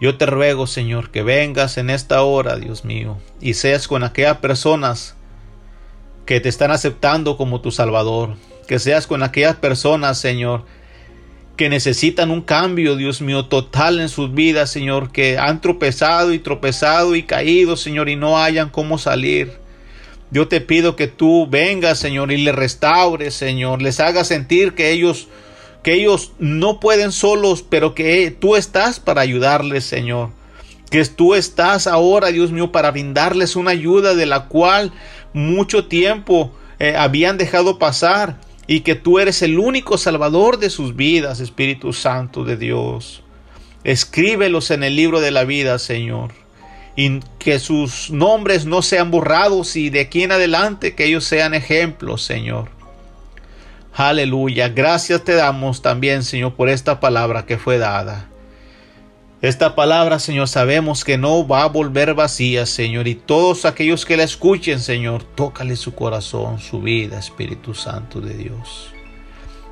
Yo 0.00 0.16
te 0.16 0.26
ruego, 0.26 0.66
Señor, 0.66 1.10
que 1.10 1.22
vengas 1.22 1.76
en 1.78 1.90
esta 1.90 2.22
hora, 2.22 2.56
Dios 2.56 2.84
mío, 2.84 3.18
y 3.40 3.54
seas 3.54 3.86
con 3.86 4.02
aquellas 4.02 4.38
personas 4.38 5.14
que 6.24 6.40
te 6.40 6.48
están 6.48 6.70
aceptando 6.70 7.36
como 7.36 7.60
tu 7.60 7.70
Salvador, 7.70 8.36
que 8.66 8.78
seas 8.78 9.06
con 9.06 9.22
aquellas 9.22 9.56
personas, 9.56 10.18
Señor, 10.18 10.64
que 11.60 11.68
necesitan 11.68 12.30
un 12.30 12.40
cambio, 12.40 12.96
Dios 12.96 13.20
mío, 13.20 13.44
total 13.44 14.00
en 14.00 14.08
sus 14.08 14.32
vidas, 14.32 14.70
Señor, 14.70 15.12
que 15.12 15.36
han 15.36 15.60
tropezado 15.60 16.32
y 16.32 16.38
tropezado 16.38 17.14
y 17.14 17.24
caído, 17.24 17.76
Señor, 17.76 18.08
y 18.08 18.16
no 18.16 18.38
hayan 18.38 18.70
cómo 18.70 18.96
salir. 18.96 19.52
Yo 20.30 20.48
te 20.48 20.62
pido 20.62 20.96
que 20.96 21.06
tú 21.06 21.46
vengas, 21.50 21.98
Señor, 21.98 22.32
y 22.32 22.38
les 22.38 22.54
restaures, 22.54 23.34
Señor, 23.34 23.82
les 23.82 24.00
hagas 24.00 24.28
sentir 24.28 24.72
que 24.72 24.90
ellos 24.90 25.28
que 25.82 25.92
ellos 25.92 26.32
no 26.38 26.80
pueden 26.80 27.12
solos, 27.12 27.62
pero 27.62 27.94
que 27.94 28.30
tú 28.30 28.56
estás 28.56 28.98
para 28.98 29.20
ayudarles, 29.20 29.84
Señor. 29.84 30.30
Que 30.90 31.04
tú 31.04 31.34
estás 31.34 31.86
ahora, 31.86 32.28
Dios 32.28 32.52
mío, 32.52 32.72
para 32.72 32.90
brindarles 32.90 33.54
una 33.54 33.72
ayuda 33.72 34.14
de 34.14 34.24
la 34.24 34.46
cual 34.46 34.92
mucho 35.34 35.84
tiempo 35.88 36.52
eh, 36.78 36.96
habían 36.96 37.36
dejado 37.36 37.78
pasar 37.78 38.38
y 38.70 38.82
que 38.82 38.94
tú 38.94 39.18
eres 39.18 39.42
el 39.42 39.58
único 39.58 39.98
salvador 39.98 40.60
de 40.60 40.70
sus 40.70 40.94
vidas, 40.94 41.40
Espíritu 41.40 41.92
Santo 41.92 42.44
de 42.44 42.56
Dios. 42.56 43.24
Escríbelos 43.82 44.70
en 44.70 44.84
el 44.84 44.94
libro 44.94 45.20
de 45.20 45.32
la 45.32 45.42
vida, 45.42 45.80
Señor. 45.80 46.34
Y 46.94 47.18
que 47.40 47.58
sus 47.58 48.12
nombres 48.12 48.66
no 48.66 48.82
sean 48.82 49.10
borrados 49.10 49.74
y 49.74 49.90
de 49.90 49.98
aquí 49.98 50.22
en 50.22 50.30
adelante 50.30 50.94
que 50.94 51.06
ellos 51.06 51.24
sean 51.24 51.52
ejemplos, 51.52 52.22
Señor. 52.22 52.70
Aleluya. 53.92 54.68
Gracias 54.68 55.24
te 55.24 55.34
damos 55.34 55.82
también, 55.82 56.22
Señor, 56.22 56.54
por 56.54 56.68
esta 56.68 57.00
palabra 57.00 57.46
que 57.46 57.58
fue 57.58 57.76
dada. 57.76 58.29
Esta 59.42 59.74
palabra, 59.74 60.18
Señor, 60.18 60.48
sabemos 60.48 61.02
que 61.02 61.16
no 61.16 61.48
va 61.48 61.62
a 61.62 61.68
volver 61.68 62.12
vacía, 62.12 62.66
Señor, 62.66 63.08
y 63.08 63.14
todos 63.14 63.64
aquellos 63.64 64.04
que 64.04 64.18
la 64.18 64.24
escuchen, 64.24 64.80
Señor, 64.80 65.22
tócale 65.24 65.76
su 65.76 65.94
corazón, 65.94 66.58
su 66.58 66.82
vida, 66.82 67.18
Espíritu 67.18 67.72
Santo 67.72 68.20
de 68.20 68.34
Dios. 68.34 68.92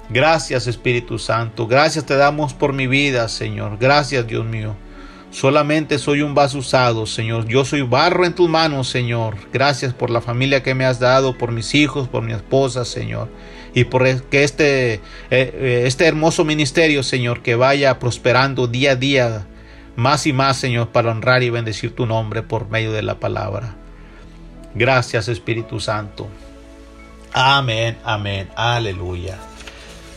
Gracias, 0.09 0.67
Espíritu 0.67 1.19
Santo. 1.19 1.67
Gracias 1.67 2.07
te 2.07 2.17
damos 2.17 2.55
por 2.55 2.73
mi 2.73 2.87
vida, 2.87 3.29
Señor. 3.29 3.77
Gracias, 3.79 4.27
Dios 4.27 4.47
mío. 4.47 4.75
Solamente 5.31 5.99
soy 5.99 6.23
un 6.23 6.35
vaso 6.35 6.61
usado, 6.61 7.05
Señor. 7.05 7.47
Yo 7.47 7.67
soy 7.67 7.83
barro 7.83 8.25
en 8.25 8.35
tus 8.35 8.49
manos, 8.49 8.89
Señor. 8.89 9.37
Gracias 9.53 9.93
por 9.93 10.09
la 10.09 10.23
familia 10.23 10.63
que 10.63 10.75
me 10.75 10.87
has 10.87 10.99
dado, 10.99 11.37
por 11.37 11.53
mis 11.53 11.75
hijos, 11.75 12.09
por 12.09 12.23
mi 12.23 12.33
esposa, 12.33 12.87
Señor. 12.87 13.29
Y 13.75 13.85
por 13.85 14.03
que 14.23 14.45
este, 14.45 14.95
eh, 14.95 15.01
eh, 15.31 15.83
este 15.85 16.07
hermoso 16.07 16.47
ministerio, 16.47 17.03
Señor, 17.03 17.43
que 17.43 17.55
vaya 17.55 17.99
prosperando 17.99 18.67
día 18.67 18.93
a 18.93 18.97
día 18.97 19.47
más 19.99 20.29
y 20.29 20.33
más, 20.33 20.57
Señor, 20.57 20.91
para 20.91 21.11
honrar 21.11 21.43
y 21.43 21.51
bendecir 21.51 21.93
tu 21.93 22.07
nombre 22.07 22.45
por 22.45 22.69
medio 22.69 22.93
de 22.93 23.03
la 23.03 23.19
palabra. 23.19 23.75
Gracias, 24.73 25.27
Espíritu 25.27 25.81
Santo. 25.81 26.29
Amén, 27.33 27.99
amén, 28.05 28.49
aleluya. 28.55 29.39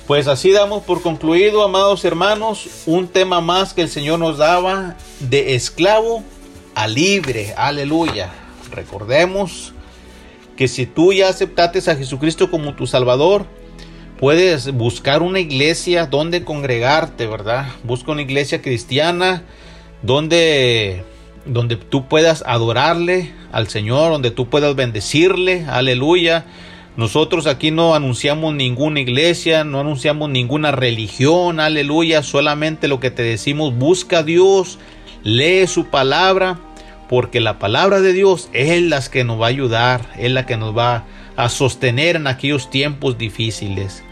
Pues 0.06 0.28
así 0.28 0.52
damos 0.52 0.84
por 0.84 1.02
concluido, 1.02 1.64
amados 1.64 2.06
hermanos, 2.06 2.84
un 2.86 3.08
tema 3.08 3.42
más 3.42 3.74
que 3.74 3.82
el 3.82 3.90
Señor 3.90 4.20
nos 4.20 4.38
daba 4.38 4.98
de 5.20 5.56
esclavo 5.56 6.24
a 6.76 6.88
libre, 6.88 7.56
aleluya. 7.58 8.30
Recordemos 8.72 9.74
que 10.58 10.68
si 10.68 10.86
tú 10.86 11.12
ya 11.12 11.28
aceptaste 11.28 11.90
a 11.90 11.96
Jesucristo 11.96 12.52
como 12.52 12.76
tu 12.76 12.86
Salvador, 12.86 13.48
puedes 14.20 14.72
buscar 14.74 15.24
una 15.24 15.40
iglesia 15.40 16.06
donde 16.06 16.44
congregarte, 16.44 17.26
¿verdad? 17.26 17.66
Busca 17.84 18.12
una 18.12 18.22
iglesia 18.22 18.62
cristiana 18.62 19.44
donde, 20.02 21.04
donde 21.46 21.76
tú 21.76 22.08
puedas 22.08 22.44
adorarle 22.46 23.32
al 23.52 23.68
Señor, 23.68 24.12
donde 24.12 24.32
tú 24.32 24.50
puedas 24.50 24.76
bendecirle, 24.76 25.66
aleluya. 25.68 26.46
Nosotros 26.98 27.48
aquí 27.48 27.72
no 27.72 27.96
anunciamos 27.96 28.54
ninguna 28.54 29.00
iglesia, 29.00 29.64
no 29.64 29.80
anunciamos 29.80 30.30
ninguna 30.30 30.72
religión, 30.72 31.60
aleluya, 31.60 32.22
solamente 32.22 32.88
lo 32.88 33.00
que 33.00 33.12
te 33.12 33.24
decimos, 33.24 33.74
busca 33.76 34.20
a 34.20 34.24
Dios, 34.24 34.78
lee 35.24 35.68
su 35.68 35.86
palabra, 35.86 36.60
porque 37.08 37.40
la 37.40 37.60
palabra 37.60 38.02
de 38.02 38.14
Dios 38.14 38.50
es 38.52 38.82
la 38.84 39.02
que 39.02 39.24
nos 39.24 39.40
va 39.40 39.46
a 39.46 39.50
ayudar, 39.50 40.10
es 40.18 40.32
la 40.32 40.46
que 40.46 40.58
nos 40.58 40.78
va 40.78 41.06
a 41.38 41.50
sostener 41.50 42.18
en 42.18 42.28
aquellos 42.28 42.70
tiempos 42.70 43.18
difíciles. 43.18 44.04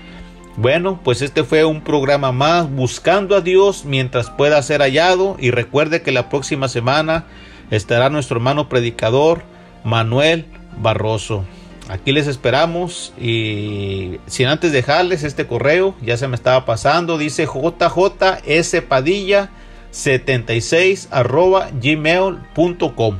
Bueno, 0.62 0.99
pues 1.01 1.22
este 1.22 1.45
fue 1.45 1.64
un 1.64 1.80
programa 1.80 2.34
más 2.34 2.70
buscando 2.70 3.38
a 3.38 3.41
Dios 3.41 3.86
mientras 3.86 4.30
pueda 4.30 4.62
ser 4.62 4.82
hallado 4.82 5.38
y 5.39 5.51
recuerde 5.51 6.01
que 6.01 6.12
la 6.12 6.28
próxima 6.28 6.68
semana 6.68 7.28
estará 7.72 8.10
nuestro 8.10 8.36
hermano 8.36 8.68
predicador 8.68 9.43
Manuel 9.86 10.47
Barroso. 10.78 11.45
Aquí 11.88 12.12
les 12.12 12.28
esperamos 12.28 13.14
y 13.18 14.20
sin 14.26 14.47
antes 14.47 14.74
dejarles 14.74 15.24
este 15.24 15.47
correo, 15.47 15.95
ya 16.01 16.18
se 16.18 16.28
me 16.28 16.36
estaba 16.36 16.66
pasando, 16.66 17.18
dice 17.18 17.47
jjspadilla 17.47 19.51
76 19.91 21.07
arroba 21.10 21.70
gmail.com. 21.72 23.18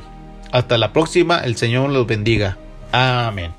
Hasta 0.52 0.76
la 0.76 0.92
próxima, 0.92 1.38
el 1.38 1.56
Señor 1.56 1.88
los 1.88 2.06
bendiga. 2.06 2.58
Amén. 2.92 3.54